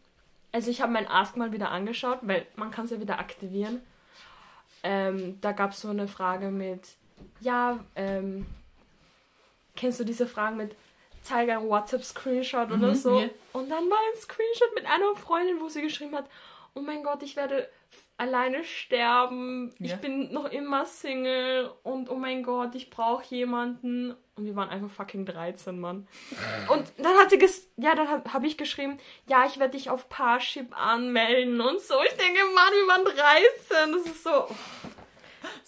also 0.53 0.71
ich 0.71 0.81
habe 0.83 0.93
mein 0.93 1.09
Ask 1.09 1.37
mal 1.37 1.53
wieder 1.53 1.71
angeschaut, 1.73 2.19
weil 2.23 2.47
man 2.55 2.71
kann 2.71 2.85
es 2.85 2.93
ja 2.93 3.01
wieder 3.01 3.19
aktivieren. 3.19 3.81
Ähm, 4.85 5.39
da 5.41 5.51
gab 5.53 5.73
es 5.73 5.81
so 5.81 5.89
eine 5.91 6.07
Frage 6.07 6.51
mit, 6.51 6.87
ja, 7.41 7.81
ähm, 7.97 8.47
kennst 9.77 10.01
du 10.01 10.05
diese 10.05 10.27
Fragen 10.27 10.57
mit, 10.57 10.75
zeige 11.23 11.53
ein 11.53 11.69
WhatsApp-Screenshot 11.69 12.69
oder 12.71 12.89
Mhm, 12.89 12.95
so? 12.95 13.21
ja. 13.21 13.29
Und 13.53 13.69
dann 13.71 13.89
war 13.91 13.99
ein 13.99 14.21
Screenshot 14.21 14.75
mit 14.75 14.87
einer 14.87 15.15
Freundin, 15.17 15.61
wo 15.61 15.69
sie 15.69 15.83
geschrieben 15.83 16.15
hat, 16.17 16.27
oh 16.75 16.81
mein 16.81 17.03
Gott, 17.03 17.23
ich 17.23 17.37
werde 17.37 17.69
alleine 18.17 18.65
sterben, 18.65 19.73
Ja. 19.79 19.95
ich 19.95 20.01
bin 20.01 20.31
noch 20.33 20.45
immer 20.51 20.85
Single 20.85 21.71
und 21.83 22.11
oh 22.11 22.17
mein 22.17 22.43
Gott, 22.43 22.75
ich 22.75 22.91
brauche 22.91 23.25
jemanden. 23.35 24.15
Und 24.37 24.45
wir 24.47 24.55
waren 24.57 24.69
einfach 24.69 24.91
fucking 24.91 25.25
13, 25.27 25.79
Mann. 25.81 26.07
Und 26.69 26.85
dann 26.99 27.15
hat 27.19 27.29
sie 27.31 27.39
ges 27.39 27.69
ja, 27.77 27.95
dann 27.95 28.09
habe 28.09 28.33
hab 28.33 28.43
ich 28.45 28.57
geschrieben, 28.57 28.99
ja, 29.27 29.45
ich 29.47 29.59
werde 29.59 29.73
dich 29.77 29.91
auf 29.91 30.09
Parship 30.09 30.79
anmelden 30.79 31.61
und 31.61 31.79
so. 31.81 31.95
Ich 32.07 32.17
denke, 32.17 32.41
Mann, 32.55 32.73
wir 32.73 32.89
waren 32.89 33.05
13. 33.05 33.93
Das 33.93 34.07
ist 34.07 34.23
so. 34.23 34.31
so 34.49 34.55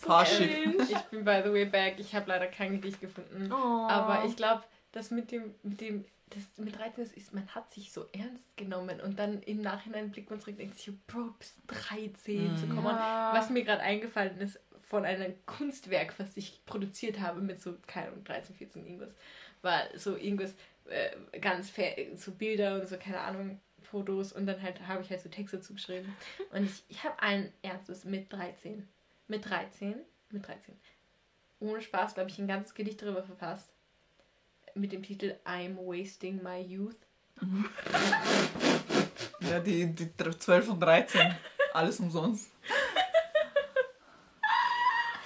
Cringe. 0.03 0.87
Ich 0.89 0.99
bin 1.11 1.25
by 1.25 1.43
the 1.45 1.53
way 1.53 1.65
back. 1.65 1.95
Ich 1.99 2.15
habe 2.15 2.29
leider 2.29 2.47
kein 2.47 2.81
Gedicht 2.81 3.01
gefunden. 3.01 3.51
Oh. 3.53 3.87
Aber 3.89 4.25
ich 4.27 4.37
glaube, 4.37 4.63
dass 4.93 5.11
mit 5.11 5.31
dem, 5.31 5.55
mit 5.63 5.81
dem, 5.81 6.05
das 6.31 6.43
mit 6.57 6.79
13 6.79 7.05
ist, 7.15 7.33
man 7.33 7.47
hat 7.55 7.73
sich 7.73 7.93
so 7.93 8.07
ernst 8.13 8.57
genommen 8.57 9.01
und 9.01 9.19
dann 9.19 9.43
im 9.43 9.61
Nachhinein 9.61 10.11
blickt 10.11 10.31
man 10.31 10.41
zurück 10.41 10.55
und 10.55 10.61
denkt 10.61 10.79
sich, 10.79 10.95
Bro, 11.07 11.21
du 11.21 11.35
bist 11.39 11.61
13, 11.67 12.57
so 12.57 12.67
komm 12.67 12.87
on. 12.87 12.95
Ja. 12.95 13.33
Was 13.35 13.51
mir 13.51 13.65
gerade 13.65 13.83
eingefallen 13.83 14.39
ist 14.39 14.61
von 14.81 15.05
einem 15.05 15.35
Kunstwerk, 15.47 16.19
was 16.19 16.37
ich 16.37 16.65
produziert 16.67 17.21
habe 17.21 17.41
mit 17.41 17.61
so, 17.61 17.75
keine 17.87 18.09
Ahnung, 18.09 18.25
13, 18.25 18.57
14, 18.57 18.85
irgendwas, 18.85 19.15
war 19.63 19.83
so 19.95 20.17
irgendwas 20.17 20.55
äh, 20.87 21.39
ganz 21.39 21.71
fair, 21.71 21.97
so 22.17 22.33
Bilder 22.33 22.81
und 22.81 22.89
so, 22.89 22.97
keine 22.99 23.21
Ahnung, 23.21 23.61
Fotos 23.81 24.33
und 24.33 24.47
dann 24.47 24.61
halt 24.63 24.87
habe 24.87 25.03
ich 25.03 25.11
halt 25.11 25.21
so 25.21 25.29
Texte 25.29 25.61
zugeschrieben. 25.61 26.15
Und 26.53 26.65
ich, 26.65 26.85
ich 26.89 27.05
habe 27.05 27.21
ein 27.21 27.53
Ernstes 27.63 28.05
mit 28.05 28.33
13. 28.33 28.89
Mit 29.29 29.49
13, 29.49 29.95
mit 30.31 30.47
13. 30.47 30.75
Ohne 31.61 31.81
Spaß, 31.81 32.15
glaube 32.15 32.31
ich, 32.31 32.39
ein 32.39 32.49
ganzes 32.49 32.75
Gedicht 32.75 33.01
darüber 33.03 33.23
verfasst. 33.23 33.71
Mit 34.75 34.93
dem 34.93 35.03
Titel 35.03 35.37
I'm 35.45 35.77
Wasting 35.77 36.43
My 36.43 36.61
Youth. 36.61 36.97
Ja, 39.41 39.59
die, 39.61 39.87
die 39.93 40.09
12 40.17 40.69
und 40.71 40.81
13. 40.81 41.35
Alles 41.75 42.01
umsonst. 42.01 42.51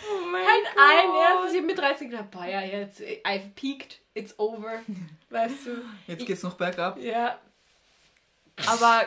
Oh 0.08 0.24
mein 0.30 0.44
Kein 0.44 0.62
Gott. 0.62 0.84
ein 0.84 1.14
erstes, 1.20 1.50
ich 1.52 1.56
habe 1.58 1.66
mit 1.66 1.78
13 1.78 2.10
gedacht, 2.10 2.30
boah 2.30 2.44
ja, 2.46 2.60
jetzt, 2.60 3.00
I've 3.00 3.50
peaked, 3.54 4.00
it's 4.14 4.38
over. 4.38 4.80
Weißt 5.30 5.66
du? 5.66 5.82
Jetzt 6.06 6.24
geht's 6.26 6.42
noch 6.44 6.54
bergab. 6.54 6.96
Ja. 6.98 7.38
Aber 8.66 9.06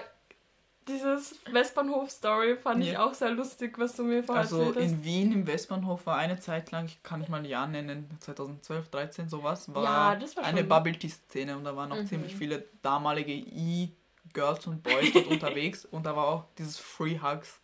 dieses 0.90 1.40
Westbahnhof-Story 1.52 2.58
fand 2.58 2.84
ich 2.84 2.92
Ja. 2.92 3.06
auch 3.06 3.14
sehr 3.14 3.32
lustig, 3.32 3.78
was 3.80 3.96
du 3.96 4.04
mir 4.04 4.24
vorher 4.24 4.44
Also 4.44 4.58
erzählt 4.64 4.76
hast. 4.76 4.84
in 4.92 5.04
Wien 5.04 5.32
im 5.32 5.48
Westbahnhof 5.48 6.06
war 6.06 6.18
eine 6.18 6.40
Zeit 6.40 6.72
lang, 6.72 6.86
ich 6.86 7.02
kann 7.04 7.20
nicht 7.20 7.30
mal 7.30 7.38
ein 7.38 7.46
Jahr 7.46 7.68
nennen, 7.68 8.10
2012, 8.20 8.90
13 8.90 9.30
sowas, 9.30 9.74
war 9.74 9.84
Ja, 9.84 10.20
war 10.36 10.44
eine 10.44 10.64
Bubble 10.64 10.94
Tea 10.98 11.10
Szene 11.10 11.56
und 11.58 11.64
da 11.64 11.76
waren 11.76 11.92
auch 11.92 11.98
Mhm. 11.98 12.08
ziemlich 12.08 12.36
viele 12.36 12.66
damalige 12.82 13.34
Girls 14.34 14.68
und 14.68 14.84
Boys 14.84 15.12
dort 15.14 15.28
unterwegs 15.28 15.86
und 15.86 16.06
da 16.06 16.16
war 16.16 16.28
auch 16.28 16.46
dieses 16.58 16.78
Free 16.78 17.20
Hugs, 17.20 17.60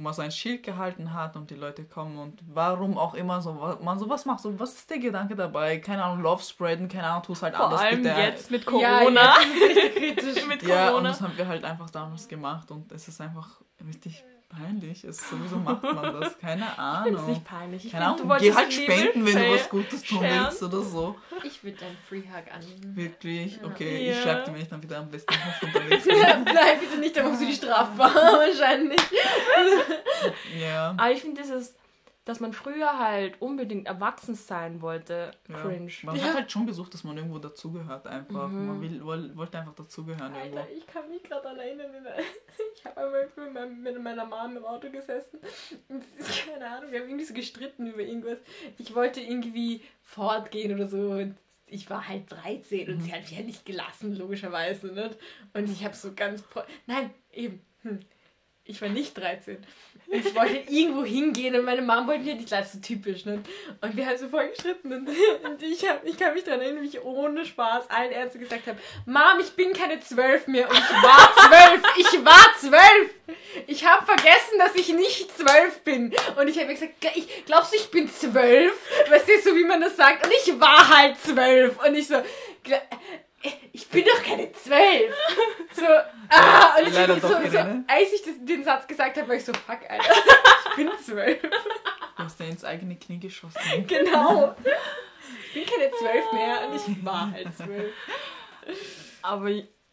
wo 0.00 0.04
man 0.04 0.14
so 0.14 0.22
ein 0.22 0.30
Schild 0.32 0.62
gehalten 0.62 1.12
hat 1.12 1.36
und 1.36 1.50
die 1.50 1.56
Leute 1.56 1.84
kommen 1.84 2.16
und 2.16 2.40
warum 2.48 2.96
auch 2.96 3.12
immer 3.12 3.42
so, 3.42 3.76
man 3.82 3.98
sowas 3.98 4.24
macht, 4.24 4.40
so 4.40 4.58
was 4.58 4.72
ist 4.74 4.88
der 4.88 4.98
Gedanke 4.98 5.36
dabei? 5.36 5.78
Keine 5.78 6.02
Ahnung, 6.02 6.22
Love 6.22 6.42
spreaden, 6.42 6.88
keine 6.88 7.06
Ahnung, 7.06 7.22
tu 7.22 7.32
es 7.34 7.42
halt 7.42 7.54
Vor 7.54 7.66
anders 7.66 7.80
allem 7.82 8.02
bitte. 8.02 8.14
jetzt 8.18 8.50
mit 8.50 8.64
Ja, 8.64 8.98
Corona. 9.00 9.34
jetzt 9.42 9.76
richtig 9.76 9.94
kritisch. 10.24 10.46
mit 10.46 10.62
Ja, 10.62 10.86
und 10.86 10.90
Corona. 10.92 11.08
das 11.10 11.20
haben 11.20 11.36
wir 11.36 11.46
halt 11.46 11.64
einfach 11.64 11.90
damals 11.90 12.26
gemacht 12.28 12.70
und 12.70 12.90
es 12.92 13.08
ist 13.08 13.20
einfach 13.20 13.60
richtig 13.86 14.24
peinlich. 14.50 15.04
Es, 15.04 15.28
sowieso 15.30 15.56
macht 15.56 15.82
man 15.82 16.20
das, 16.20 16.38
keine 16.40 16.64
Ich 16.64 16.68
finde 16.68 17.10
es 17.10 17.16
Ahnung. 17.18 17.26
nicht 17.30 17.44
peinlich. 17.44 17.84
Ich 17.86 17.92
Keine 17.92 18.04
find, 18.06 18.18
du 18.20 18.22
Ahnung, 18.24 18.38
geh 18.40 18.54
wolltest 18.54 18.58
halt 18.58 18.72
spenden, 18.72 19.26
wenn 19.26 19.34
du 19.36 19.54
was 19.54 19.68
Gutes 19.70 20.02
tun 20.02 20.18
sharen. 20.20 20.44
willst 20.44 20.62
oder 20.62 20.82
so. 20.82 21.16
Ich 21.44 21.64
würde 21.64 21.84
einen 21.84 21.96
Free 22.08 22.22
Hug 22.22 22.52
annehmen. 22.54 22.96
Wirklich? 22.96 23.58
Okay, 23.64 24.06
Ja. 24.08 24.12
ich 24.12 24.22
schreibe 24.22 24.44
dir, 24.44 24.54
wenn 24.54 24.62
ich 24.62 24.68
dann 24.68 24.82
wieder 24.82 24.98
am 24.98 25.08
besten 25.08 25.34
unterwegs 25.62 26.04
bin. 26.06 26.44
Bleib 26.44 26.80
bitte 26.80 26.98
nicht, 26.98 27.16
da 27.16 27.22
machst 27.22 27.40
du 27.40 27.46
die 27.46 27.54
strafbar, 27.54 28.14
wahrscheinlich. 28.14 29.00
Ja. 30.60 30.90
Aber 30.96 31.10
ich 31.10 31.20
finde 31.20 31.40
dieses, 31.42 31.74
dass 32.30 32.40
man 32.40 32.52
früher 32.52 32.98
halt 32.98 33.40
unbedingt 33.42 33.86
erwachsen 33.86 34.34
sein 34.34 34.80
wollte, 34.80 35.32
ja. 35.48 35.60
cringe. 35.60 35.92
Man 36.04 36.16
Ja. 36.16 36.22
hat 36.24 36.34
halt 36.34 36.52
schon 36.52 36.66
gesucht, 36.66 36.94
dass 36.94 37.04
man 37.04 37.16
irgendwo 37.16 37.38
dazugehört 37.38 38.06
einfach. 38.06 38.48
Mhm. 38.48 38.66
Man 38.66 38.80
will, 38.80 39.04
woll, 39.04 39.36
wollte 39.36 39.58
einfach 39.58 39.74
dazugehören 39.74 40.34
irgendwo. 40.34 40.58
Alter, 40.58 40.70
ich 40.72 40.86
kann 40.86 41.08
mich 41.08 41.22
gerade 41.22 41.54
der- 41.54 41.70
Ich 42.76 42.84
habe 42.84 42.96
einmal 43.04 43.28
mit, 43.36 43.52
meinem- 43.54 43.82
mit 43.82 44.02
meiner 44.02 44.24
Mom 44.24 44.56
im 44.56 44.64
Auto 44.64 44.90
gesessen. 44.90 45.38
Und 45.88 46.02
keine 46.50 46.66
Ahnung, 46.66 46.90
wir 46.92 47.00
haben 47.00 47.08
irgendwie 47.08 47.24
so 47.26 47.34
gestritten 47.34 47.86
über 47.86 48.00
irgendwas. 48.00 48.38
Ich 48.78 48.94
wollte 48.94 49.20
irgendwie 49.20 49.82
fortgehen 50.02 50.74
oder 50.74 50.86
so. 50.88 51.10
Und 51.10 51.36
ich 51.66 51.88
war 51.90 52.08
halt 52.08 52.30
13 52.30 52.88
und 52.92 53.00
sie 53.02 53.12
hat 53.12 53.20
mich 53.20 53.30
ja 53.38 53.42
nicht 53.44 53.64
gelassen, 53.66 54.16
logischerweise. 54.16 54.88
Nicht? 54.88 55.16
Und 55.54 55.70
ich 55.70 55.84
habe 55.84 55.94
so 55.94 56.12
ganz. 56.14 56.42
Nein, 56.86 57.10
eben. 57.32 57.60
Hm. 57.82 58.00
Ich 58.70 58.80
war 58.80 58.88
nicht 58.88 59.16
13. 59.18 59.56
Und 60.06 60.26
ich 60.26 60.34
wollte 60.34 60.56
irgendwo 60.68 61.04
hingehen 61.04 61.54
und 61.56 61.64
meine 61.64 61.82
Mom 61.82 62.06
wollte 62.06 62.24
mir 62.24 62.34
nicht 62.34 62.50
lassen, 62.50 62.80
so 62.82 62.86
typisch. 62.86 63.24
Nicht? 63.26 63.40
Und 63.80 63.96
wir 63.96 64.06
haben 64.06 64.16
so 64.16 64.28
voll 64.28 64.48
gestritten. 64.48 64.92
Und, 64.92 65.08
und 65.08 65.62
ich, 65.62 65.88
hab, 65.88 66.04
ich 66.06 66.16
kann 66.16 66.34
mich 66.34 66.44
daran 66.44 66.60
erinnern, 66.60 66.82
wie 66.82 66.88
ich 66.88 67.02
ohne 67.02 67.44
Spaß 67.44 67.90
allen 67.90 68.12
Ärzten 68.12 68.40
gesagt 68.40 68.66
habe: 68.66 68.78
Mom, 69.06 69.40
ich 69.40 69.50
bin 69.50 69.72
keine 69.72 70.00
zwölf 70.00 70.46
mehr. 70.46 70.68
Und 70.68 70.76
ich 70.76 70.90
war 71.02 71.34
zwölf. 71.48 71.82
Ich 71.98 72.24
war 72.24 72.54
zwölf. 72.58 73.10
Ich 73.66 73.84
habe 73.84 74.04
vergessen, 74.06 74.58
dass 74.58 74.74
ich 74.74 74.88
nicht 74.92 75.36
zwölf 75.36 75.80
bin. 75.84 76.12
Und 76.38 76.48
ich 76.48 76.56
habe 76.56 76.66
mir 76.68 76.74
gesagt: 76.74 76.92
ich, 77.14 77.44
Glaubst 77.46 77.72
du, 77.72 77.76
ich 77.76 77.90
bin 77.90 78.08
zwölf? 78.10 78.72
Weißt 79.10 79.28
du, 79.28 79.50
so 79.50 79.56
wie 79.56 79.64
man 79.64 79.80
das 79.80 79.96
sagt? 79.96 80.24
Und 80.26 80.32
ich 80.44 80.60
war 80.60 80.88
halt 80.96 81.18
zwölf. 81.20 81.78
Und 81.84 81.94
ich 81.94 82.06
so: 82.08 82.14
"Gla- 82.64 82.82
ich 83.72 83.88
bin 83.88 84.04
doch 84.04 84.22
keine 84.22 84.50
zwölf. 84.52 85.14
So, 85.72 85.84
ah, 85.86 86.74
und 86.80 86.88
ich 86.88 86.94
Leider 86.94 87.14
so, 87.20 87.28
doch, 87.28 87.40
so, 87.40 87.42
Irene. 87.56 87.84
als 87.86 88.12
ich 88.12 88.22
das, 88.22 88.34
den 88.40 88.64
Satz 88.64 88.88
gesagt 88.88 89.16
habe, 89.16 89.28
war 89.28 89.36
ich 89.36 89.44
so, 89.44 89.52
fuck, 89.52 89.78
Alter, 89.88 90.04
ich 90.70 90.74
bin 90.76 90.90
zwölf. 91.00 91.40
Du 91.40 92.24
hast 92.24 92.40
ja 92.40 92.46
ins 92.46 92.64
eigene 92.64 92.96
Knie 92.96 93.20
geschossen. 93.20 93.60
Genau. 93.86 94.54
Ich 95.46 95.54
bin 95.54 95.64
keine 95.64 95.90
zwölf 95.92 96.32
mehr 96.32 96.68
und 96.68 96.76
ich 96.76 97.04
war 97.04 97.30
halt 97.30 97.56
zwölf. 97.56 97.92
Aber 99.22 99.48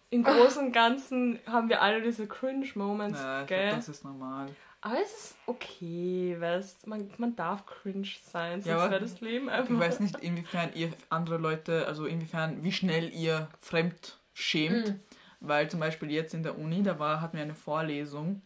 im 0.09 0.23
Großen 0.23 0.65
und 0.65 0.71
Ganzen 0.71 1.39
haben 1.45 1.69
wir 1.69 1.81
alle 1.81 2.01
diese 2.01 2.27
Cringe-Moments, 2.27 3.19
Ja, 3.19 3.41
ich 3.41 3.47
gell? 3.47 3.67
glaub, 3.67 3.75
das 3.77 3.89
ist 3.89 4.03
normal. 4.03 4.47
Aber 4.81 4.95
es 5.03 5.11
ist 5.11 5.35
okay, 5.47 6.35
weißt 6.39 6.87
man, 6.87 7.09
man 7.17 7.35
darf 7.35 7.65
cringe 7.65 8.07
sein, 8.31 8.61
sonst 8.61 8.67
Ja, 8.67 8.89
wäre 8.89 9.01
das 9.01 9.19
Leben 9.21 9.49
einfach. 9.49 9.73
Ich 9.73 9.79
weiß 9.79 9.99
nicht, 9.99 10.17
inwiefern 10.17 10.69
ihr 10.75 10.93
andere 11.09 11.37
Leute, 11.37 11.87
also 11.87 12.05
inwiefern, 12.05 12.63
wie 12.63 12.71
schnell 12.71 13.13
ihr 13.13 13.49
fremd 13.59 14.19
schämt. 14.33 14.89
Mhm. 14.89 14.99
Weil 15.39 15.69
zum 15.69 15.79
Beispiel 15.79 16.11
jetzt 16.11 16.33
in 16.33 16.43
der 16.43 16.57
Uni, 16.57 16.81
da 16.83 16.97
war, 16.99 17.21
hatten 17.21 17.37
wir 17.37 17.43
eine 17.43 17.55
Vorlesung 17.55 18.41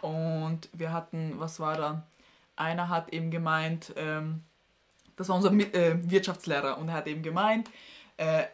und 0.00 0.68
wir 0.72 0.92
hatten, 0.92 1.34
was 1.38 1.58
war 1.58 1.76
da? 1.76 2.06
Einer 2.54 2.88
hat 2.88 3.12
eben 3.12 3.30
gemeint, 3.30 3.92
ähm, 3.96 4.44
das 5.16 5.28
war 5.28 5.36
unser 5.36 5.52
äh, 5.52 5.98
Wirtschaftslehrer 6.08 6.78
und 6.78 6.88
er 6.88 6.94
hat 6.94 7.08
eben 7.08 7.22
gemeint, 7.22 7.70
äh, 8.16 8.44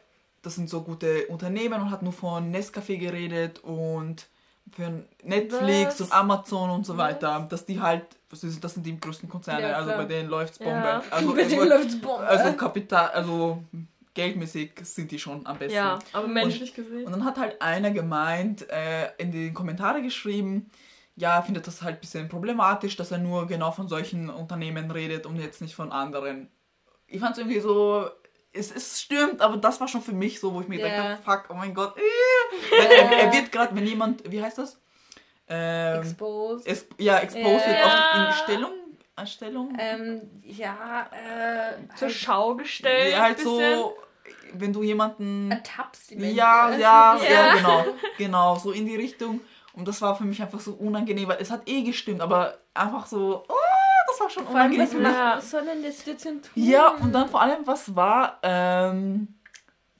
das 0.40 0.54
sind 0.56 0.70
so 0.70 0.82
gute 0.82 1.26
Unternehmen 1.26 1.82
und 1.82 1.90
hat 1.90 2.02
nur 2.02 2.12
von 2.12 2.52
Nescafé 2.52 2.96
geredet 2.98 3.60
und 3.60 4.26
für 4.70 5.04
Netflix 5.22 6.00
Was? 6.00 6.00
und 6.02 6.12
Amazon 6.12 6.70
und 6.70 6.86
so 6.86 6.96
weiter, 6.96 7.46
dass 7.48 7.64
die 7.66 7.80
halt, 7.80 8.04
das 8.30 8.40
sind 8.40 8.86
die 8.86 8.98
größten 8.98 9.28
Konzerne, 9.28 9.68
Ja, 9.70 9.76
also 9.76 9.90
bei 9.90 10.04
denen 10.04 10.28
läuft's 10.30 10.58
Bombe. 10.58 10.72
Ja. 10.72 11.02
Also, 11.10 11.34
Bei 11.34 11.44
denen 11.44 11.68
läuft's 11.68 12.00
Bombe. 12.00 12.26
also 12.26 12.52
Kapital, 12.54 13.08
also 13.10 13.62
geldmäßig 14.14 14.72
sind 14.82 15.10
die 15.10 15.18
schon 15.18 15.46
am 15.46 15.58
besten. 15.58 15.74
ja, 15.76 15.98
aber 16.12 16.28
menschlich 16.28 16.74
gesehen. 16.74 17.06
Und 17.06 17.12
dann 17.12 17.24
hat 17.24 17.38
halt 17.38 17.60
einer 17.60 17.90
gemeint, 17.90 18.68
äh, 18.70 19.10
in 19.18 19.32
die 19.32 19.52
Kommentare 19.52 20.02
geschrieben, 20.02 20.70
ja, 21.16 21.36
er 21.36 21.42
findet 21.42 21.66
das 21.66 21.82
halt 21.82 21.96
ein 21.96 22.00
bisschen 22.00 22.28
problematisch, 22.28 22.96
dass 22.96 23.10
er 23.10 23.18
nur 23.18 23.46
genau 23.46 23.70
von 23.70 23.88
solchen 23.88 24.30
Unternehmen 24.30 24.90
redet 24.90 25.26
und 25.26 25.36
jetzt 25.36 25.60
nicht 25.60 25.74
von 25.74 25.92
anderen. 25.92 26.48
Ich 27.06 27.20
fand 27.20 27.32
es 27.32 27.38
irgendwie 27.38 27.60
so, 27.60 28.08
es, 28.52 28.70
es 28.70 29.00
stimmt, 29.00 29.40
aber 29.40 29.56
das 29.56 29.80
war 29.80 29.88
schon 29.88 30.02
für 30.02 30.12
mich 30.12 30.38
so, 30.40 30.52
wo 30.54 30.60
ich 30.60 30.68
mir 30.68 30.78
Ja. 30.80 30.88
gedacht 30.88 31.26
habe, 31.26 31.42
fuck, 31.42 31.50
oh 31.50 31.54
mein 31.54 31.74
Gott. 31.74 31.94
Äh. 31.96 32.76
Er, 32.76 33.12
er 33.12 33.32
wird 33.32 33.50
gerade, 33.52 33.74
wenn 33.74 33.86
jemand, 33.86 34.30
wie 34.30 34.42
heißt 34.42 34.58
das? 34.58 34.78
Ähm, 35.48 36.00
Exposed. 36.02 36.66
es, 36.66 36.86
ja, 36.98 37.18
exposed 37.18 37.66
wird 37.66 37.78
Ja. 37.78 37.84
auf 37.86 38.28
in 38.28 38.34
Stellung, 38.44 38.72
Anstellung. 39.16 39.76
Ähm, 39.78 40.22
ja, 40.44 41.08
äh. 41.12 41.74
Zur 41.96 42.08
halt 42.08 42.16
Schau 42.16 42.54
gestellt. 42.54 43.12
ja, 43.12 43.22
halt 43.22 43.40
so, 43.40 43.96
wenn 44.54 44.72
du 44.72 44.82
jemanden 44.82 45.50
ertappst. 45.50 46.12
Ja, 46.12 46.70
ja, 46.70 46.76
Ja. 46.78 47.18
ja, 47.28 47.54
genau. 47.56 47.84
Genau, 48.18 48.56
so 48.56 48.70
in 48.72 48.86
die 48.86 48.96
Richtung. 48.96 49.40
Und 49.74 49.88
das 49.88 50.00
war 50.02 50.14
für 50.16 50.24
mich 50.24 50.40
einfach 50.42 50.60
so 50.60 50.72
unangenehm, 50.74 51.28
weil 51.28 51.38
es 51.40 51.50
hat 51.50 51.62
eh 51.66 51.82
gestimmt, 51.82 52.20
aber 52.20 52.58
einfach 52.74 53.06
so, 53.06 53.44
oh, 53.48 53.54
das 54.12 54.20
war 54.20 54.30
schon 54.30 54.44
Vor 54.44 54.54
unangenehm 54.54 54.86
was, 54.86 54.94
macht, 54.94 55.36
was 55.36 55.50
soll 55.50 55.64
denn 55.64 55.82
der 55.82 55.92
Situation 55.92 56.42
tun? 56.42 56.50
Ja, 56.54 56.88
und 56.88 57.12
dann 57.12 57.28
vor 57.28 57.40
allem, 57.40 57.66
was 57.66 57.94
war, 57.96 58.38
ähm, 58.42 59.28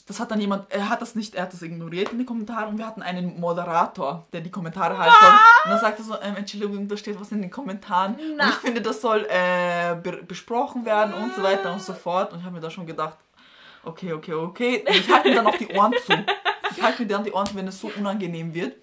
das 0.07 0.20
hat 0.20 0.31
dann 0.31 0.40
jemand, 0.40 0.70
er 0.70 0.88
hat 0.88 1.01
das 1.01 1.14
nicht, 1.14 1.35
er 1.35 1.44
hat 1.44 1.53
das 1.53 1.62
ignoriert 1.62 2.12
in 2.12 2.18
den 2.18 2.27
Kommentaren 2.27 2.68
und 2.68 2.79
wir 2.79 2.87
hatten 2.87 3.03
einen 3.03 3.40
Moderator, 3.40 4.27
der 4.33 4.40
die 4.40 4.51
Kommentare 4.51 4.98
halt 4.98 5.12
von, 5.12 5.29
und 5.64 5.70
dann 5.70 5.81
sagte 5.81 6.03
so, 6.03 6.14
ähm, 6.20 6.37
Entschuldigung, 6.37 6.88
da 6.88 6.96
steht 6.96 7.20
was 7.20 7.33
in 7.33 7.40
den 7.40 7.51
Kommentaren 7.51 8.16
Na. 8.37 8.44
und 8.44 8.51
ich 8.51 8.57
finde, 8.57 8.81
das 8.81 9.01
soll 9.01 9.27
äh, 9.31 9.94
be 9.94 10.22
besprochen 10.22 10.85
werden 10.85 11.14
und 11.14 11.35
so 11.35 11.42
weiter 11.42 11.72
und 11.72 11.81
so 11.81 11.94
fort 11.94 12.33
und 12.33 12.40
ich 12.40 12.44
habe 12.44 12.55
mir 12.55 12.61
da 12.61 12.70
schon 12.70 12.87
gedacht, 12.87 13.16
okay, 13.85 14.12
okay, 14.12 14.35
okay, 14.35 14.85
und 14.87 14.94
ich 14.94 15.11
halte 15.11 15.29
mir 15.29 15.37
dann 15.37 15.46
auch 15.46 15.57
die 15.57 15.68
Ohren 15.68 15.92
zu. 16.07 16.12
Ich 16.75 16.83
halte 16.83 17.03
mir 17.03 17.09
dann 17.09 17.25
die 17.25 17.33
Ohren 17.33 17.46
zu, 17.46 17.55
wenn 17.55 17.68
es 17.68 17.81
so 17.81 17.90
unangenehm 17.96 18.55
wird. 18.55 18.77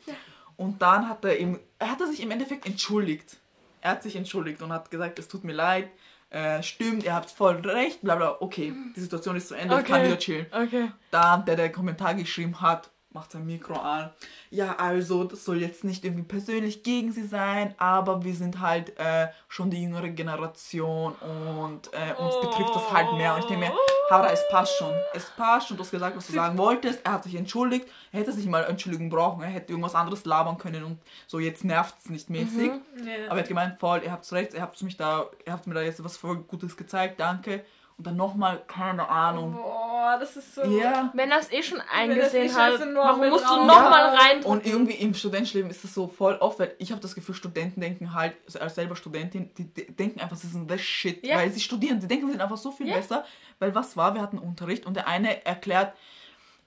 Und 0.57 0.81
dann 0.81 1.07
hat 1.07 1.23
er 1.23 1.39
eben, 1.39 1.59
er 1.77 1.91
hatte 1.91 2.05
sich 2.07 2.21
im 2.21 2.31
Endeffekt 2.31 2.65
entschuldigt. 2.65 3.37
Er 3.81 3.91
hat 3.91 4.03
sich 4.03 4.15
entschuldigt 4.15 4.61
und 4.61 4.71
hat 4.73 4.91
gesagt, 4.91 5.19
es 5.19 5.27
tut 5.27 5.43
mir 5.43 5.53
leid, 5.53 5.89
äh, 6.31 6.61
stimmt, 6.61 7.03
ihr 7.03 7.13
habt 7.13 7.31
voll 7.31 7.55
recht, 7.57 8.01
bla 8.01 8.15
bla, 8.15 8.37
okay, 8.39 8.73
die 8.95 8.99
Situation 8.99 9.35
ist 9.35 9.47
zu 9.47 9.55
Ende, 9.55 9.79
ich 9.79 9.85
kann 9.85 9.99
Okay. 10.01 10.07
wieder 10.07 10.19
chillen. 10.19 10.45
Okay. 10.51 10.91
Dann, 11.11 11.45
der 11.45 11.55
der 11.55 11.71
Kommentar 11.71 12.13
geschrieben 12.15 12.61
hat, 12.61 12.91
macht 13.12 13.32
sein 13.32 13.45
Mikro 13.45 13.74
an. 13.74 14.12
Ja, 14.52 14.76
also, 14.78 15.24
das 15.24 15.43
soll 15.43 15.62
jetzt 15.62 15.84
nicht 15.84 16.06
irgendwie 16.06 16.24
persönlich 16.24 16.84
gegen 16.84 17.12
sie 17.12 17.26
sein, 17.26 17.74
aber 17.78 18.24
wir 18.24 18.36
sind 18.36 18.60
halt 18.60 18.98
äh, 19.00 19.30
schon 19.48 19.72
die 19.72 19.82
jüngere 19.82 20.10
Generation 20.10 21.13
und 21.13 21.89
äh, 21.93 22.13
uns 22.22 22.36
betrifft 22.39 22.76
das 22.76 22.91
halt 22.91 23.13
mehr. 23.13 23.34
Und 23.34 23.41
ich 23.41 23.45
denke 23.45 23.65
mir, 23.65 23.74
Hara, 24.10 24.32
es 24.32 24.48
passt 24.50 24.78
schon. 24.78 24.93
Es 25.13 25.30
passt 25.32 25.67
schon, 25.67 25.78
du 25.78 25.84
hast 25.84 25.91
gesagt, 25.91 26.17
was 26.17 26.28
du 26.28 26.34
sagen 26.34 26.58
wolltest. 26.58 27.04
Er 27.04 27.13
hat 27.13 27.24
sich 27.24 27.36
entschuldigt. 27.36 27.88
Er 28.12 28.22
hätte 28.22 28.32
sich 28.32 28.45
mal 28.45 28.63
Entschuldigung 28.63 29.10
brauchen. 29.10 29.41
Er 29.41 29.50
hätte 29.50 29.72
irgendwas 29.72 29.95
anderes 29.95 30.26
labern 30.26 30.58
können 30.58 30.84
und 30.84 31.00
so, 31.28 31.39
jetzt 31.39 31.63
nervt 31.63 31.95
es 32.04 32.10
nicht 32.10 32.30
mäßig. 32.30 32.72
Ja. 33.06 33.26
Aber 33.28 33.36
er 33.36 33.39
hat 33.39 33.48
gemeint, 33.48 33.80
voll, 33.80 34.02
ihr 34.04 34.12
habt 34.12 34.32
recht, 34.32 34.54
ihr 34.54 34.62
habt 34.62 34.82
mich 34.84 34.98
da, 34.98 35.28
ihr 35.45 35.54
habt 35.54 35.65
mir 35.65 35.74
da 35.74 35.82
jetzt 35.82 36.04
was 36.04 36.17
voll 36.17 36.38
Gutes 36.38 36.78
gezeigt, 36.78 37.19
danke. 37.19 37.63
Und 37.99 38.07
dann 38.07 38.15
nochmal, 38.15 38.63
keine 38.65 39.09
Ahnung. 39.09 39.55
Boah, 39.55 40.15
das 40.17 40.38
ist 40.38 40.55
so. 40.55 40.63
Ja. 40.63 41.12
Wenn 41.13 41.29
es 41.33 41.51
eh 41.51 41.62
schon 41.62 41.79
das 41.79 41.88
eingesehen 41.93 42.45
eh 42.45 42.49
schon 42.49 42.57
hat, 42.57 42.79
warum 42.95 43.27
musst 43.27 43.43
du 43.43 43.55
nochmal 43.57 44.13
Ja. 44.13 44.17
rein? 44.17 44.43
Und 44.43 44.65
irgendwie 44.65 44.93
im 44.93 45.13
Studentenleben 45.13 45.69
ist 45.69 45.83
das 45.83 45.93
so 45.93 46.07
voll 46.07 46.38
oft, 46.39 46.59
weil 46.59 46.73
ich 46.79 46.91
habe 46.93 47.01
das 47.01 47.13
Gefühl, 47.13 47.35
Studenten 47.35 47.81
denken 47.81 48.13
halt, 48.13 48.35
also 48.45 48.59
als 48.59 48.75
selber 48.75 48.95
Studentin, 48.95 49.53
die 49.57 49.65
de- 49.65 49.91
denken 49.91 50.21
einfach, 50.21 50.38
sie 50.38 50.47
sind 50.47 50.71
the 50.71 50.80
shit, 50.80 51.28
Ja. 51.28 51.36
weil 51.36 51.51
sie 51.51 51.59
studieren. 51.59 51.99
Sie 51.99 52.07
denken, 52.07 52.28
sie 52.28 52.32
sind 52.32 52.41
einfach 52.41 52.55
so 52.55 52.71
viel 52.71 52.88
Ja. 52.88 52.95
besser. 52.95 53.26
Weil 53.59 53.76
was 53.76 53.97
war, 53.97 54.13
wir 54.13 54.21
hatten 54.21 54.38
Unterricht 54.39 54.86
und 54.86 54.93
der 54.95 55.09
eine 55.09 55.45
erklärt, 55.45 55.93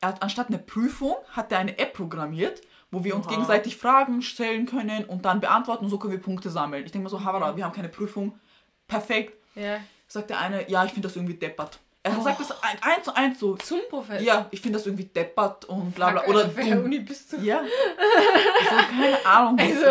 er 0.02 0.08
hat 0.08 0.22
anstatt 0.22 0.48
eine 0.48 0.58
Prüfung, 0.58 1.16
hat 1.30 1.50
er 1.50 1.60
eine 1.60 1.78
App 1.78 1.94
programmiert, 1.94 2.60
wo 2.90 3.04
wir 3.04 3.16
uns 3.16 3.24
Oha. 3.24 3.32
gegenseitig 3.32 3.78
Fragen 3.78 4.20
stellen 4.20 4.66
können 4.66 5.06
und 5.06 5.24
dann 5.24 5.40
beantworten 5.40 5.84
und 5.84 5.90
so 5.90 5.98
können 5.98 6.12
wir 6.12 6.20
Punkte 6.20 6.50
sammeln. 6.50 6.84
Ich 6.84 6.92
denke 6.92 7.04
mir 7.04 7.08
so, 7.08 7.24
Havara, 7.24 7.56
wir 7.56 7.64
haben 7.64 7.72
keine 7.72 7.88
Prüfung. 7.88 8.38
Perfekt. 8.86 9.32
Ja. 9.54 9.78
Sagt 10.12 10.28
der 10.28 10.40
eine, 10.40 10.68
ja, 10.70 10.84
ich 10.84 10.92
finde 10.92 11.08
das 11.08 11.16
irgendwie 11.16 11.32
deppert. 11.32 11.78
Er 12.02 12.20
sagt 12.20 12.38
das 12.38 12.50
ein, 12.62 12.82
eins 12.82 13.04
zu 13.04 13.16
eins 13.16 13.40
so. 13.40 13.56
Zum 13.56 13.80
Professor. 13.88 14.20
Ja, 14.20 14.46
ich 14.50 14.60
finde 14.60 14.78
das 14.78 14.86
irgendwie 14.86 15.06
deppert 15.06 15.64
und 15.64 15.94
bla 15.94 16.10
bla. 16.10 16.26
Oder 16.26 16.44
dumm. 16.48 16.84
Uni 16.84 16.98
bist 16.98 17.32
du? 17.32 17.38
Ja. 17.38 17.62
So, 17.62 18.76
keine 18.76 19.24
Ahnung. 19.24 19.58
Also, 19.58 19.86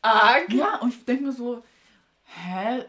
arg. 0.00 0.52
ja, 0.52 0.78
und 0.80 0.88
ich 0.92 1.04
denke 1.04 1.22
mir 1.22 1.32
so, 1.32 1.62
hä? 2.24 2.82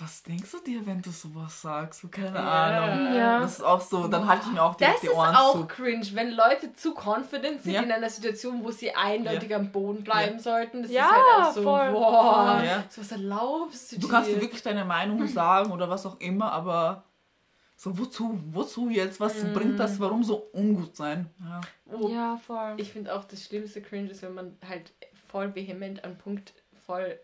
Was 0.00 0.22
denkst 0.22 0.50
du 0.52 0.58
dir, 0.60 0.86
wenn 0.86 1.02
du 1.02 1.10
sowas 1.10 1.60
sagst? 1.62 2.00
So, 2.00 2.08
keine 2.08 2.36
Ja. 2.38 2.42
Ahnung. 2.84 3.14
Ja. 3.14 3.40
Das 3.40 3.54
ist 3.58 3.62
auch 3.64 3.80
so, 3.80 4.06
dann 4.08 4.26
halte 4.28 4.44
ich 4.46 4.52
mir 4.52 4.62
auch 4.62 4.74
direkt 4.76 4.94
Das 4.96 5.00
die 5.02 5.06
ist 5.08 5.14
Ohren 5.14 5.34
auch 5.34 5.52
zu. 5.52 5.66
cringe, 5.66 6.06
wenn 6.12 6.30
Leute 6.30 6.72
zu 6.74 6.94
confident 6.94 7.62
sind 7.62 7.72
Ja. 7.72 7.82
in 7.82 7.90
einer 7.92 8.08
Situation, 8.10 8.62
wo 8.64 8.70
sie 8.70 8.94
eindeutig 8.94 9.54
am 9.54 9.72
Boden 9.72 10.04
bleiben 10.04 10.36
Ja. 10.36 10.42
sollten. 10.42 10.82
Das 10.82 10.90
Ja, 10.90 11.06
ist 11.06 11.10
halt 11.12 11.46
auch 11.48 11.52
so, 11.52 11.62
voll. 11.62 11.92
boah, 11.92 12.62
Ja. 12.64 12.84
so 12.88 13.00
was 13.00 13.12
erlaubst 13.12 13.92
du 13.92 13.96
Du 13.96 14.06
dir? 14.06 14.12
kannst 14.12 14.30
dir 14.30 14.40
wirklich 14.40 14.62
deine 14.62 14.84
Meinung 14.84 15.26
sagen 15.26 15.72
oder 15.72 15.90
was 15.90 16.06
auch 16.06 16.20
immer, 16.20 16.52
aber 16.52 17.04
so 17.76 17.96
wozu? 17.98 18.40
Wozu 18.50 18.90
jetzt? 18.90 19.20
Was 19.20 19.42
Mhm. 19.42 19.52
bringt 19.52 19.78
das? 19.80 19.98
Warum 20.00 20.22
so 20.24 20.48
ungut 20.52 20.96
sein? 20.96 21.30
Ja. 21.40 21.60
Oh, 21.92 22.08
Ja, 22.08 22.36
voll. 22.36 22.74
Ich 22.76 22.92
finde 22.92 23.14
auch 23.14 23.24
das 23.24 23.42
schlimmste 23.44 23.80
Cringe 23.82 24.10
ist, 24.10 24.22
wenn 24.22 24.34
man 24.34 24.56
halt 24.68 24.92
voll 25.28 25.54
vehement 25.54 26.04
an 26.04 26.16
Punkt 26.18 26.54
voll 26.86 27.18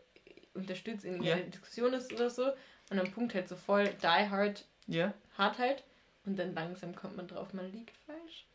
unterstützt 0.54 1.04
in 1.04 1.22
Ja. 1.22 1.34
einer 1.34 1.44
Diskussion 1.44 1.92
ist 1.92 2.12
oder 2.12 2.30
so 2.30 2.52
und 2.90 2.98
am 2.98 3.10
Punkt 3.10 3.34
halt 3.34 3.48
so 3.48 3.56
voll 3.56 3.88
die 4.02 4.06
hard 4.06 4.64
Ja. 4.86 5.12
hart 5.36 5.58
halt 5.58 5.82
und 6.26 6.38
dann 6.38 6.54
langsam 6.54 6.94
kommt 6.94 7.16
man 7.16 7.26
drauf, 7.28 7.52
man 7.52 7.70
liegt 7.72 7.96
falsch. 8.06 8.46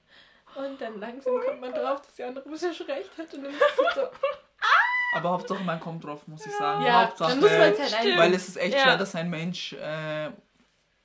Und 0.56 0.82
dann 0.82 1.00
langsam 1.00 1.40
kommt 1.46 1.62
man 1.62 1.72
drauf, 1.74 2.02
dass 2.02 2.16
die 2.16 2.24
andere 2.24 2.44
Person 2.50 2.74
schon 2.74 2.88
recht 2.88 3.16
hat 3.18 3.32
und 3.34 3.44
dann 3.44 3.54
ist 3.54 3.62
es 3.62 3.96
so, 3.96 4.02
Aber 5.16 5.30
Hauptsache 5.32 5.64
man 5.64 5.80
kommt 5.80 6.04
drauf, 6.04 6.28
muss 6.28 6.46
ich 6.46 6.54
sagen. 6.56 6.84
ja, 6.84 7.08
Hauptsache, 7.08 7.32
dann 7.32 7.40
muss 7.40 7.50
man 7.58 7.72
es 7.74 7.80
halt 7.80 7.92
Stimmt. 8.04 8.18
weil 8.18 8.34
es 8.34 8.48
ist 8.48 8.58
echt 8.58 8.76
Ja. 8.76 8.82
schwer, 8.84 8.98
dass 8.98 9.16
ein 9.16 9.30
Mensch 9.30 9.74
äh, 9.74 10.32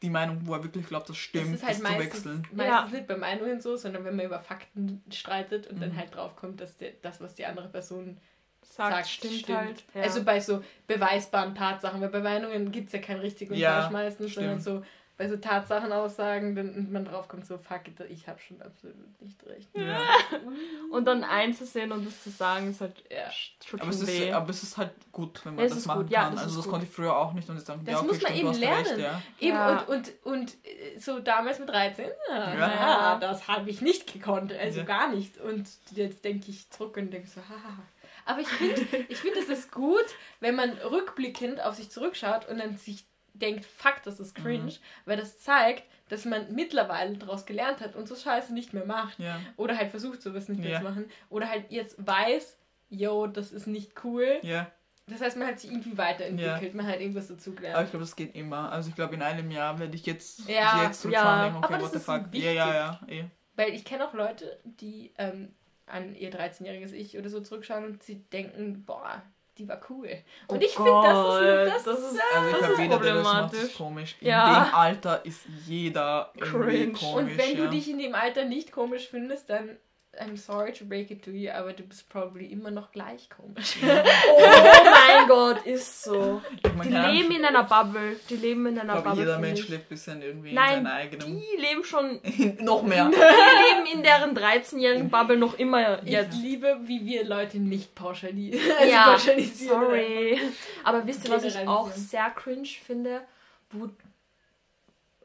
die 0.03 0.11
Meinung, 0.11 0.41
wo 0.47 0.53
er 0.55 0.63
wirklich 0.63 0.87
glaubt, 0.87 1.09
das 1.09 1.17
stimmt, 1.17 1.55
ist 1.55 1.63
halt 1.63 1.73
ist 1.73 1.79
zu 1.79 1.93
meistens, 1.93 2.15
wechseln. 2.25 2.49
meistens 2.53 2.93
nicht 2.93 3.07
bei 3.07 3.17
Meinungen 3.17 3.61
so, 3.61 3.77
sondern 3.77 4.05
wenn 4.05 4.15
man 4.17 4.27
über 4.27 4.41
Fakten 4.41 5.03
streitet 5.11 5.67
und 5.69 5.81
dann 5.81 5.93
Mhm. 5.93 5.97
halt 5.97 6.15
drauf 6.15 6.37
kommt, 6.37 6.61
dass 6.61 6.77
der, 6.77 6.93
das, 7.01 7.21
was 7.23 7.35
die 7.35 7.47
andere 7.47 7.69
Person 7.71 8.19
Sagt, 8.65 8.95
sagt, 8.95 9.09
stimmt, 9.09 9.35
stimmt. 9.35 9.59
halt. 9.59 9.85
Ja. 9.95 10.03
Also 10.03 10.25
bei 10.25 10.41
so 10.41 10.63
beweisbaren 10.87 11.55
Tatsachen, 11.55 12.01
weil 12.01 12.09
bei 12.09 12.21
Meinungen 12.21 12.73
gibt 12.73 12.89
es 12.89 12.93
ja 12.93 12.99
kein 13.01 13.19
richtig 13.21 13.51
und 13.51 13.57
Ja, 13.57 13.81
falsch 13.83 13.93
meistens, 13.93 14.35
sondern 14.35 14.61
stimmt. 14.61 14.83
so 14.83 14.87
bei 15.17 15.29
so 15.29 15.37
Tatsachenaussagen, 15.37 16.57
dann 16.57 16.91
man 16.91 17.05
drauf 17.05 17.29
kommt 17.29 17.47
so, 17.47 17.57
fuck, 17.57 17.87
it, 17.87 18.01
ich 18.11 18.27
habe 18.27 18.41
schon 18.41 18.61
absolut 18.61 18.97
nicht 19.23 19.47
recht. 19.47 19.69
Ja. 19.75 20.01
und 20.91 21.05
dann 21.05 21.23
einzusehen 21.23 21.93
und 21.93 22.05
das 22.05 22.21
zu 22.25 22.31
sagen, 22.31 22.71
ist 22.71 22.81
halt 22.81 22.97
Ja. 23.09 23.31
tut 23.65 23.81
Aber 23.81 23.91
es, 23.91 23.99
schon 24.01 24.09
ist, 24.09 24.21
weh. 24.21 24.33
aber 24.33 24.51
es 24.51 24.63
ist 24.65 24.77
halt 24.77 24.91
gut, 25.13 25.41
wenn 25.45 25.55
man 25.55 25.65
Es 25.67 25.71
das 25.71 25.79
ist 25.83 25.87
machen 25.87 26.03
gut, 26.03 26.11
ja, 26.11 26.25
kann. 26.25 26.33
das 26.33 26.41
also 26.43 26.51
ist 26.51 26.57
das 26.57 26.65
gut. 26.65 26.73
konnte 26.73 26.87
ich 26.89 26.93
früher 26.93 27.17
auch 27.17 27.33
nicht 27.33 27.49
und 27.49 27.55
jetzt 27.55 27.67
sagen, 27.67 27.83
Das 27.85 27.93
ja, 27.93 27.99
okay, 28.01 28.07
muss 28.09 28.23
man 28.23 28.33
stimmt, 28.33 28.51
eben 28.51 28.61
lernen. 28.61 28.87
recht, 28.87 28.99
ja. 28.99 29.23
Eben, 29.39 29.55
Ja. 29.57 29.79
und, 29.83 29.89
und, 29.89 30.13
und 30.25 30.57
so 30.99 31.21
damals 31.21 31.61
mit 31.61 31.69
13, 31.69 32.07
ja, 32.31 32.55
Ja. 32.55 32.59
ja. 32.59 33.19
das 33.21 33.47
habe 33.47 33.71
ich 33.71 33.81
nicht 33.83 34.13
gekonnt, 34.13 34.53
also 34.53 34.81
Ja. 34.81 34.85
gar 34.85 35.09
nicht. 35.15 35.39
Und 35.39 35.69
jetzt 35.93 36.25
denke 36.25 36.51
ich 36.51 36.69
zurück 36.71 36.97
und 36.97 37.13
denke 37.13 37.29
so, 37.29 37.41
haha. 37.41 37.79
Aber 38.25 38.41
ich 38.41 38.49
finde, 38.49 38.81
ich 39.09 39.19
find, 39.19 39.37
es 39.37 39.49
ist 39.49 39.71
gut, 39.73 40.05
wenn 40.41 40.55
man 40.55 40.71
rückblickend 40.71 41.61
auf 41.63 41.75
sich 41.75 41.91
zurückschaut 41.91 42.49
und 42.49 42.59
dann 42.59 42.77
sich 42.77 43.05
denkt, 43.35 43.65
fuck, 43.65 43.97
das 44.05 44.21
ist 44.21 44.35
cringe, 44.35 44.65
Mhm. 44.73 44.79
weil 45.07 45.17
das 45.17 45.39
zeigt, 45.41 45.83
dass 46.09 46.25
man 46.25 46.55
mittlerweile 46.55 47.17
daraus 47.19 47.47
gelernt 47.47 47.81
hat 47.81 47.97
und 47.97 48.07
so 48.07 48.15
Scheiße 48.15 48.53
nicht 48.55 48.73
mehr 48.75 48.85
macht. 48.87 49.19
Ja. 49.19 49.41
Oder 49.57 49.77
halt 49.77 49.91
versucht, 49.91 50.23
sowas 50.23 50.49
nicht 50.49 50.61
mehr 50.61 50.71
Ja. 50.71 50.79
zu 50.79 50.85
machen. 50.85 51.07
Oder 51.31 51.49
halt 51.49 51.65
jetzt 51.71 51.97
weiß, 52.07 52.57
yo, 52.91 53.27
das 53.27 53.53
ist 53.53 53.67
nicht 53.67 54.05
cool. 54.05 54.39
ja. 54.43 54.71
Das 55.07 55.21
heißt, 55.21 55.37
man 55.37 55.47
hat 55.49 55.61
sich 55.61 55.71
irgendwie 55.71 55.99
weiterentwickelt, 55.99 56.75
man 56.75 56.87
hat 56.87 56.99
irgendwas 56.99 57.29
dazugelernt. 57.29 57.75
Aber 57.77 57.85
ich 57.85 57.91
glaube, 57.91 58.07
das 58.07 58.17
geht 58.17 58.35
immer. 58.35 58.73
Also 58.73 58.89
ich 58.89 58.95
glaube, 58.95 59.15
in 59.15 59.21
einem 59.21 59.51
Jahr 59.51 59.79
werde 59.79 59.95
ich 59.97 60.07
jetzt, 60.07 60.49
Ja, 60.49 60.83
jetzt 60.85 61.03
zurückschauen 61.03 61.27
ja. 61.29 61.43
denken, 61.51 61.59
okay, 61.63 61.83
what 61.83 61.91
the 61.91 61.97
ist 61.99 62.05
fuck. 62.07 62.23
wichtig. 62.33 62.43
Ja, 62.45 62.53
ja, 62.53 62.75
ja. 62.75 63.01
Eh. 63.09 63.25
Weil 63.55 63.75
ich 63.75 63.85
kenne 63.85 64.09
auch 64.09 64.15
Leute, 64.15 64.59
die 64.65 65.13
ähm, 65.19 65.55
an 65.87 66.15
ihr 66.15 66.31
13-jähriges 66.33 66.93
Ich 66.93 67.19
oder 67.19 67.29
so 67.29 67.41
zurückschauen 67.41 67.85
und 67.85 68.03
sie 68.03 68.25
denken, 68.25 68.85
boah, 68.85 69.23
die 69.59 69.69
war 69.69 69.81
cool. 69.91 70.09
Und 70.49 70.59
Oh 70.59 70.61
ich 70.67 70.73
finde, 70.75 70.91
das 70.91 71.75
ist, 71.77 71.87
das, 71.87 72.01
das 72.03 72.13
ist, 72.13 72.21
Also 72.35 72.51
Das 72.61 72.71
ist 72.71 72.79
jeder, 72.79 72.99
das 72.99 73.07
problematisch. 73.07 73.63
ist 73.63 73.77
komisch. 73.77 74.17
In 74.21 74.27
Ja. 74.29 74.65
dem 74.65 74.75
Alter 74.75 75.25
ist 75.25 75.43
jeder 75.67 76.33
Cringe. 76.41 76.93
komisch. 76.93 77.03
Und 77.03 77.39
wenn 77.39 77.57
ja. 77.57 77.65
du 77.65 77.71
dich 77.71 77.89
in 77.89 77.99
dem 77.99 78.15
Alter 78.15 78.45
nicht 78.47 78.73
komisch 78.73 79.09
findest, 79.09 79.51
dann 79.51 79.77
I'm 80.21 80.37
sorry 80.37 80.73
to 80.75 80.85
break 80.85 81.11
it 81.11 81.23
to 81.25 81.31
you, 81.31 81.51
aber 81.51 81.73
du 81.73 81.83
bist 81.83 82.09
probably 82.09 82.47
immer 82.47 82.71
noch 82.71 82.91
gleich 82.93 83.29
komisch. 83.31 83.77
Oh 83.83 84.41
mein 84.41 85.29
Gott, 85.29 85.67
ist 85.67 86.03
so. 86.05 86.41
Die 86.85 86.89
leben 86.89 87.31
in 87.37 87.45
einer 87.45 87.65
Bubble. 87.65 88.17
Die 88.29 88.37
leben 88.37 88.67
in 88.67 88.75
ich 88.77 88.81
einer 88.83 88.93
glaube, 88.95 89.09
Bubble. 89.11 89.23
jeder 89.25 89.39
Mensch 89.39 89.61
ich. 89.61 89.69
lebt 89.69 89.85
ein 89.85 89.89
bisschen 89.89 90.23
irgendwie 90.23 90.53
Nein, 90.53 90.79
in 90.79 90.85
seiner 90.85 90.95
eigenen... 90.97 91.27
Die 91.27 91.57
leben 91.61 91.85
schon. 91.85 92.21
noch 92.65 92.83
mehr. 92.83 93.09
Die 93.11 93.15
leben 93.17 93.87
in 93.99 94.03
deren 94.03 94.37
13-jährigen 94.37 95.11
Bubble 95.11 95.37
noch 95.37 95.59
immer 95.59 96.03
Ich 96.05 96.11
jetzt. 96.11 96.35
liebe, 96.37 96.79
wie 96.85 97.05
wir 97.05 97.25
Leute 97.25 97.59
nicht 97.59 97.95
pauschali 97.95 98.59
Ja, 98.91 99.13
pauschalisieren. 99.13 99.81
sorry. 99.81 100.39
Aber 100.85 101.07
wisst 101.07 101.25
ihr, 101.29 101.31
was 101.35 101.45
ich 101.45 101.57
auch 101.67 101.91
sehr 101.93 102.31
cringe 102.31 102.67
finde? 102.67 103.23
Wo, 103.71 103.89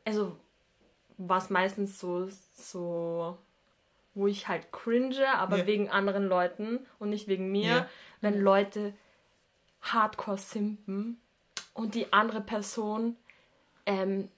also, 0.05 0.35
was 1.17 1.49
meistens 1.49 1.99
so, 1.99 2.27
so, 2.55 3.37
wo 4.13 4.27
ich 4.27 4.47
halt 4.47 4.71
cringe, 4.71 5.27
aber 5.35 5.57
Ja. 5.59 5.65
wegen 5.67 5.89
anderen 5.89 6.27
Leuten 6.27 6.85
und 6.99 7.09
nicht 7.09 7.27
wegen 7.27 7.51
mir, 7.51 7.67
Ja. 7.67 7.89
wenn 8.21 8.39
Leute 8.41 8.93
hardcore 9.81 10.37
simpen 10.37 11.19
und 11.73 11.95
die 11.95 12.11
andere 12.11 12.41
Person 12.41 13.15
ähm, 13.85 14.29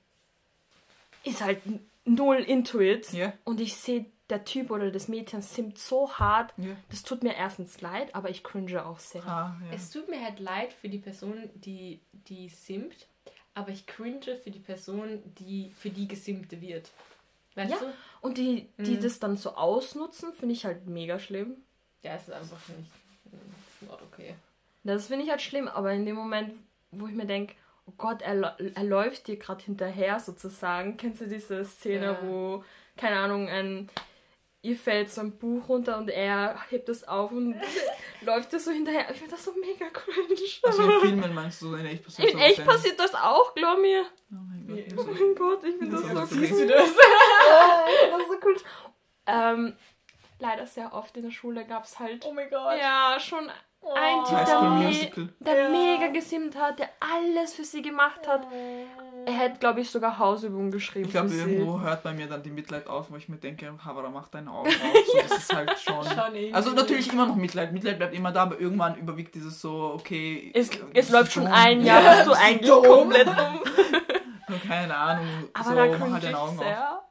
ist 1.24 1.42
halt 1.42 1.60
null 2.06 2.38
into 2.38 2.80
it 2.80 3.12
Ja. 3.14 3.34
und 3.44 3.60
ich 3.60 3.76
sehe, 3.76 4.06
der 4.30 4.46
Typ 4.46 4.72
oder 4.72 4.92
das 4.92 5.08
Mädchen 5.10 5.42
simpt 5.42 5.78
so 5.78 6.14
hart, 6.14 6.54
Ja. 6.58 6.76
das 6.90 7.04
tut 7.04 7.22
mir 7.24 7.36
erstens 7.36 7.82
leid, 7.82 8.16
aber 8.16 8.30
ich 8.30 8.44
cringe 8.44 8.86
auch 8.86 9.00
sehr. 9.00 9.26
Ah, 9.26 9.56
ja. 9.66 9.76
Es 9.76 9.90
tut 9.90 10.08
mir 10.10 10.24
halt 10.24 10.40
leid 10.40 10.72
für 10.74 10.88
die 10.90 11.00
Person, 11.00 11.50
die, 11.56 12.00
die 12.30 12.48
simpt, 12.50 13.08
aber 13.54 13.70
ich 13.72 13.86
cringe 13.88 14.38
für 14.42 14.50
die 14.52 14.60
Person, 14.60 15.22
die 15.40 15.72
für 15.78 15.90
die 15.90 16.08
gesimpte 16.08 16.62
wird. 16.62 16.92
Weißt 17.56 17.72
Ja. 17.72 17.78
du? 17.80 17.86
Und 18.22 18.38
die, 18.38 18.70
die 18.78 18.92
Mhm. 18.98 19.02
das 19.02 19.20
dann 19.20 19.36
so 19.38 19.56
ausnutzen, 19.56 20.34
finde 20.34 20.54
ich 20.54 20.66
halt 20.66 20.88
mega 20.88 21.20
schlimm. 21.20 21.56
Ja, 22.04 22.16
es 22.16 22.24
ist 22.24 22.32
einfach 22.34 22.60
nicht. 22.70 22.90
It's 23.26 23.90
not 23.90 24.02
okay. 24.02 24.36
Das 24.84 25.08
finde 25.08 25.26
ich 25.26 25.30
halt 25.32 25.42
schlimm, 25.42 25.68
aber 25.68 25.92
in 25.94 26.06
dem 26.06 26.16
Moment, 26.16 26.54
wo 26.92 27.08
ich 27.08 27.14
mir 27.14 27.26
denke, 27.26 27.56
oh 27.86 27.94
Gott, 27.98 28.22
er, 28.22 28.58
er 28.76 28.84
läuft 28.84 29.28
dir 29.28 29.38
gerade 29.38 29.64
hinterher 29.64 30.20
sozusagen. 30.20 30.98
Kennst 30.98 31.22
du 31.22 31.28
diese 31.28 31.64
Szene, 31.66 32.06
Ja. 32.06 32.20
wo, 32.24 32.64
keine 32.98 33.18
Ahnung, 33.20 33.48
ein 33.50 33.90
ihr 34.64 34.76
fällt 34.76 35.10
so 35.10 35.22
ein 35.22 35.38
Buch 35.38 35.68
runter 35.70 35.98
und 35.98 36.10
er 36.10 36.56
hebt 36.70 36.88
es 36.90 37.08
auf 37.08 37.32
und 37.32 37.56
läuft 38.22 38.52
dir 38.52 38.60
so 38.60 38.72
hinterher. 38.72 39.10
Ich 39.12 39.18
finde 39.18 39.32
das 39.32 39.44
so 39.46 39.54
mega 39.54 39.90
cringe. 39.90 40.40
Also 40.64 40.84
in 40.84 41.00
Filmen 41.02 41.34
meinst 41.34 41.62
du, 41.62 41.74
in 41.76 41.86
echt 41.86 42.04
passiert 42.06 42.28
In 42.30 42.34
sowas 42.38 42.48
echt 42.50 42.58
denn? 42.60 42.66
passiert 42.68 43.00
das 43.00 43.16
auch, 43.16 43.56
glaub 43.56 43.80
mir. 43.80 44.06
Oh 44.32 44.36
mein 44.36 44.68
Gott. 44.68 44.98
Oh 45.00 45.12
mein 45.12 45.36
Gott, 45.36 45.64
ich 45.64 45.76
finde 45.78 45.96
das, 45.98 46.14
Das 46.14 46.30
so 46.30 46.36
cringe. 46.36 46.68
das? 46.68 46.90
Oh, 46.90 47.90
ich 47.90 48.12
das 48.18 48.28
so 48.28 48.48
cool. 48.48 48.56
Ähm, 49.28 49.76
leider 50.40 50.66
sehr 50.68 50.94
oft 50.94 51.16
in 51.18 51.24
der 51.24 51.32
Schule 51.32 51.66
gab 51.66 51.86
es 51.86 52.00
halt 52.00 52.26
Oh 52.26 52.34
mein 52.34 52.50
Gott. 52.50 52.78
ja 52.80 53.18
schon 53.20 53.50
Oh. 53.84 53.94
ein 53.96 54.24
Typ, 54.26 54.46
der, 54.46 54.62
me 54.62 54.86
Musical. 54.86 55.30
der 55.40 55.58
Ja. 55.64 55.70
mega 55.70 56.08
gesimmt 56.14 56.56
hat, 56.56 56.78
der 56.78 56.90
alles 57.00 57.56
für 57.56 57.64
sie 57.64 57.82
gemacht 57.82 58.28
hat. 58.28 58.46
Er 59.26 59.34
hätte, 59.34 59.60
glaube 59.60 59.82
ich, 59.82 59.90
sogar 59.90 60.18
Hausübungen 60.18 60.72
geschrieben 60.72 61.06
Ich 61.06 61.12
glaube, 61.12 61.30
irgendwo 61.30 61.78
sie. 61.78 61.84
hört 61.84 62.04
bei 62.04 62.14
mir 62.14 62.28
dann 62.28 62.42
die 62.44 62.50
Mitleid 62.52 62.88
auf, 62.88 63.12
wo 63.12 63.16
ich 63.16 63.30
mir 63.30 63.38
denke, 63.38 63.72
Havara, 63.84 64.10
mach 64.10 64.28
deine 64.30 64.52
Augen 64.52 64.68
auf. 64.70 64.74
So, 65.08 65.18
das 65.22 65.38
ist 65.38 65.54
halt 65.56 65.78
schon. 65.80 66.04
Schon. 66.04 66.54
Also 66.54 66.72
natürlich 66.72 67.12
immer 67.12 67.26
noch 67.26 67.36
Mitleid. 67.36 67.74
Mitleid 67.74 67.98
bleibt 67.98 68.14
immer 68.16 68.32
da, 68.32 68.44
aber 68.44 68.60
irgendwann 68.60 68.96
überwiegt 68.96 69.36
dieses 69.36 69.60
so, 69.62 69.94
okay. 69.96 70.52
Es, 70.54 70.70
es 70.94 71.10
läuft 71.10 71.32
schon 71.34 71.48
ein 71.48 71.82
Jahr, 71.84 72.02
Ja, 72.02 72.16
dass 72.18 72.26
du 72.26 72.32
eigentlich 72.34 72.70
dumm. 72.70 72.84
komplett 72.84 73.28
um. 74.48 74.60
Keine 74.68 74.96
Ahnung. 74.96 75.28
Aber 75.54 75.64
so, 75.70 75.76
da 75.76 75.86
mach 75.98 76.12
halt 76.12 76.24
deine 76.24 76.30
ich 76.30 76.36
Augen 76.36 76.58
auf. 76.60 76.64
sehr. 76.64 77.02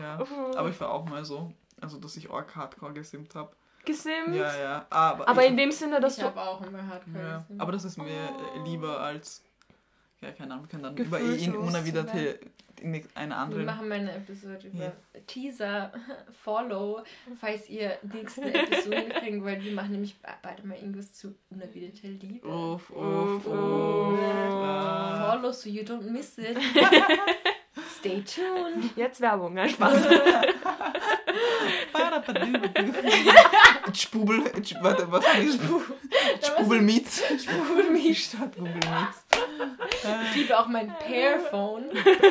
Ja. 0.00 0.18
Aber 0.56 0.68
ich 0.68 0.80
war 0.80 0.90
auch 0.90 1.04
mal 1.08 1.24
so. 1.24 1.52
Also, 1.80 1.98
dass 1.98 2.16
ich 2.16 2.30
arg 2.30 2.54
hardcore 2.54 2.92
gesimmt 2.92 3.34
habe. 3.34 3.50
Gesimmt. 3.84 4.34
Ja, 4.34 4.56
ja. 4.56 4.86
Aber, 4.90 5.28
Aber 5.28 5.44
in 5.44 5.56
dem 5.56 5.72
Sinne, 5.72 5.98
dass 6.00 6.16
ich 6.16 6.20
du. 6.22 6.28
habe 6.28 6.40
auch 6.40 6.60
immer 6.64 6.86
Hardcore. 6.86 7.18
ja. 7.24 7.44
Aber 7.58 7.72
das 7.72 7.84
ist 7.84 7.96
mir 7.98 8.06
äh, 8.06 8.58
lieber 8.64 9.00
als. 9.00 9.42
Ja, 10.22 10.30
keine 10.32 10.52
Ahnung, 10.54 10.64
wir 10.66 10.68
können 10.70 10.82
dann 10.84 10.96
über 10.96 11.18
Gefühlslos 11.18 11.46
ihn 11.46 11.52
zu 11.52 11.58
unerwiderte 11.58 12.38
in 12.80 12.94
eine 13.14 13.30
Wir 13.30 13.36
andere. 13.36 13.62
machen 13.64 13.88
mal 13.88 13.98
eine 13.98 14.12
Episode 14.12 14.68
über 14.68 14.84
Ja. 14.84 14.92
Teaser, 15.26 15.92
Follow, 16.44 17.02
falls 17.40 17.68
ihr 17.68 17.98
nächste 18.12 18.42
Episode 18.54 19.08
kriegen 19.20 19.44
wollt. 19.44 19.64
Wir 19.64 19.72
machen 19.72 19.92
nämlich 19.92 20.16
be- 20.20 20.28
beide 20.42 20.66
mal 20.66 20.76
irgendwas 20.76 21.12
zu 21.12 21.34
unerwiderter 21.50 22.08
Liebe. 22.08 22.46
Uff, 22.48 22.90
uff, 22.90 23.46
Uff. 23.46 24.18
Follow 24.18 25.52
so 25.52 25.68
you 25.68 25.82
don't 25.82 26.02
miss 26.10 26.38
it. 26.38 26.56
Stay 27.98 28.22
tuned. 28.22 28.96
Jetzt 28.96 29.20
Werbung, 29.20 29.54
nein, 29.54 29.70
Spaß. 29.70 30.06
Spubel, 33.94 34.44
warte, 34.80 35.10
was 35.10 35.24
ist 35.38 35.60
Spubel 36.46 36.80
Meets? 36.80 37.22
Spubel 37.42 37.90
Meets. 37.90 38.20
Statt 38.24 38.56
Google 38.56 38.72
Meets. 38.74 39.24
Ich 40.30 40.34
liebe 40.36 40.58
auch 40.58 40.66
mein 40.66 40.92
Pear-Phone. 40.98 41.84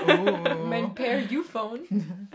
Oh. 0.07 0.65
Mein 0.65 0.93
Pear-U-Phone. 0.95 2.29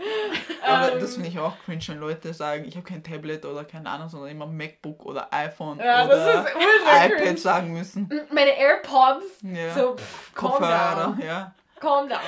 Aber 0.65 0.93
Ähm, 0.93 0.99
das 0.99 1.13
finde 1.15 1.29
ich 1.29 1.39
auch 1.39 1.53
cringe, 1.65 1.81
wenn 1.87 1.99
Leute 1.99 2.33
sagen, 2.33 2.65
ich 2.65 2.75
habe 2.75 2.85
kein 2.85 3.03
Tablet 3.03 3.45
oder 3.45 3.63
keine 3.65 3.89
Ahnung, 3.89 4.09
sondern 4.09 4.29
immer 4.31 4.45
MacBook 4.47 5.05
oder 5.05 5.27
iPhone 5.33 5.79
Ja, 5.79 6.05
oder 6.05 6.15
das 6.15 6.45
ist 6.45 6.55
ultra 6.55 7.05
iPad 7.05 7.17
cringe. 7.19 7.37
sagen 7.37 7.73
müssen. 7.73 8.09
Meine 8.31 8.57
AirPods. 8.57 9.25
Ja. 9.41 9.73
So, 9.73 9.95
pff, 9.95 10.33
Kopfhörer, 10.35 11.15
down. 11.17 11.25
ja. 11.25 11.53
Calm 11.79 12.09
down. 12.09 12.19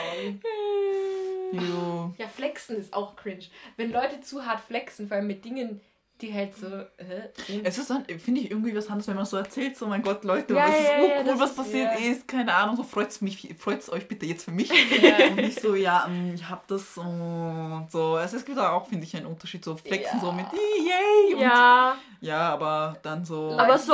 Jo. 1.51 2.13
Ja, 2.17 2.27
flexen 2.27 2.77
ist 2.77 2.93
auch 2.93 3.15
cringe. 3.15 3.45
Wenn 3.77 3.91
Leute 3.91 4.21
zu 4.21 4.45
hart 4.45 4.59
flexen, 4.61 5.07
vor 5.07 5.17
allem 5.17 5.27
mit 5.27 5.43
Dingen, 5.43 5.81
die 6.21 6.33
halt 6.33 6.55
so. 6.55 6.67
Hä? 6.67 7.61
Es 7.63 7.77
ist 7.77 7.89
dann, 7.89 8.05
finde 8.05 8.41
ich, 8.41 8.51
irgendwie 8.51 8.75
was 8.75 8.87
anderes, 8.87 9.07
wenn 9.07 9.15
man 9.15 9.25
so 9.25 9.37
erzählt, 9.37 9.77
so 9.77 9.87
mein 9.87 10.01
Gott, 10.01 10.23
Leute, 10.23 10.53
Ja, 10.53 10.67
das 10.67 10.75
ist 10.79 10.83
ja, 10.87 10.99
so 10.99 11.07
ja, 11.07 11.17
cool, 11.19 11.23
das 11.25 11.39
was 11.39 11.49
ist- 11.51 11.55
passiert 11.57 11.99
ja. 11.99 12.11
ist, 12.11 12.27
keine 12.27 12.53
Ahnung, 12.53 12.75
so 12.75 12.83
freut's 12.83 13.21
mich, 13.21 13.55
freut's 13.57 13.89
euch 13.91 14.07
bitte 14.07 14.25
jetzt 14.25 14.45
für 14.45 14.51
mich. 14.51 14.69
Ja. 15.01 15.27
Und 15.27 15.35
nicht 15.37 15.61
so, 15.61 15.75
ja, 15.75 16.05
ähm, 16.07 16.33
ich 16.35 16.47
hab 16.49 16.67
das 16.67 16.93
so 16.95 17.01
und 17.01 17.87
so. 17.91 18.15
Also 18.15 18.37
es 18.37 18.45
gibt 18.45 18.57
auch, 18.59 18.87
finde 18.87 19.05
ich, 19.05 19.15
einen 19.15 19.25
Unterschied, 19.27 19.63
so 19.63 19.75
flexen 19.77 20.19
Ja. 20.19 20.25
so 20.25 20.31
mit 20.31 20.45
yay 20.53 21.35
und 21.35 21.41
Ja, 21.41 21.95
ja, 22.21 22.49
aber 22.53 22.97
dann 23.01 23.23
so 23.23 23.55
Aber 23.57 23.77
so 23.77 23.93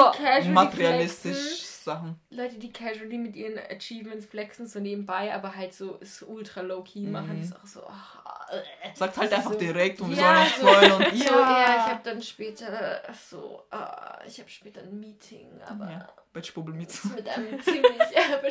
materialistisch 0.51 1.35
flexen, 1.37 1.74
Sachen. 1.85 2.19
Leute, 2.29 2.57
die 2.59 2.73
casually 2.73 3.17
mit 3.17 3.35
ihren 3.37 3.57
Achievements 3.57 4.25
flexen, 4.25 4.67
so 4.67 4.79
nebenbei, 4.79 5.33
aber 5.33 5.55
halt 5.55 5.73
so 5.73 5.95
ist 5.95 6.21
ultra 6.23 6.61
low-key 6.61 7.07
machen, 7.07 7.37
Mhm. 7.37 7.41
ist 7.43 7.55
auch 7.55 7.65
so. 7.65 7.79
äh, 7.81 8.93
Sagt 8.95 9.17
halt 9.17 9.29
so- 9.31 9.35
einfach 9.37 9.55
direkt 9.55 10.01
und 10.01 10.09
wir 10.11 10.17
Ja, 10.17 10.35
sollen 10.35 10.41
uns 10.45 10.55
so- 10.59 10.67
freuen 10.67 10.91
und 10.91 11.17
So, 11.17 11.33
ja, 11.33 11.39
ja. 11.39 11.75
ich 11.77 11.91
habe 11.93 12.01
dann 12.03 12.21
später 12.21 13.01
so, 13.29 13.63
ah, 13.71 14.19
ich 14.27 14.39
habe 14.39 14.49
später 14.49 14.81
ein 14.81 14.99
Meeting, 14.99 15.49
aber 15.67 15.89
Ja, 15.89 16.09
Batschbubbel 16.33 16.73
mit. 16.73 16.89
mit 17.15 17.27
einem 17.29 17.59
ziemlich, 17.61 18.01
äh, 18.13 18.37
bei 18.41 18.49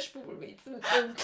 einem 0.93 1.14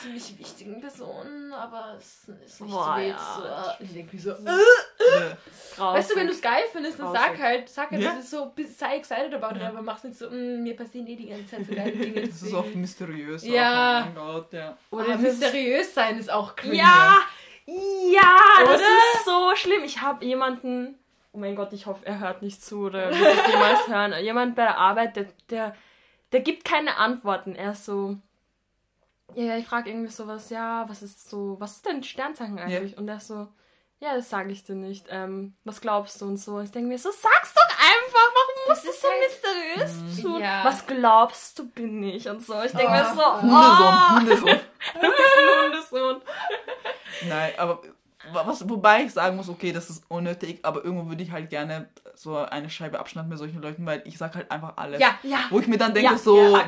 ziemlich 0.00 0.38
wichtigen 0.38 0.80
Person, 0.80 1.52
aber 1.52 1.94
es 1.98 2.28
ist 2.28 2.60
nicht 2.60 2.72
Boah, 2.72 2.96
so 2.96 3.02
ja. 3.02 3.18
So, 3.36 3.42
ah, 3.44 3.76
ich 3.80 3.92
denke 3.92 4.16
mir 4.16 4.22
so, 4.22 4.30
äh, 4.32 5.30
Ja. 5.78 5.92
Weißt 5.94 6.10
du, 6.10 6.16
wenn 6.16 6.26
du 6.26 6.32
es 6.32 6.40
geil 6.40 6.62
findest, 6.72 6.98
dann 6.98 7.12
sag 7.12 7.38
halt, 7.38 7.68
sag 7.68 7.90
halt, 7.90 8.02
Ja. 8.02 8.10
das 8.14 8.24
ist 8.24 8.30
so, 8.30 8.52
sei 8.76 8.96
excited 8.96 9.32
about 9.34 9.56
it, 9.56 9.62
Ja. 9.62 9.68
aber 9.68 9.82
mach's 9.82 10.04
nicht 10.04 10.16
so, 10.18 10.28
mm, 10.30 10.62
mir 10.62 10.76
passieren 10.76 11.06
eh 11.06 11.16
die 11.16 11.28
ganze 11.28 11.48
Zeit 11.48 11.66
so 11.66 11.74
geile 11.74 11.92
Dinge. 11.96 12.26
Das 12.28 12.42
ist 12.42 12.54
oft 12.54 12.74
mysteriös. 12.74 13.44
Ja. 13.46 14.00
Auch. 14.00 14.02
Oh 14.02 14.04
mein 14.06 14.14
Gott, 14.14 14.52
ja. 14.52 14.76
Oder 14.90 15.04
Aber 15.04 15.18
mysteriös 15.18 15.94
sein 15.94 16.18
ist 16.18 16.30
auch 16.30 16.54
cringe. 16.56 16.76
Ja, 16.76 17.18
ja, 17.66 18.36
das 18.60 18.68
Oder? 18.80 18.88
ist 19.14 19.24
so 19.24 19.56
schlimm. 19.56 19.82
Ich 19.84 20.00
habe 20.00 20.24
jemanden, 20.24 20.98
oh 21.32 21.38
mein 21.38 21.56
Gott, 21.56 21.72
ich 21.72 21.86
hoffe, 21.86 22.06
er 22.06 22.20
hört 22.20 22.42
nicht 22.42 22.64
zu 22.64 22.86
oder 22.86 23.10
wird 23.10 23.36
das 23.38 23.46
jemals 23.48 23.88
hören. 23.88 24.14
Jemand 24.24 24.54
bei 24.54 24.62
der 24.62 24.78
Arbeit, 24.78 25.16
der, 25.16 25.26
der, 25.50 25.74
der 26.32 26.40
gibt 26.40 26.64
keine 26.64 26.96
Antworten. 26.96 27.56
Er 27.56 27.72
ist 27.72 27.84
so, 27.84 28.16
ja, 29.34 29.44
ja, 29.44 29.56
ich 29.58 29.66
frage 29.66 29.90
irgendwie 29.90 30.10
sowas, 30.12 30.50
ja, 30.50 30.84
was 30.88 31.02
ist 31.02 31.28
so, 31.28 31.56
was 31.58 31.76
ist 31.76 31.86
dein 31.86 32.02
Sternzeichen 32.02 32.58
eigentlich? 32.58 32.96
Und 32.96 33.08
er 33.08 33.16
ist 33.16 33.28
so, 33.28 33.48
ja, 33.98 34.14
das 34.14 34.28
sage 34.30 34.52
ich 34.52 34.62
dir 34.64 34.74
nicht. 34.74 35.06
Ähm, 35.10 35.56
was 35.64 35.80
glaubst 35.80 36.20
du 36.20 36.26
und 36.26 36.36
so? 36.36 36.60
Ich 36.60 36.70
denke 36.70 36.88
mir 36.88 36.98
so, 36.98 37.10
sag's 37.10 37.54
doch 37.54 37.76
einfach, 37.78 38.32
warum 38.34 38.68
Das 38.68 38.84
musst 38.84 38.86
du 38.86 38.90
ist 38.90 39.02
so 39.02 39.08
halt- 39.08 39.88
mysteriös 39.88 40.22
tun? 40.22 40.40
Ja. 40.40 40.64
Was 40.64 40.86
glaubst 40.86 41.58
du 41.58 41.66
bin 41.68 42.02
ich 42.02 42.28
und 42.28 42.44
so? 42.44 42.60
Ich 42.62 42.72
denke 42.72 42.92
mir 42.92 43.06
Ah. 43.06 43.14
so, 43.14 43.42
Hundesohn, 43.42 44.16
Hundesohn. 44.18 44.60
oh, 44.94 45.00
du 45.00 45.10
bist 45.10 45.38
ein 45.38 45.64
Hundesohn. 45.64 46.22
Nein, 47.28 47.52
aber 47.58 47.82
was, 48.32 48.68
wobei 48.68 49.04
ich 49.04 49.12
sagen 49.12 49.36
muss, 49.36 49.48
okay, 49.48 49.72
das 49.72 49.90
ist 49.90 50.04
unnötig, 50.08 50.60
aber 50.62 50.84
irgendwo 50.84 51.08
würde 51.08 51.22
ich 51.22 51.30
halt 51.30 51.50
gerne 51.50 51.88
so 52.14 52.36
eine 52.36 52.70
Scheibe 52.70 52.98
abschneiden 52.98 53.28
mit 53.28 53.38
solchen 53.38 53.60
Leuten, 53.62 53.84
weil 53.86 54.02
ich 54.04 54.18
sag 54.18 54.34
halt 54.34 54.50
einfach 54.50 54.76
alles. 54.76 55.00
Ja, 55.00 55.18
Ja, 55.22 55.46
Wo 55.50 55.60
ich 55.60 55.66
mir 55.66 55.78
dann 55.78 55.94
denke, 55.94 56.12
Ja, 56.12 56.18
so, 56.18 56.56
ja. 56.56 56.66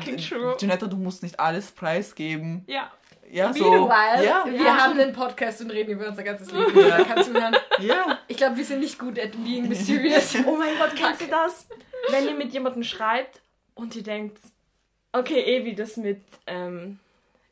Janetta, 0.59 0.87
du 0.87 0.97
musst 0.97 1.23
nicht 1.23 1.39
alles 1.39 1.71
preisgeben. 1.71 2.63
ja. 2.67 2.91
Ja, 3.31 3.53
so. 3.53 3.69
Meanwhile, 3.69 4.25
ja, 4.25 4.43
wir 4.47 4.59
ja, 4.59 4.77
haben 4.77 4.99
einen 4.99 5.13
Podcast 5.13 5.61
und 5.61 5.69
reden 5.69 5.91
über 5.91 6.07
unser 6.07 6.23
ganzes 6.23 6.51
Leben. 6.51 6.73
Da 6.73 7.03
kannst 7.03 7.29
du 7.29 7.33
hören. 7.39 7.55
ja. 7.79 8.17
Ich 8.27 8.37
glaube, 8.37 8.57
wir 8.57 8.65
sind 8.65 8.79
nicht 8.79 8.97
gut 8.97 9.19
at 9.19 9.31
being 9.43 9.67
mysterious. 9.67 10.35
Oh 10.47 10.55
mein 10.57 10.75
Gott, 10.79 10.95
kennst 10.95 11.21
du 11.21 11.27
das? 11.27 11.67
Wenn 12.09 12.27
ihr 12.27 12.33
mit 12.33 12.51
jemandem 12.53 12.81
schreibt 12.83 13.41
und 13.75 13.95
ihr 13.95 14.01
denkt, 14.01 14.39
okay, 15.11 15.41
eh 15.41 15.63
wie 15.63 15.75
das 15.75 15.97
mit 15.97 16.21
ähm, 16.47 16.97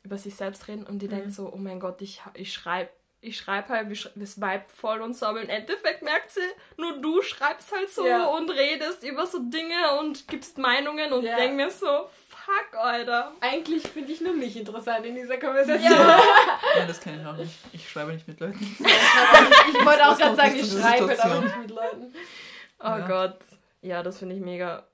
über 0.02 0.18
sich 0.18 0.34
selbst 0.34 0.66
reden 0.66 0.84
und 0.84 1.00
ihr 1.02 1.08
denkt 1.08 1.32
so, 1.32 1.52
oh 1.52 1.58
mein 1.58 1.78
Gott, 1.78 2.02
ich, 2.02 2.22
ich 2.34 2.52
schreibe 2.52 2.90
ich 3.20 3.36
schreibe 3.36 3.68
halt, 3.70 3.88
wir 3.90 3.96
Vibe 4.16 4.64
voll 4.68 5.00
und 5.00 5.14
so, 5.16 5.26
aber 5.26 5.40
im 5.42 5.48
Endeffekt 5.48 6.02
merkt 6.02 6.30
sie, 6.30 6.40
nur 6.76 7.00
du 7.00 7.20
schreibst 7.22 7.72
halt 7.74 7.90
so 7.90 8.06
Ja. 8.06 8.26
und 8.26 8.48
redest 8.50 9.02
über 9.02 9.26
so 9.26 9.38
Dinge 9.40 9.98
und 10.00 10.28
gibst 10.28 10.56
Meinungen 10.58 11.12
und 11.12 11.24
Ja. 11.24 11.36
denk 11.36 11.54
mir 11.56 11.70
so, 11.70 12.08
fuck, 12.28 12.74
Alter. 12.78 13.32
Eigentlich 13.40 13.82
finde 13.88 14.12
ich 14.12 14.20
nur 14.20 14.34
mich 14.34 14.56
interessant 14.56 15.04
in 15.04 15.16
dieser 15.16 15.36
Konversation. 15.38 15.82
Ja. 15.92 16.20
ja, 16.76 16.86
das 16.86 17.00
kenne 17.00 17.20
ich 17.20 17.26
auch 17.26 17.36
nicht. 17.36 17.52
Ich 17.72 17.88
schreibe 17.90 18.12
nicht 18.12 18.28
mit 18.28 18.38
Leuten. 18.40 18.58
Ich 18.62 19.84
wollte 19.84 20.08
auch 20.08 20.16
gerade 20.16 20.36
sagen, 20.36 20.54
ich 20.56 20.70
schreibe 20.70 21.08
halt 21.08 21.20
auch 21.24 21.42
nicht 21.42 21.58
mit 21.58 21.70
Leuten. 21.70 22.14
Oh 22.80 22.84
Ja. 22.84 23.06
Gott. 23.08 23.38
Ja, 23.82 24.02
das 24.02 24.18
finde 24.18 24.36
ich 24.36 24.40
mega. 24.40 24.86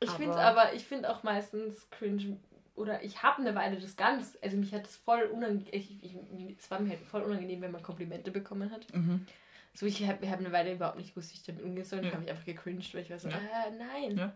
Ich 0.00 0.10
finde 0.10 0.34
Aber- 0.34 0.60
aber, 0.62 0.72
ich 0.74 0.84
finde 0.84 1.08
auch 1.10 1.22
meistens 1.22 1.88
cringe, 1.90 2.36
oder 2.74 3.02
ich 3.02 3.22
habe 3.22 3.40
eine 3.40 3.54
Weile 3.54 3.78
das 3.78 3.96
ganz, 3.96 4.36
also 4.42 4.56
mich 4.56 4.72
hat 4.74 4.86
es 4.86 4.96
voll 4.96 5.22
unangenehm, 5.24 6.56
es 6.58 6.70
war 6.70 6.80
mir 6.80 6.90
halt 6.90 7.00
voll 7.00 7.22
unangenehm, 7.22 7.60
wenn 7.62 7.70
man 7.72 7.82
Komplimente 7.82 8.30
bekommen 8.30 8.70
hat. 8.70 8.92
Mhm. 8.94 9.26
So, 9.74 9.86
ich 9.86 10.06
habe 10.06 10.28
hab 10.30 10.38
eine 10.38 10.52
Weile 10.52 10.72
überhaupt 10.74 10.98
nicht 10.98 11.14
gewusst, 11.14 11.32
wie 11.32 11.36
ich 11.36 11.42
damit 11.44 11.62
umgehen 11.62 11.84
soll. 11.84 12.04
Ja. 12.04 12.12
habe 12.12 12.22
ich 12.24 12.30
einfach 12.30 12.44
gecringed, 12.44 12.94
weil 12.94 13.02
ich 13.02 13.10
war 13.10 13.18
so, 13.18 13.28
Ja. 13.28 13.36
äh, 13.36 13.70
nein. 13.76 14.16
Ja. 14.16 14.32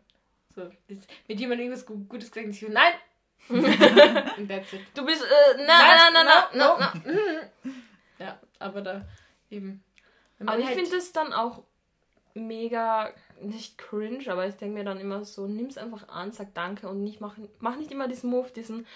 So, 0.54 0.70
mit 0.88 1.38
jemandem 1.40 1.66
irgendwas 1.66 1.86
Gu- 1.86 2.04
Gutes 2.08 2.30
gesagt 2.32 2.48
ich 2.48 2.58
so, 2.60 2.66
nein. 2.68 2.94
Und 3.48 4.48
that's 4.48 4.72
it. 4.72 4.80
Du 4.94 5.06
bist. 5.06 5.22
Äh, 5.22 5.64
na, 5.64 6.10
na, 6.10 6.10
na, 6.12 6.24
na, 6.24 6.48
na. 6.54 6.92
Mhm. 7.04 7.72
Ja, 8.18 8.40
aber 8.58 8.82
da 8.82 9.04
eben. 9.50 9.82
Aber 10.40 10.58
ich 10.58 10.66
halt- 10.66 10.74
finde 10.76 10.96
es 10.96 11.12
dann 11.12 11.32
auch 11.32 11.62
mega, 12.34 13.12
nicht 13.42 13.78
cringe, 13.78 14.30
aber 14.30 14.46
ich 14.46 14.54
denke 14.56 14.74
mir 14.78 14.84
dann 14.84 14.98
immer 15.00 15.24
so, 15.24 15.46
nimm's 15.46 15.78
einfach 15.78 16.08
an, 16.08 16.32
sag 16.32 16.54
danke 16.54 16.88
und 16.88 17.02
nicht 17.02 17.20
mach, 17.20 17.36
mach 17.60 17.76
nicht 17.76 17.90
immer 17.92 18.08
diesen 18.08 18.30
Move, 18.30 18.48
diesen 18.54 18.86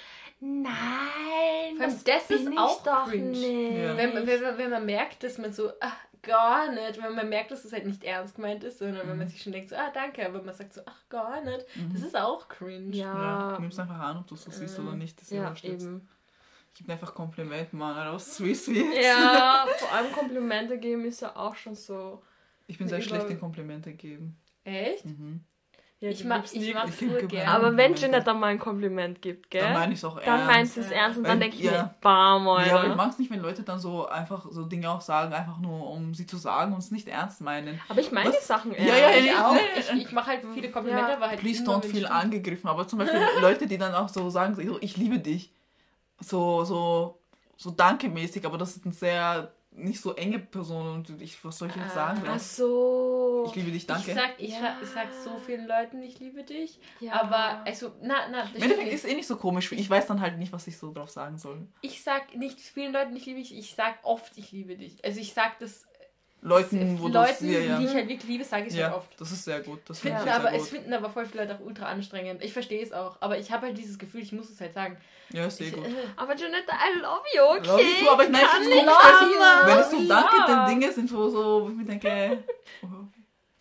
Nein, 0.41 1.79
allem 1.79 1.79
das, 1.79 2.03
ist 2.31 2.59
auch 2.59 2.83
doch 2.83 3.07
cringe. 3.09 3.31
nicht. 3.31 3.79
Ja. 3.79 3.97
Wenn, 3.97 4.15
man- 4.15 4.27
wenn, 4.27 4.59
wenn 4.59 4.71
man 4.71 4.87
merkt, 4.87 5.23
dass 5.23 5.39
man 5.39 5.53
so, 5.53 5.71
ach, 5.81 5.97
gar 6.23 6.71
nicht, 6.73 7.03
wenn 7.03 7.15
man 7.15 7.29
merkt, 7.29 7.51
dass 7.51 7.65
es 7.65 7.73
halt 7.73 7.87
nicht 7.87 8.05
ernst 8.05 8.35
gemeint 8.37 8.63
ist, 8.65 8.79
sondern 8.79 9.09
wenn 9.09 9.19
man 9.19 9.29
sich 9.29 9.43
schon 9.43 9.53
denkt, 9.53 9.71
so, 9.71 9.77
ah, 9.77 9.91
danke, 9.93 10.25
aber 10.27 10.43
man 10.43 10.55
sagt 10.55 10.73
so, 10.75 10.81
ach, 10.87 11.09
gar 11.09 11.41
nicht, 11.43 11.65
das 11.93 12.03
ist 12.03 12.17
auch 12.17 12.49
cringe. 12.49 12.95
Ja, 12.95 13.53
Ja, 13.53 13.59
nimm's 13.61 13.79
einfach 13.79 13.99
an, 13.99 14.19
ob 14.19 14.27
du 14.27 14.35
es 14.35 14.45
so 14.45 14.51
siehst 14.51 14.79
oder 14.79 14.93
nicht. 14.95 15.21
Das 15.21 15.29
ist 15.31 15.33
ja, 15.37 15.53
eben. 15.65 16.09
Gib 16.75 16.87
mir 16.89 16.95
einfach 16.95 17.15
Kompliment, 17.15 17.73
Mann, 17.75 17.97
raus, 18.09 18.35
sweet, 18.37 18.57
sweet. 18.57 19.03
Ja, 19.03 19.67
vor 19.79 19.93
allem 19.93 20.11
Komplimente 20.13 20.79
geben 20.79 21.05
ist 21.05 21.21
ja 21.21 21.37
auch 21.37 21.55
schon 21.55 21.75
so. 21.75 22.23
Ich 22.67 22.79
bin 22.79 22.89
sehr 22.89 22.99
Über- 22.99 23.07
schlecht 23.07 23.31
in 23.31 23.41
Komplimente 23.41 23.93
geben. 23.93 24.37
Echt? 24.65 25.05
Mhm. 25.05 25.41
Ja, 26.01 26.09
Ich 26.11 26.25
mag 26.25 26.45
ich 26.47 26.55
Ich 26.57 26.67
geb 26.67 26.77
früher 26.91 27.09
gerne. 27.19 27.27
gerne. 27.29 27.51
Aber 27.53 27.77
wenn. 27.77 27.95
Jeanette 27.95 28.35
mal 28.35 28.49
ein 28.49 28.59
Kompliment 28.59 29.23
gibt, 29.23 29.51
gell? 29.51 29.63
Dann 29.63 29.75
meine 29.75 29.93
ich 29.93 30.01
es 30.01 30.05
auch 30.05 30.17
Dann 30.17 30.25
ernst. 30.41 30.47
meinst 30.47 30.77
du 30.77 30.81
es 30.81 30.91
ernst 30.91 31.19
und 31.19 31.25
dann 31.25 31.35
Weil- 31.35 31.41
denke 31.49 31.57
ich 31.59 31.63
ja. 31.63 31.71
mir, 31.85 31.95
bam, 32.01 32.45
Ja, 32.45 32.51
aber 32.53 32.67
ich 32.67 32.73
Alter. 32.73 32.97
mag 32.97 33.11
es 33.13 33.19
nicht, 33.21 33.31
wenn 33.31 33.39
Leute 33.41 33.63
dann 33.63 33.79
so 33.79 34.07
einfach 34.09 34.47
so 34.51 34.65
Dinge 34.65 34.91
auch 34.91 35.01
sagen, 35.01 35.33
einfach 35.33 35.59
nur 35.59 35.89
um 35.91 36.13
sie 36.13 36.27
zu 36.27 36.39
sagen 36.39 36.73
und 36.73 36.81
es 36.81 36.91
nicht 36.91 37.07
ernst 37.07 37.41
meinen. 37.41 37.81
Aber 37.89 38.01
ich 38.01 38.11
meine 38.11 38.31
Was? 38.31 38.41
die 38.41 38.45
Sachen 38.45 38.73
Ja, 38.73 38.79
ernst. 38.79 39.01
ja, 39.01 39.11
Ich 39.21 39.27
ja. 39.27 39.49
auch. 39.49 39.57
Ich, 39.79 40.07
ich 40.07 40.13
mache 40.13 40.27
halt 40.27 40.41
viele 40.53 40.73
Komplimente, 40.73 41.11
Ja. 41.11 41.17
aber 41.17 41.29
halt 41.29 41.39
Please 41.39 41.63
don't 41.63 41.85
feel 41.85 42.07
angegriffen. 42.07 42.69
Aber 42.69 42.89
zum 42.89 42.99
Beispiel 42.99 43.21
Leute, 43.41 43.69
die 43.69 43.79
dann 43.79 43.95
auch 43.95 44.09
so 44.09 44.29
sagen, 44.29 44.57
so, 44.57 44.79
ich 44.81 44.97
liebe 44.97 45.21
dich. 45.21 45.53
So, 46.19 46.65
so, 46.65 47.21
so 47.57 47.71
danke-mäßig, 47.71 48.45
aber 48.45 48.59
das 48.59 48.75
ist 48.77 48.85
eine 48.85 48.95
sehr 48.95 49.53
nicht 49.75 50.01
so 50.01 50.15
enge 50.15 50.39
Person 50.39 50.87
und 50.95 51.23
ich, 51.23 51.43
was 51.45 51.59
soll 51.59 51.69
ich 51.69 51.77
jetzt 51.77 51.95
sagen? 51.95 52.23
Ach 52.27 52.39
so. 52.39 53.45
Ich 53.49 53.55
liebe 53.55 53.71
dich, 53.71 53.87
danke. 53.87 54.11
Ich 54.11 54.15
sag, 54.17 54.31
ich, 54.39 54.51
Ja. 54.51 54.61
sag, 54.61 54.83
ich 54.83 54.89
sag 54.89 55.07
so 55.25 55.39
vielen 55.45 55.67
Leuten, 55.67 56.03
ich 56.03 56.19
liebe 56.21 56.45
dich. 56.45 56.79
Ja. 57.01 57.15
Aber, 57.23 57.65
also, 57.67 57.93
na, 58.03 58.29
na, 58.31 58.43
Im 58.55 58.63
Endeffekt 58.63 58.93
ist 58.93 59.07
eh 59.07 59.15
nicht 59.15 59.27
so 59.27 59.37
komisch. 59.37 59.73
Ich 59.73 59.89
weiß 59.89 60.07
dann 60.07 60.21
halt 60.21 60.39
nicht, 60.39 60.53
was 60.53 60.67
ich 60.67 60.77
so 60.79 60.93
drauf 60.93 61.11
sagen 61.11 61.39
soll. 61.39 61.67
ich 61.81 62.03
sag 62.03 62.35
nicht 62.37 62.61
vielen 62.61 62.93
Leuten, 62.93 63.17
ich 63.17 63.27
liebe 63.27 63.41
dich, 63.41 63.57
ich 63.57 63.75
sag 63.75 63.99
oft, 64.03 64.37
ich 64.37 64.53
liebe 64.53 64.77
dich. 64.77 65.03
Also 65.05 65.21
ich 65.21 65.33
sag 65.33 65.59
das 65.59 65.85
Leuten, 66.45 66.99
wo 67.01 67.09
das 67.09 67.41
Leuten, 67.41 67.53
ja, 67.53 67.59
ja. 67.61 67.79
die 67.79 67.85
ich 67.87 67.95
halt 67.95 68.09
wirklich 68.09 68.29
liebe, 68.29 68.43
sage 68.45 68.65
ich 68.67 68.73
halt 68.73 68.81
ja, 68.81 68.97
oft. 68.97 69.09
das 69.21 69.31
ist 69.31 69.45
sehr 69.45 69.61
gut. 69.61 69.79
Das 69.87 70.01
finde 70.01 70.17
Finden 70.19 70.29
ich 70.31 70.35
aber, 70.35 70.49
sehr 70.51 70.59
es 70.59 70.63
gut. 70.65 70.71
finden 70.79 70.93
aber 70.93 71.09
voll 71.09 71.25
viele 71.25 71.45
Leute 71.45 71.55
auch 71.57 71.65
ultra 71.65 71.87
anstrengend. 71.87 72.43
Ich 72.43 72.53
verstehe 72.53 72.83
es 72.83 72.93
auch, 72.93 73.17
aber 73.21 73.39
ich 73.39 73.53
habe 73.53 73.67
halt 73.69 73.79
dieses 73.79 73.97
Gefühl, 73.99 74.23
ich 74.23 74.33
muss 74.33 74.51
es 74.51 74.61
halt 74.61 74.75
sagen. 74.75 74.97
Ja, 75.33 75.47
ist 75.47 75.59
sehr 75.59 75.69
Ich, 75.69 75.73
gut. 75.75 75.87
äh, 75.87 75.91
Aber 76.17 76.35
Jeanette, 76.35 76.67
I 76.69 76.99
love 76.99 77.23
you, 77.35 77.43
okay? 77.43 77.67
Love 77.69 77.83
you 78.03 78.11
aber 78.11 78.25
ich 78.25 78.31
meine, 78.31 78.45
Kann 78.45 78.63
ich 78.63 78.69
find's 78.69 78.85
komisch, 78.85 79.03
anders. 79.41 79.67
wenn 79.67 79.79
es 79.79 79.91
so 79.91 80.09
danke 80.15 80.37
Ja. 80.37 80.67
denn 80.67 80.81
Dinge 80.81 80.93
sind, 80.93 81.13
wo, 81.15 81.29
so, 81.29 81.63
wo 81.65 81.69
ich 81.71 81.75
mir 81.77 81.85
denke, 81.85 82.43
oh, 82.83 82.87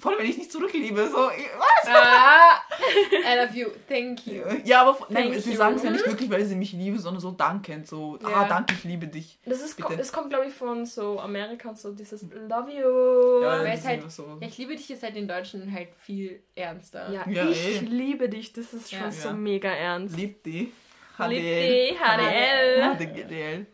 vor 0.02 0.12
allem 0.12 0.20
wenn 0.22 0.30
ich 0.30 0.38
nicht 0.38 0.52
zurückliebe, 0.52 1.08
so, 1.08 1.16
was? 1.18 1.88
ah, 1.88 2.60
I 3.12 3.38
love 3.46 3.56
you, 3.58 3.68
thank 3.88 4.26
you. 4.26 4.42
Ja, 4.66 4.82
aber 4.82 4.98
nein, 5.10 5.40
sie 5.40 5.56
sagen 5.56 5.76
es 5.76 5.84
ja 5.84 5.92
nicht 5.92 6.06
wirklich, 6.08 6.30
weil 6.30 6.44
sie 6.44 6.56
mich 6.56 6.74
lieben, 6.74 6.98
sondern 6.98 7.22
so 7.22 7.32
dankend, 7.32 7.88
so, 7.88 8.18
Ja. 8.22 8.28
ah, 8.30 8.46
danke, 8.50 8.74
ich 8.74 8.84
liebe 8.84 9.08
dich. 9.08 9.40
Das 9.46 9.62
ist, 9.62 9.78
Bitte. 9.78 10.02
kommt, 10.12 10.30
glaube 10.30 10.48
ich, 10.48 10.54
von 10.54 10.86
so 10.86 11.20
Amerika 11.20 11.74
so 11.76 11.92
dieses 11.94 12.24
Love 12.24 12.72
you. 12.72 13.44
Ja, 13.44 13.60
Weil 13.64 13.78
es 13.78 13.86
halt- 13.86 14.12
so. 14.12 14.38
Ja, 14.42 14.48
ich 14.48 14.58
liebe 14.58 14.76
dich 14.76 14.90
ist 14.90 15.04
halt 15.04 15.16
in 15.16 15.28
Deutschen 15.28 15.72
halt 15.72 15.90
viel 16.00 16.42
ernster. 16.56 17.12
Ja, 17.12 17.24
Ja, 17.30 17.48
ich 17.50 17.82
eh. 17.82 17.86
liebe 17.86 18.28
dich. 18.28 18.52
Das 18.54 18.74
ist 18.74 18.92
schon 18.92 19.12
so 19.12 19.32
mega 19.34 19.70
ernst. 19.70 20.18
Lieb 20.18 20.44
die. 20.44 20.72
HDL. 21.18 21.96
HDL. 21.96 22.96
HDL. 22.98 23.66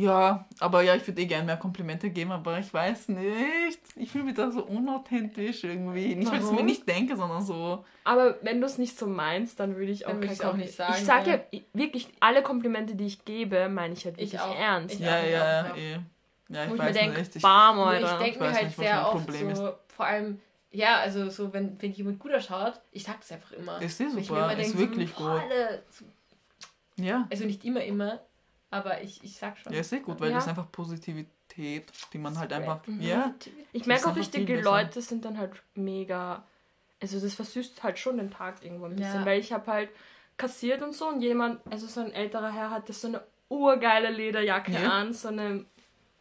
Ja, 0.00 0.46
aber 0.60 0.82
ja, 0.82 0.94
ich 0.94 1.06
würde 1.06 1.20
eh 1.20 1.26
gerne 1.26 1.44
mehr 1.44 1.56
Komplimente 1.56 2.10
geben, 2.10 2.32
aber 2.32 2.58
ich 2.58 2.72
weiß 2.72 3.08
nicht. 3.08 3.78
Ich 3.96 4.10
fühle 4.10 4.24
mich 4.24 4.34
da 4.34 4.50
so 4.50 4.64
unauthentisch 4.64 5.64
irgendwie. 5.64 6.14
Nicht, 6.14 6.30
weil 6.30 6.38
ich 6.38 6.44
es 6.44 6.52
mir 6.52 6.62
nicht 6.62 6.88
denke, 6.88 7.16
sondern 7.16 7.42
so. 7.42 7.84
Aber 8.04 8.38
wenn 8.42 8.60
du 8.60 8.66
es 8.66 8.78
nicht 8.78 8.98
so 8.98 9.06
meinst, 9.06 9.60
dann 9.60 9.76
würde 9.76 9.92
ich 9.92 10.06
auch 10.06 10.10
Dann 10.10 10.22
ich's 10.22 10.40
auch 10.40 10.56
nicht 10.56 10.74
sagen, 10.74 10.94
Ich 10.98 11.04
sage 11.04 11.44
ja. 11.52 11.60
wirklich, 11.74 12.08
alle 12.20 12.42
Komplimente, 12.42 12.94
die 12.94 13.06
ich 13.06 13.24
gebe, 13.24 13.68
meine 13.68 13.94
ich 13.94 14.04
halt 14.04 14.16
Ich 14.18 14.32
wirklich 14.32 14.40
auch. 14.40 14.56
ernst. 14.58 14.94
Ich 14.94 15.00
Ja, 15.00 15.18
auch, 15.18 15.22
ja, 15.22 15.28
ja, 15.28 15.66
ja, 15.68 15.76
eh. 15.76 15.98
Ja, 16.48 16.64
ich 16.64 16.70
Wo 16.70 16.74
ich 16.74 16.80
weiß 16.80 16.94
mir 16.94 17.00
denke, 17.02 17.18
nicht. 17.20 17.36
Ich, 17.36 17.42
bam, 17.42 17.78
Alter. 17.78 18.06
ich 18.06 18.10
denke 18.18 18.30
Ich 18.30 18.40
mir 18.40 18.52
halt 18.52 18.64
nicht, 18.66 18.76
sehr 18.76 19.02
oft 19.06 19.12
Problem 19.26 19.54
so, 19.54 19.72
vor 19.88 20.06
allem, 20.06 20.40
ja, 20.72 20.96
also 21.00 21.28
so, 21.30 21.52
wenn, 21.52 21.80
wenn 21.80 21.92
jemand 21.92 22.18
gut 22.18 22.32
ausschaut, 22.34 22.80
ich 22.90 23.04
sag 23.04 23.20
das 23.20 23.30
einfach 23.32 23.52
immer. 23.52 23.80
Ist 23.82 24.00
eh 24.00 24.04
Weil 24.04 24.18
ich 24.18 24.28
super, 24.28 24.46
mir 24.46 24.52
immer 24.52 24.60
ist 24.60 24.72
denk, 24.74 24.78
wirklich 24.78 25.10
so, 25.10 25.22
boah, 25.24 25.32
gut. 25.32 25.42
Alter, 25.42 25.82
so- 25.90 26.04
ja. 26.96 27.28
Also 27.30 27.44
nicht 27.44 27.64
immer, 27.64 27.84
immer, 27.84 28.20
aber 28.70 29.02
ich, 29.02 29.22
ich 29.24 29.36
sag 29.36 29.58
schon. 29.58 29.72
Ja, 29.72 29.80
ist 29.80 29.92
eh 29.92 30.00
gut, 30.00 30.20
weil 30.20 30.28
Ja. 30.30 30.34
das 30.36 30.44
ist 30.44 30.50
einfach 30.50 30.70
Positivität, 30.70 31.90
die 32.12 32.18
man 32.18 32.38
halt 32.38 32.52
Spread. 32.52 32.68
einfach. 32.68 32.86
Mhm. 32.86 33.00
Ja, 33.02 33.34
Ich 33.72 33.86
merke 33.86 34.08
auch 34.08 34.16
richtige. 34.16 34.60
Leute 34.60 35.00
sind 35.02 35.24
dann 35.24 35.38
halt 35.38 35.52
mega. 35.74 36.44
Also 37.02 37.18
das 37.18 37.34
versüßt 37.34 37.82
halt 37.82 37.98
schon 37.98 38.18
den 38.18 38.30
Tag 38.30 38.62
irgendwo 38.64 38.84
ein 38.86 38.96
bisschen, 38.96 39.20
Ja. 39.20 39.26
weil 39.26 39.40
ich 39.40 39.52
habe 39.52 39.70
halt 39.72 39.90
kassiert 40.36 40.82
und 40.82 40.92
so 40.94 41.08
und 41.08 41.20
jemand, 41.22 41.60
also 41.70 41.86
so 41.86 42.00
ein 42.00 42.12
älterer 42.12 42.52
Herr 42.52 42.70
hatte 42.70 42.92
so 42.92 43.08
eine 43.08 43.22
urgeile 43.48 44.10
Lederjacke 44.10 44.72
Ja. 44.72 44.90
an, 44.90 45.12
so 45.12 45.28
eine 45.28 45.64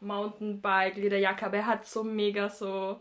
Mountainbike-Lederjacke, 0.02 1.46
aber 1.46 1.58
er 1.58 1.66
hat 1.68 1.86
so 1.86 2.04
mega 2.04 2.50
so. 2.50 3.00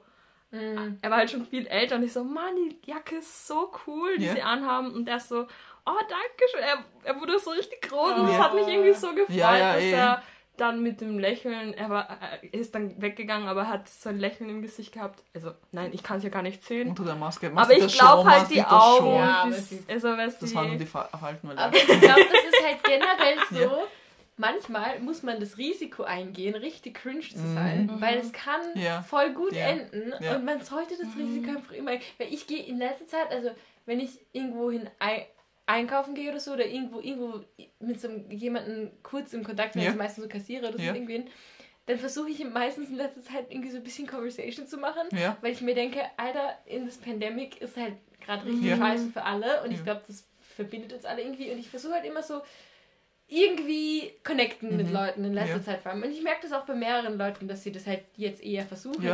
Mhm. 0.51 0.99
Er 1.03 1.11
war 1.11 1.19
halt 1.19 1.31
schon 1.31 1.45
viel 1.45 1.67
älter 1.67 1.97
und 1.97 2.03
ich 2.05 2.13
so, 2.13 2.25
Mann, 2.25 2.55
die 2.57 2.91
Jacke 2.91 3.17
ist 3.17 3.47
so 3.47 3.71
cool, 3.87 4.17
die 4.19 4.25
Ja. 4.27 4.35
sie 4.35 4.43
anhaben 4.43 4.93
und 4.93 5.07
er 5.09 5.21
so, 5.21 5.47
oh, 5.89 6.01
danke 6.09 6.45
schön. 6.51 6.63
Er, 6.63 6.85
er 7.05 7.21
wurde 7.21 7.39
so 7.39 7.51
richtig 7.51 7.81
groß 7.83 8.13
und 8.19 8.29
das 8.29 8.39
hat 8.39 8.55
mich 8.55 8.67
irgendwie 8.69 8.93
so 8.93 9.09
gefreut, 9.15 9.37
Ja, 9.37 9.57
ja, 9.57 9.73
dass 9.75 9.83
eh. 9.83 9.93
er 9.93 10.23
dann 10.57 10.83
mit 10.83 11.01
dem 11.01 11.21
Lächeln, 11.21 11.73
er 11.75 11.89
war, 11.89 12.09
er 12.21 12.53
ist 12.53 12.75
dann 12.75 13.01
weggegangen, 13.01 13.47
aber 13.47 13.61
er 13.61 13.69
hat 13.69 13.89
so 13.89 14.09
ein 14.09 14.19
Lächeln 14.19 14.51
im 14.51 14.61
Gesicht 14.61 14.93
gehabt. 14.93 15.23
Also, 15.33 15.53
nein, 15.71 15.91
ich 15.93 16.03
kann 16.03 16.19
es 16.19 16.25
ja 16.25 16.31
gar 16.31 16.43
nicht 16.43 16.65
sehen. 16.65 16.89
unter 16.89 17.05
der 17.05 17.15
Maske. 17.15 17.49
Man 17.51 17.63
Aber 17.65 17.73
ich 17.75 17.97
glaube 17.97 18.29
halt 18.29 18.51
die 18.51 18.63
Augen. 18.65 19.15
Ja, 19.15 19.47
das, 19.49 19.73
also, 19.89 20.09
weißt 20.17 20.43
Das 20.43 20.51
die, 20.51 20.57
waren 20.57 20.69
nur 20.69 20.77
die 20.77 20.85
Fa- 20.87 21.09
Falten, 21.17 21.57
Aber 21.57 21.77
ich 21.77 21.87
glaube, 21.87 22.01
das 22.25 22.45
ist 22.53 22.67
halt 22.67 22.83
generell 22.83 23.39
so. 23.51 23.57
Ja. 23.77 23.83
Manchmal 24.37 25.01
muss 25.01 25.23
man 25.25 25.41
das 25.41 25.59
Risiko 25.59 26.05
eingehen, 26.05 26.55
richtig 26.55 26.95
cringe 27.03 27.21
zu 27.21 27.39
Mhm. 27.39 27.55
sein, 27.55 27.91
weil 27.99 28.19
es 28.19 28.33
kann 28.33 28.61
Ja. 28.75 29.03
voll 29.03 29.31
gut 29.35 29.53
Ja. 29.53 29.67
enden 29.67 30.13
Ja. 30.21 30.37
und 30.37 30.45
man 30.45 30.61
sollte 30.63 30.95
das 30.97 31.09
Risiko 31.17 31.51
einfach 31.51 31.73
immer. 31.73 31.91
Weil 32.19 32.33
ich 32.33 32.47
gehe 32.47 32.63
in 32.65 32.79
letzter 32.79 33.07
Zeit, 33.07 33.31
also 33.31 33.51
wenn 33.87 33.99
ich 34.01 34.11
irgendwo 34.33 34.71
hin 34.71 34.89
ei 35.01 35.27
einkaufen 35.69 36.15
gehe 36.15 36.31
oder 36.31 36.41
so 36.41 36.53
oder 36.53 36.67
irgendwo 36.67 37.01
irgendwo 37.01 37.41
mit 37.81 38.01
so 38.01 38.09
jemandem 38.31 38.91
kurz 39.03 39.33
im 39.33 39.45
Kontakt 39.45 39.75
bin, 39.75 39.83
Ja. 39.83 39.89
also 39.89 39.99
meistens 39.99 40.25
so 40.25 40.29
Kassierer 40.31 40.69
oder 40.69 40.79
so 40.79 40.83
Ja. 40.85 40.95
irgendwen, 40.95 41.29
dann 41.87 41.99
versuche 41.99 42.31
ich 42.31 42.43
meistens 42.45 42.89
in 42.91 42.97
letzter 42.97 43.23
Zeit 43.23 43.47
irgendwie 43.51 43.71
so 43.71 43.77
ein 43.77 43.83
bisschen 43.85 44.07
Conversation 44.07 44.67
zu 44.67 44.79
machen, 44.79 45.09
Ja. 45.13 45.37
weil 45.41 45.53
ich 45.53 45.61
mir 45.61 45.75
denke, 45.75 46.01
Alter, 46.17 46.59
in 46.67 46.87
das 46.87 46.97
Pandemic 46.99 47.61
ist 47.61 47.77
halt 47.77 47.95
gerade 48.21 48.45
richtig 48.47 48.65
Ja. 48.67 48.77
scheiße 48.77 49.11
für 49.11 49.23
alle 49.25 49.63
und 49.63 49.71
ich 49.73 49.83
glaube, 49.85 50.03
das 50.07 50.27
verbindet 50.57 50.93
uns 50.93 51.05
alle 51.05 51.23
irgendwie 51.23 51.51
und 51.51 51.59
ich 51.59 51.69
versuche 51.69 51.93
halt 51.95 52.05
immer 52.05 52.23
so 52.23 52.41
irgendwie 53.29 54.11
connecten 54.25 54.77
mit 54.77 54.87
Mhm. 54.87 54.93
Leuten 54.95 55.25
in 55.25 55.35
letzter. 55.35 55.63
Zeit 55.63 55.83
vor 55.83 55.93
allem. 55.93 56.03
Und 56.03 56.11
ich 56.11 56.23
merke 56.23 56.41
das 56.43 56.53
auch 56.53 56.65
bei 56.65 56.75
mehreren 56.75 57.19
Leuten, 57.19 57.47
dass 57.47 57.63
sie 57.63 57.73
das 57.73 57.87
halt 57.87 58.01
jetzt 58.17 58.43
eher 58.43 58.65
versuchen. 58.65 59.05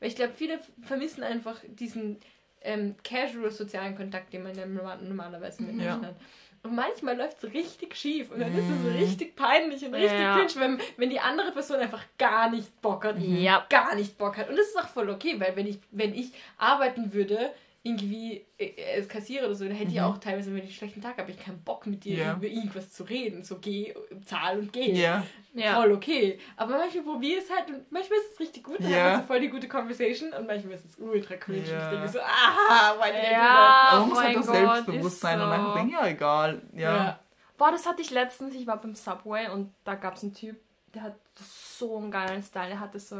Weil 0.00 0.08
ich 0.08 0.16
glaube, 0.16 0.32
viele 0.32 0.58
vermissen 0.84 1.22
einfach 1.22 1.60
diesen 1.68 2.16
ähm, 2.62 2.94
casual 3.02 3.50
sozialen 3.50 3.96
Kontakt, 3.96 4.32
den 4.32 4.42
man 4.42 4.54
ja 4.54 4.66
normal- 4.66 4.98
normalerweise 5.02 5.62
mit 5.62 5.76
Ja. 5.76 5.92
Menschen 5.96 6.06
hat. 6.06 6.16
Und 6.62 6.74
manchmal 6.74 7.16
läuft 7.16 7.42
es 7.42 7.54
richtig 7.54 7.96
schief 7.96 8.30
und 8.30 8.38
dann 8.40 8.54
ist 8.54 8.64
Mhm. 8.66 8.86
es 8.88 8.94
richtig 9.00 9.34
peinlich 9.34 9.82
und 9.82 9.94
richtig 9.94 10.12
Ja. 10.18 10.34
cringe, 10.36 10.52
wenn, 10.56 10.78
wenn 10.98 11.08
die 11.08 11.18
andere 11.20 11.52
Person 11.52 11.78
einfach 11.78 12.02
gar 12.18 12.50
nicht 12.50 12.82
Bock 12.82 13.04
hat. 13.06 13.18
Ja. 13.18 13.64
Gar 13.70 13.94
nicht 13.94 14.18
Bock 14.18 14.36
hat. 14.36 14.50
Und 14.50 14.56
das 14.58 14.66
ist 14.66 14.78
auch 14.78 14.88
voll 14.88 15.08
okay, 15.08 15.40
weil 15.40 15.56
wenn 15.56 15.66
ich, 15.66 15.78
wenn 15.90 16.12
ich 16.14 16.32
arbeiten 16.58 17.14
würde, 17.14 17.50
irgendwie 17.82 18.44
äh, 18.58 18.96
als 18.96 19.08
Kassierer 19.08 19.46
oder 19.46 19.54
so, 19.54 19.64
dann 19.64 19.74
hätte 19.74 19.90
ich 19.90 19.96
Mhm. 19.96 20.04
auch 20.04 20.18
teilweise, 20.18 20.50
wenn 20.50 20.58
ich 20.58 20.64
einen 20.64 20.72
schlechten 20.72 21.00
Tag 21.00 21.16
habe, 21.16 21.30
ich 21.30 21.38
keinen 21.38 21.62
Bock 21.64 21.86
mit 21.86 22.04
dir 22.04 22.16
Ja. 22.18 22.32
über 22.34 22.46
irgendwas 22.46 22.92
zu 22.92 23.04
reden. 23.04 23.42
So 23.42 23.56
geh, 23.58 23.94
zahl 24.26 24.58
und 24.58 24.72
geh. 24.72 24.92
Ja. 24.92 25.24
Ja. 25.54 25.76
Voll 25.76 25.92
okay. 25.92 26.38
Aber 26.56 26.76
manchmal 26.76 27.04
probiere 27.04 27.38
ich 27.38 27.44
es 27.44 27.50
halt 27.50 27.68
und 27.70 27.90
manchmal 27.90 28.18
ist 28.18 28.32
es 28.34 28.40
richtig 28.40 28.64
gut, 28.64 28.80
dann 28.80 28.90
Ja. 28.90 28.96
hat 29.04 29.12
man 29.12 29.20
so 29.22 29.26
voll 29.28 29.40
die 29.40 29.48
gute 29.48 29.66
Conversation 29.68 30.32
und 30.34 30.46
manchmal 30.46 30.74
ist 30.74 30.84
es 30.84 30.98
ultra 30.98 31.36
cringe. 31.36 31.66
Ja. 31.66 31.78
Und 31.78 31.84
ich 31.84 31.98
denke 32.00 32.08
so, 32.12 32.20
aha, 32.20 32.96
why 33.00 33.12
did 33.12 33.30
Ja. 33.32 33.48
Aber 33.92 33.96
Oh 33.96 34.00
man 34.00 34.08
muss 34.10 34.22
halt 34.22 34.36
das 34.36 34.46
Gott, 34.46 34.54
Selbstbewusstsein 34.56 35.38
ist 35.40 35.44
und 35.46 35.66
so. 35.66 35.74
denken, 35.74 35.92
ja, 35.92 36.06
egal. 36.06 36.62
Ja. 36.74 36.96
Ja. 36.96 37.20
Boah, 37.56 37.70
das 37.70 37.86
hatte 37.86 38.02
ich 38.02 38.10
letztens. 38.10 38.54
Ich 38.54 38.66
war 38.66 38.78
beim 38.80 38.94
Subway 38.94 39.48
und 39.48 39.72
da 39.84 39.94
gab 39.94 40.16
es 40.16 40.22
einen 40.22 40.34
Typ, 40.34 40.56
der 40.94 41.02
hat 41.02 41.14
so 41.34 41.96
einen 41.96 42.10
geilen 42.10 42.42
Style. 42.42 42.68
Der 42.68 42.80
hatte 42.80 42.98
so, 43.00 43.16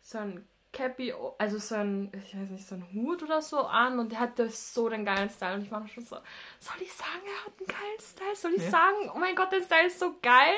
so 0.00 0.18
ein 0.18 0.46
Cappy, 0.78 1.12
also 1.38 1.58
so 1.58 1.74
ein, 1.74 2.12
ich 2.14 2.38
weiß 2.38 2.50
nicht, 2.50 2.66
so 2.66 2.76
ein 2.76 2.86
Hut 2.94 3.22
oder 3.22 3.42
so 3.42 3.62
an 3.62 3.98
und 3.98 4.12
der 4.12 4.20
hatte 4.20 4.48
so 4.48 4.88
den 4.88 5.04
geilen 5.04 5.28
Style. 5.28 5.54
Und 5.56 5.62
ich 5.62 5.70
war 5.72 5.86
schon 5.88 6.04
so, 6.04 6.16
soll 6.60 6.80
ich 6.82 6.92
sagen, 6.92 7.20
er 7.26 7.44
hat 7.46 7.52
einen 7.58 7.66
geilen 7.66 8.00
Style? 8.00 8.36
Soll 8.36 8.52
ich 8.54 8.62
Ja. 8.64 8.70
sagen, 8.70 9.10
oh 9.14 9.18
mein 9.18 9.34
Gott, 9.34 9.50
der 9.50 9.62
Style 9.62 9.86
ist 9.88 9.98
so 9.98 10.14
geil? 10.22 10.54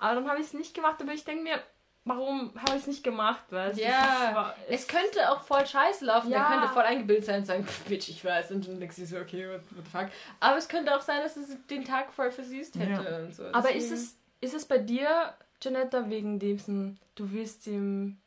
Aber 0.00 0.16
dann 0.16 0.28
habe 0.28 0.40
ich 0.40 0.46
es 0.46 0.52
nicht 0.54 0.74
gemacht, 0.74 1.00
aber 1.00 1.12
ich 1.12 1.24
denke 1.24 1.44
mir, 1.44 1.62
warum 2.04 2.52
habe 2.56 2.72
ich 2.72 2.82
es 2.82 2.86
nicht 2.88 3.04
gemacht? 3.04 3.44
Weißt? 3.50 3.78
Ja. 3.78 4.32
War- 4.34 4.56
Es 4.68 4.88
könnte 4.88 5.30
auch 5.30 5.42
voll 5.42 5.64
scheiße 5.64 6.04
laufen, 6.04 6.30
Ja. 6.32 6.40
der 6.48 6.58
könnte 6.58 6.74
voll 6.74 6.82
eingebildet 6.82 7.24
sein 7.26 7.40
und 7.42 7.46
sagen, 7.46 7.64
"Pff, 7.64 7.84
Bitch, 7.84 8.08
ich 8.08 8.24
weiß. 8.24 8.50
Und 8.50 8.66
dann 8.66 8.80
denkst 8.80 8.96
du 8.96 9.06
so, 9.06 9.18
okay, 9.18 9.48
what, 9.48 9.60
what 9.76 9.84
the 9.84 9.90
fuck. 9.90 10.08
Aber 10.40 10.56
es 10.56 10.66
könnte 10.68 10.96
auch 10.96 11.00
sein, 11.02 11.22
dass 11.22 11.36
es 11.36 11.56
den 11.70 11.84
Tag 11.84 12.12
voll 12.12 12.32
versüßt 12.32 12.74
hätte. 12.80 12.90
Ja. 13.08 13.16
Und 13.18 13.32
so. 13.34 13.44
Aber 13.52 13.70
ist 13.72 13.92
es, 13.92 14.16
ist 14.40 14.54
es 14.54 14.64
bei 14.66 14.78
dir, 14.78 15.34
Janetta, 15.62 16.10
wegen 16.10 16.40
diesem, 16.40 16.98
du 17.14 17.30
willst 17.30 17.68
ihm 17.68 18.18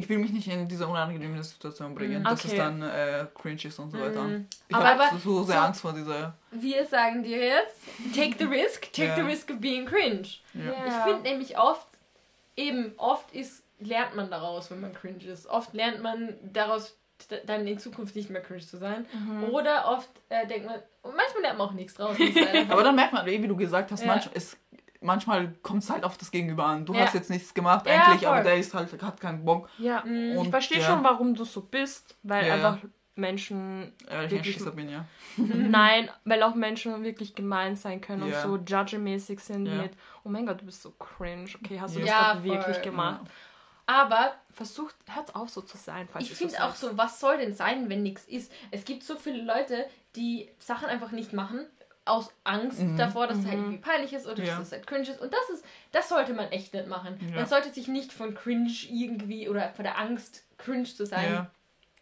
Ich 0.00 0.08
will 0.08 0.18
mich 0.18 0.32
nicht 0.32 0.48
in 0.48 0.66
diese 0.66 0.86
unangenehme 0.88 1.42
Situation 1.44 1.94
bringen, 1.94 2.20
Mhm. 2.20 2.24
dass 2.24 2.44
Okay. 2.44 2.52
es 2.52 2.56
dann 2.56 2.82
äh, 2.82 3.26
cringe 3.34 3.64
ist 3.64 3.78
und 3.78 3.90
so 3.90 4.00
weiter. 4.00 4.22
Mhm. 4.22 4.46
Ich 4.68 4.76
habe 4.76 5.02
so 5.22 5.42
sehr 5.42 5.56
so- 5.56 5.60
Angst 5.62 5.80
vor 5.82 5.92
dieser. 5.92 6.34
Wir 6.50 6.86
sagen 6.86 7.22
dir 7.22 7.38
jetzt, 7.38 7.76
take 8.14 8.34
the 8.38 8.44
risk, 8.44 8.92
take 8.92 9.08
Ja. 9.08 9.14
the 9.16 9.20
risk 9.22 9.50
of 9.50 9.60
being 9.60 9.84
cringe. 9.86 10.26
Ja. 10.54 10.72
Ich 10.86 10.94
finde 11.04 11.22
nämlich 11.22 11.58
oft, 11.58 11.86
eben 12.56 12.92
oft 12.96 13.30
ist, 13.32 13.62
lernt 13.78 14.16
man 14.16 14.30
daraus, 14.30 14.70
wenn 14.70 14.80
man 14.80 14.92
cringe 14.94 15.24
ist. 15.24 15.46
Oft 15.46 15.74
lernt 15.74 16.02
man 16.02 16.34
daraus, 16.42 16.96
dann 17.46 17.66
in 17.66 17.78
Zukunft 17.78 18.16
nicht 18.16 18.30
mehr 18.30 18.40
cringe 18.42 18.60
zu 18.60 18.78
sein. 18.78 19.06
Oder 19.50 19.88
oft 19.88 20.08
äh, 20.30 20.46
denkt 20.46 20.66
man, 20.66 20.76
und 21.02 21.14
manchmal 21.16 21.42
lernt 21.42 21.58
man 21.58 21.68
auch 21.68 21.72
nichts 21.72 21.94
draus. 21.94 22.16
Aber 22.70 22.82
dann 22.82 22.94
merkt 22.94 23.12
man, 23.12 23.24
wie 23.26 23.46
du 23.46 23.56
gesagt 23.56 23.90
hast, 23.92 24.00
Ja. 24.00 24.06
manch, 24.06 24.28
es, 24.34 24.56
manchmal 25.00 25.52
kommt 25.62 25.82
es 25.82 25.90
halt 25.90 26.04
auf 26.04 26.16
das 26.18 26.30
Gegenüber 26.30 26.64
an. 26.66 26.84
Du 26.86 26.92
Ja. 26.94 27.00
hast 27.06 27.14
jetzt 27.14 27.30
nichts 27.30 27.54
gemacht 27.54 27.86
Ja, 27.86 28.04
eigentlich, 28.04 28.20
voll. 28.22 28.28
aber 28.28 28.42
der 28.42 28.56
ist 28.56 28.74
halt, 28.74 29.02
hat 29.02 29.20
keinen 29.20 29.44
Bock. 29.44 29.68
Ja, 29.78 30.02
Mm, 30.04 30.36
Und, 30.38 30.44
ich 30.44 30.50
verstehe 30.50 30.80
ja. 30.80 30.86
schon, 30.86 31.02
warum 31.04 31.34
du 31.34 31.44
so 31.44 31.62
bist, 31.62 32.16
weil 32.22 32.46
Ja, 32.46 32.54
einfach 32.54 32.78
Menschen, 33.16 33.92
Äh, 34.08 34.26
ich 34.26 34.30
Wirklich- 34.30 34.74
bin, 34.74 34.88
ja. 34.88 35.04
nein, 35.36 36.08
weil 36.24 36.42
auch 36.42 36.54
Menschen 36.54 37.02
wirklich 37.04 37.34
gemein 37.34 37.76
sein 37.76 38.00
können 38.00 38.26
Ja. 38.28 38.42
und 38.44 38.66
so 38.68 38.74
judgemäßig 38.74 39.40
sind 39.40 39.66
Ja. 39.66 39.74
mit, 39.74 39.92
oh 40.24 40.28
mein 40.28 40.46
Gott, 40.46 40.60
du 40.60 40.64
bist 40.66 40.80
so 40.82 40.90
cringe, 40.92 41.48
okay, 41.62 41.78
hast 41.80 41.96
du 41.96 42.00
Ja. 42.00 42.06
das 42.06 42.14
Ja, 42.14 42.32
gerade 42.32 42.44
wirklich 42.44 42.82
gemacht? 42.82 43.20
Aber 43.86 44.34
Versucht, 44.52 44.94
hört 45.08 45.34
auf 45.34 45.48
so 45.48 45.62
zu 45.62 45.76
sein, 45.76 46.08
falls 46.12 46.24
ich 46.30 46.34
finde 46.36 46.54
so 46.54 46.62
auch 46.62 46.74
so, 46.74 46.96
was 46.98 47.18
soll 47.20 47.38
denn 47.38 47.54
sein, 47.54 47.88
wenn 47.88 48.02
nichts 48.02 48.24
ist? 48.24 48.52
Es 48.70 48.84
gibt 48.84 49.02
so 49.04 49.16
viele 49.16 49.42
Leute, 49.42 49.86
die 50.16 50.48
Sachen 50.58 50.88
einfach 50.88 51.12
nicht 51.12 51.32
machen, 51.32 51.66
aus 52.04 52.30
Angst 52.44 52.80
Mhm. 52.80 52.96
davor, 52.96 53.26
dass 53.26 53.38
es 53.38 53.44
halt 53.46 53.56
Mhm. 53.58 53.64
irgendwie 53.64 53.82
peinlich 53.82 54.12
ist 54.12 54.26
oder 54.26 54.42
Ja. 54.42 54.56
dass 54.56 54.66
es 54.68 54.72
halt 54.72 54.86
cringe 54.86 55.02
ist. 55.08 55.20
Und 55.20 55.32
das 55.32 55.48
ist, 55.54 55.64
das 55.92 56.08
sollte 56.08 56.32
man 56.32 56.50
echt 56.50 56.72
nicht 56.74 56.88
machen. 56.88 57.18
Ja. 57.30 57.36
Man 57.36 57.46
sollte 57.46 57.70
sich 57.70 57.88
nicht 57.88 58.12
von 58.12 58.34
cringe 58.34 58.70
irgendwie 58.90 59.48
oder 59.48 59.70
von 59.74 59.84
der 59.84 59.98
Angst, 59.98 60.42
cringe 60.58 60.84
zu 60.84 61.06
sein, 61.06 61.32
Ja. 61.32 61.50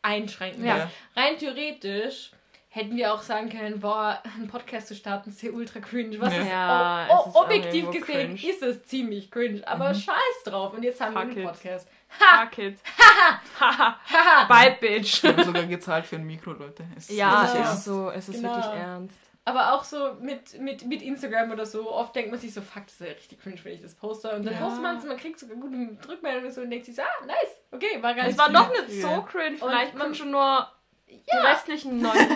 einschränken. 0.03 0.65
Ja. 0.65 0.91
Rein 1.17 1.37
theoretisch 1.39 2.31
hätten 2.71 2.97
wir 2.97 3.13
auch 3.13 3.23
sagen 3.23 3.49
können, 3.49 3.81
boah, 3.81 4.23
einen 4.37 4.47
Podcast 4.47 4.89
zu 4.89 4.95
starten 4.95 5.31
ist 5.31 5.43
ja 5.43 5.51
ultra 5.51 5.81
cringe. 5.81 6.21
Was 6.21 6.33
Ja. 6.35 6.41
ist, 6.43 6.49
Ja, 6.49 7.07
oh, 7.11 7.15
es 7.15 7.27
oh, 7.27 7.29
ist 7.31 7.37
objektiv 7.37 7.91
gesehen 7.91 8.37
cringe. 8.37 8.51
ist 8.53 8.63
es 8.63 8.85
ziemlich 8.85 9.31
cringe, 9.31 9.67
aber 9.67 9.91
Mhm. 9.91 9.95
scheiß 9.97 10.43
drauf. 10.45 10.75
Und 10.75 10.83
jetzt 10.85 11.01
haben 11.01 11.15
Fuck 11.15 11.23
wir 11.25 11.31
einen 11.31 11.39
it. 11.39 11.45
Podcast. 11.47 11.89
Fuck 12.09 12.59
it. 12.59 12.79
Haha. 13.61 13.97
Haha. 14.11 14.45
Bye, 14.47 14.77
bitch. 14.81 15.25
Ich 15.25 15.25
habe 15.25 15.45
sogar 15.45 15.65
gezahlt 15.65 16.07
für 16.07 16.17
ein 16.17 16.25
Mikro, 16.27 16.53
Leute. 16.53 16.85
Es 16.97 17.09
Ja, 17.11 17.43
wirklich 17.43 17.61
es 17.63 17.67
Ja. 17.69 17.73
ist 17.75 17.85
so, 17.85 18.11
es 18.11 18.29
ist 18.29 18.37
Genau. 18.37 18.55
wirklich 18.57 18.81
ernst. 18.81 19.19
Aber 19.49 19.73
auch 19.75 19.85
so 19.85 20.15
mit, 20.21 20.61
mit, 20.61 20.85
mit 20.87 21.01
Instagram 21.01 21.51
oder 21.53 21.65
so, 21.65 21.91
oft 21.91 22.15
denkt 22.15 22.31
man 22.31 22.39
sich 22.41 22.53
so, 22.53 22.61
fuck, 22.61 22.85
das 22.87 22.95
ist 22.95 23.01
ja 23.01 23.07
richtig 23.13 23.41
cringe, 23.41 23.59
wenn 23.63 23.73
ich 23.75 23.83
das 23.83 23.95
poste. 23.95 24.31
Und 24.35 24.45
dann 24.45 24.55
Ja. 24.55 24.61
postet 24.61 24.83
man 24.83 24.97
es 24.97 25.03
und 25.05 25.09
man 25.09 25.17
kriegt 25.17 25.39
sogar 25.39 25.57
gute 25.57 25.77
Rückmeldungen 26.09 26.47
und 26.49 26.53
so 26.53 26.61
und 26.61 26.71
denkt 26.71 26.87
sich 26.87 26.97
so, 26.97 27.03
ah, 27.03 27.25
nice, 27.27 27.57
okay, 27.73 28.03
war 28.03 28.15
gar 28.15 28.25
Es 28.27 28.37
nicht 28.37 28.39
war 28.39 28.47
schlimm. 28.47 28.57
doch 28.77 28.89
nicht 28.89 29.01
so 29.03 29.23
cringe, 29.23 29.57
vielleicht 29.57 29.95
man- 29.95 30.15
schon 30.15 30.31
nur 30.33 30.69
die 31.09 31.23
Ja. 31.27 31.41
restlichen 31.41 32.03
90, 32.03 32.29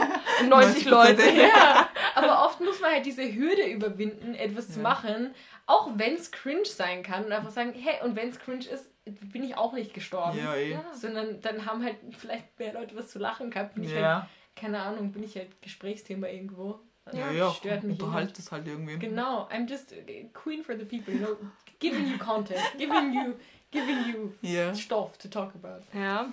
90 0.48 0.84
Leute. 0.86 1.22
Ja, 1.30 1.88
aber 2.14 2.46
oft 2.46 2.60
muss 2.60 2.80
man 2.80 2.92
halt 2.92 3.04
diese 3.04 3.22
Hürde 3.34 3.66
überwinden, 3.66 4.34
etwas 4.34 4.68
zu 4.70 4.78
Ja. 4.80 4.82
machen, 4.82 5.34
auch 5.66 5.90
wenn 5.96 6.14
es 6.14 6.30
cringe 6.30 6.64
sein 6.64 7.02
kann 7.02 7.24
und 7.26 7.32
einfach 7.32 7.50
sagen, 7.50 7.74
hey, 7.74 7.96
und 8.02 8.16
wenn 8.16 8.30
es 8.30 8.38
cringe 8.38 8.64
ist, 8.66 8.86
bin 9.04 9.42
ich 9.44 9.56
auch 9.56 9.72
nicht 9.72 9.92
gestorben. 9.92 10.38
Ja, 10.38 10.54
eh. 10.54 10.70
Ja. 10.72 10.84
Sondern 10.94 11.40
dann 11.42 11.66
haben 11.66 11.84
halt 11.84 11.96
vielleicht 12.16 12.58
mehr 12.58 12.72
Leute 12.72 12.96
was 12.96 13.08
zu 13.08 13.18
lachen 13.18 13.50
gehabt. 13.50 13.74
Bin 13.74 13.84
ich 13.84 13.94
halt, 13.94 14.24
keine 14.54 14.80
Ahnung, 14.80 15.10
bin 15.12 15.24
ich 15.24 15.36
halt 15.36 15.60
Gesprächsthema 15.60 16.28
irgendwo. 16.28 16.78
Ja, 17.12 17.30
ja, 17.32 17.50
stört 17.50 17.82
mich 17.82 18.00
unterhalt 18.00 18.38
es 18.38 18.53
halt 18.53 18.66
irgendwie. 18.66 18.98
Genau, 18.98 19.48
I'm 19.48 19.68
just 19.68 19.92
queen 20.32 20.62
for 20.62 20.76
the 20.76 20.84
people, 20.84 21.12
you 21.12 21.18
know, 21.18 21.36
giving 21.80 22.07
you 22.07 22.16
content, 22.18 22.61
giving 22.78 23.12
you, 23.12 23.34
giving 23.70 24.05
you 24.12 24.32
Ja. 24.40 24.74
Stoff 24.74 25.18
to 25.18 25.28
talk 25.28 25.53
about. 25.55 25.84
Ja, 25.98 26.30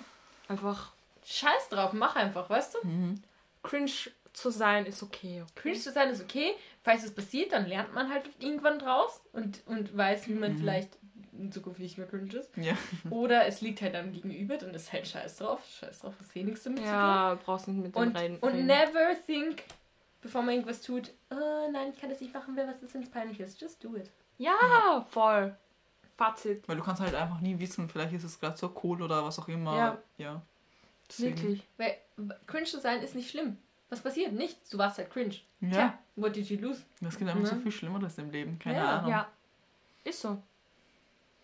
einfach 0.48 0.92
Scheiß 1.24 1.68
drauf, 1.70 1.92
mach 1.92 2.16
einfach, 2.16 2.48
weißt 2.48 2.74
du? 2.82 2.86
Mhm. 2.86 3.22
cringe 3.62 3.90
zu 4.32 4.50
sein 4.50 4.86
ist 4.86 5.02
okay. 5.02 5.42
Cringe 5.56 5.78
zu 5.78 5.90
sein 5.90 6.08
ist 6.10 6.22
okay. 6.22 6.54
Falls 6.82 7.02
es 7.02 7.12
passiert, 7.12 7.52
dann 7.52 7.66
lernt 7.66 7.92
man 7.94 8.08
halt 8.08 8.30
irgendwann 8.38 8.78
draus 8.78 9.20
und, 9.32 9.60
und 9.66 9.94
weiß, 9.96 10.28
wie 10.28 10.34
man 10.34 10.52
Mhm. 10.52 10.58
vielleicht 10.58 10.90
in 11.36 11.50
Zukunft 11.50 11.80
nicht 11.80 11.98
mehr 11.98 12.06
cringe 12.06 12.32
ist. 12.34 12.48
Ja. 12.56 12.74
Oder 13.10 13.46
es 13.46 13.60
liegt 13.60 13.82
halt 13.82 13.94
am 13.96 14.12
Gegenüber, 14.12 14.56
dann 14.56 14.72
ist 14.72 14.92
halt 14.92 15.06
scheiß 15.08 15.38
drauf. 15.38 15.60
Scheiß 15.80 15.98
drauf, 16.00 16.14
was 16.18 16.34
eh 16.36 16.44
nichts 16.44 16.62
damit 16.62 16.84
Ja, 16.84 17.38
brauchst 17.44 17.66
nicht 17.68 17.76
mit 17.82 17.94
dem. 17.96 18.00
Und, 18.02 18.16
und 18.42 18.52
reden. 18.52 18.66
never 18.66 19.16
think, 19.26 19.64
bevor 20.20 20.42
man 20.42 20.54
irgendwas 20.54 20.80
tut, 20.82 21.10
oh 21.30 21.70
nein, 21.72 21.90
ich 21.94 22.00
kann 22.00 22.10
das 22.10 22.20
nicht 22.20 22.32
machen, 22.34 22.54
wer 22.56 22.66
was 22.68 22.82
ist, 22.82 22.94
wenn 22.94 23.02
es 23.02 23.10
peinlich 23.10 23.40
ist. 23.40 23.60
Just 23.60 23.82
do 23.82 23.96
it. 23.96 24.10
Ja, 24.38 25.06
voll. 25.10 25.56
Fazit. 26.16 26.66
Weil 26.68 26.76
du 26.76 26.82
kannst 26.82 27.00
halt 27.00 27.14
einfach 27.14 27.40
nie 27.40 27.58
wissen, 27.58 27.88
vielleicht 27.88 28.12
ist 28.12 28.24
es 28.24 28.38
gerade 28.38 28.56
so 28.56 28.72
cool 28.82 29.00
oder 29.02 29.24
was 29.24 29.38
auch 29.38 29.48
immer. 29.48 29.76
Ja. 29.76 29.98
ja. 30.18 30.42
Deswegen- 31.08 31.36
Wirklich. 31.38 31.66
Weil 31.78 31.96
cringe 32.46 32.66
zu 32.66 32.78
sein 32.80 33.02
ist 33.02 33.14
nicht 33.14 33.30
schlimm. 33.30 33.56
Was 33.88 34.00
passiert? 34.00 34.32
Nichts. 34.32 34.70
Du 34.70 34.78
warst 34.78 34.98
halt 34.98 35.10
cringe. 35.10 35.34
Ja. 35.60 35.70
Tja, 35.70 35.98
what 36.16 36.36
did 36.36 36.48
you 36.48 36.58
lose? 36.60 36.82
Es 37.06 37.18
gibt 37.18 37.28
einfach 37.30 37.46
so 37.46 37.56
Ne? 37.56 37.60
viel 37.62 37.72
Schlimmeres 37.72 38.16
im 38.18 38.30
Leben. 38.30 38.58
Keine 38.58 38.76
Ja, 38.76 38.98
Ahnung. 38.98 39.10
Ja. 39.10 39.28
Ist 40.04 40.20
so. 40.20 40.40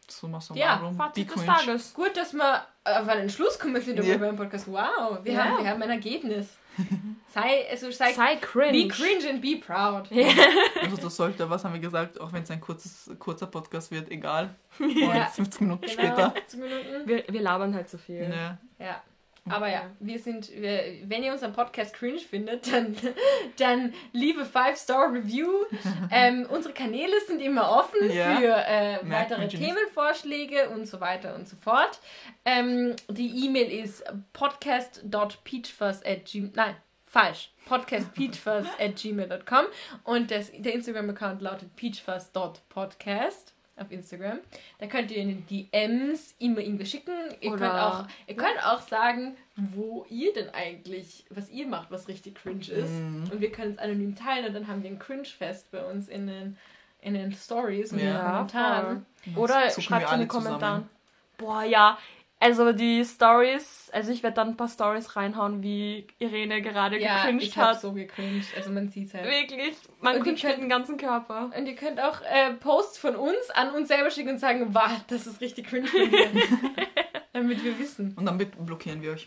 Summa 0.09 0.39
Ja, 0.55 0.77
summarum. 0.77 0.97
Fazit 0.97 1.27
be 1.27 1.35
des 1.35 1.43
cringe. 1.43 1.57
Tages. 1.59 1.95
Gut, 1.95 2.16
dass 2.16 2.33
wir 2.33 2.64
auf 2.85 3.09
einen 3.09 3.29
Schluss 3.29 3.59
kommen 3.59 3.81
sind 3.83 3.99
Ja. 4.05 4.16
beim 4.18 4.37
Podcast. 4.37 4.68
Wow, 4.68 5.18
wir, 5.24 5.33
Ja. 5.33 5.45
haben, 5.45 5.64
wir 5.64 5.70
haben 5.70 5.83
ein 5.83 5.91
Ergebnis. 5.91 6.57
Sei, 7.35 7.66
also 7.70 7.91
sei, 7.91 8.12
Sei 8.14 8.37
cringe. 8.37 8.72
be 8.72 8.89
cringe 8.89 9.29
and 9.29 9.43
be 9.43 9.57
proud. 9.57 10.09
Also 10.83 10.97
das 10.97 11.16
sollte, 11.16 11.49
was 11.51 11.64
haben 11.64 11.74
wir 11.74 11.81
gesagt, 11.81 12.18
auch 12.20 12.33
wenn 12.33 12.43
es 12.45 12.51
ein 12.51 12.61
kurzes, 12.61 13.11
kurzer 13.18 13.47
Podcast 13.47 13.91
wird, 13.91 14.11
egal. 14.11 14.55
Ja. 14.79 15.09
Oder 15.09 15.27
50 15.27 15.61
Minuten 15.62 15.83
Genau, 15.87 15.93
später. 15.93 16.31
15 16.31 16.61
Minuten. 16.61 17.09
Wir, 17.09 17.24
wir 17.29 17.41
labern 17.43 17.74
halt 17.74 17.89
so 17.91 17.99
viel. 17.99 18.22
Ja. 18.31 18.59
Ja. 18.79 19.03
Aber 19.49 19.69
ja, 19.69 19.83
wir 20.01 20.19
sind, 20.19 20.51
wir, 20.53 20.83
wenn 21.05 21.23
ihr 21.23 21.33
unseren 21.33 21.53
Podcast 21.53 21.95
cringe 21.95 22.19
findet, 22.19 22.73
dann, 22.73 22.97
dann 23.59 23.95
liebe 24.13 24.43
5-Star-Review. 24.43 25.49
ähm, 26.11 26.47
unsere 26.51 26.75
Kanäle 26.75 27.15
sind 27.27 27.41
immer 27.41 27.71
offen 27.71 28.11
Ja. 28.11 28.37
für 28.37 28.55
äh, 28.55 28.99
weitere. 29.11 29.49
Themenvorschläge 29.49 30.69
und 30.71 30.87
so 30.87 31.01
weiter 31.01 31.35
und 31.35 31.49
so 31.49 31.57
fort. 31.57 32.01
Ähm, 32.45 32.95
die 33.09 33.47
E-Mail 33.47 33.71
ist 33.85 34.05
podcast.peachfuzz 34.33 36.03
at 36.05 36.25
gmail. 36.25 36.51
Nein, 36.55 36.77
falsch. 37.05 37.53
Podcastpeachfuzz 37.67 38.67
at 38.79 38.97
gmail.com 38.97 39.65
und 40.05 40.31
das, 40.31 40.53
der 40.57 40.75
Instagram-Account 40.75 41.43
lautet 41.43 41.75
peachfuzz.podcast 41.75 43.56
auf 43.77 43.91
Instagram. 43.91 44.39
Da 44.79 44.87
könnt 44.87 45.11
ihr 45.11 45.18
in 45.18 45.47
die 45.47 45.64
DMs 45.70 46.35
immer 46.39 46.59
irgendwas 46.61 46.89
schicken. 46.91 47.12
Ihr 47.41 47.53
Oder- 47.53 47.59
könnt, 47.68 47.81
auch, 47.81 48.07
ihr 48.27 48.37
könnt 48.37 48.64
auch 48.66 48.81
sagen, 48.81 49.37
wo 49.57 50.07
ihr 50.09 50.33
denn 50.33 50.49
eigentlich, 50.51 51.24
was 51.31 51.51
ihr 51.51 51.66
macht, 51.66 51.91
was 51.91 52.09
richtig 52.09 52.37
cringe 52.37 52.66
ist. 52.68 52.91
Mhm. 52.93 53.29
Und 53.31 53.41
wir 53.41 53.51
können 53.53 53.72
es 53.72 53.79
anonym 53.79 54.14
teilen 54.16 54.47
und 54.47 54.55
dann 54.55 54.66
haben 54.68 54.83
wir 54.83 54.91
ein 54.91 54.99
Cringe-Fest 54.99 55.70
bei 55.70 55.85
uns 55.85 56.09
in 56.09 56.27
den, 56.27 56.57
in 57.01 57.14
den 57.14 57.33
Stories 57.33 57.93
und 57.93 57.99
in 57.99 58.07
den 58.07 58.14
Ja, 58.14 58.31
Kommentaren. 58.33 59.07
Oder 59.35 59.68
Zucken 59.68 59.83
schreibt 59.83 60.05
es 60.05 60.09
in 60.11 60.14
alle 60.14 60.22
die 60.22 60.29
Kommentare. 60.29 60.59
zusammen. 60.61 60.91
Boah, 61.39 61.62
ja. 61.64 61.99
Also 62.39 62.72
die 62.72 63.03
Stories, 63.05 63.89
also 63.95 64.12
ich 64.12 64.22
werde 64.22 64.37
dann 64.37 64.49
ein 64.49 64.57
paar 64.59 64.68
Stories 64.68 65.16
reinhauen, 65.16 65.62
wie 65.62 66.07
Irene 66.18 66.61
gerade 66.61 66.99
Ja, 67.01 67.22
gecringed 67.22 67.43
ich 67.49 67.57
habe 67.57 67.68
hat. 67.70 67.80
so 67.80 67.93
gecringed. 67.93 68.55
Also 68.57 68.70
man 68.70 68.89
sieht 68.91 69.14
halt. 69.14 69.24
Wirklich, 69.24 69.74
man 70.01 70.20
mit 70.22 70.41
können- 70.41 70.61
dem 70.61 70.68
ganzen 70.68 70.99
Körper. 70.99 71.51
Und 71.57 71.66
ihr 71.66 71.74
könnt 71.74 71.99
auch 71.99 72.20
äh, 72.22 72.53
Posts 72.53 72.99
von 72.99 73.16
uns 73.16 73.49
an 73.55 73.70
uns 73.70 73.89
selber 73.89 74.11
schicken 74.11 74.28
und 74.30 74.39
sagen, 74.39 74.74
wow, 74.74 74.91
das 75.09 75.26
ist 75.26 75.41
richtig 75.41 75.66
cringe 75.68 75.87
von. 75.89 76.11
Damit 77.32 77.64
wir 77.64 77.78
wissen. 77.78 78.14
Und 78.16 78.26
dann 78.26 78.37
blockieren 78.39 79.01
wir 79.03 79.12
euch. 79.12 79.26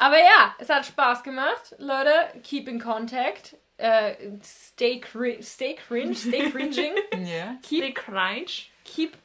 Aber 0.00 0.18
ja, 0.18 0.54
es 0.58 0.68
hat 0.68 0.86
Spaß 0.86 1.22
gemacht. 1.22 1.74
Leute, 1.78 2.10
keep 2.42 2.68
in 2.68 2.80
contact. 2.80 3.56
Äh, 3.76 4.14
stay, 4.42 5.00
cri 5.00 5.40
stay 5.42 5.74
cringe, 5.74 6.14
stay 6.14 6.50
cringing. 6.50 6.92
Ja. 7.26 7.56
Keep 7.62 7.94
cringe. 7.94 8.50
keep, 8.84 9.16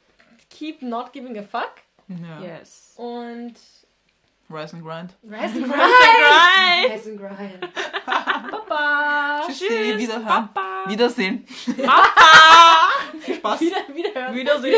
keep 0.50 0.80
not 0.82 1.12
giving 1.12 1.36
a 1.38 1.42
fuck. 1.42 1.72
Ja. 2.08 2.40
Yes. 2.40 2.94
Und 2.96 3.54
Rise 4.50 4.74
and 4.76 4.82
grind. 4.84 5.14
rise 5.22 5.56
and 5.56 5.64
grind. 5.72 6.92
Rise 6.92 7.10
and 7.10 7.18
grind. 7.18 7.60
Baba. 8.50 9.42
Tschüssi, 9.46 9.66
Tschüss, 9.68 9.98
wiederhören. 9.98 10.48
Wiedersehen. 10.86 11.46
Papa. 11.82 12.88
Viel 13.20 13.34
Spaß. 13.36 13.60
Wieder, 13.60 13.76
wieder 13.94 14.14
hören. 14.14 14.34
Wiedersehen. 14.34 14.74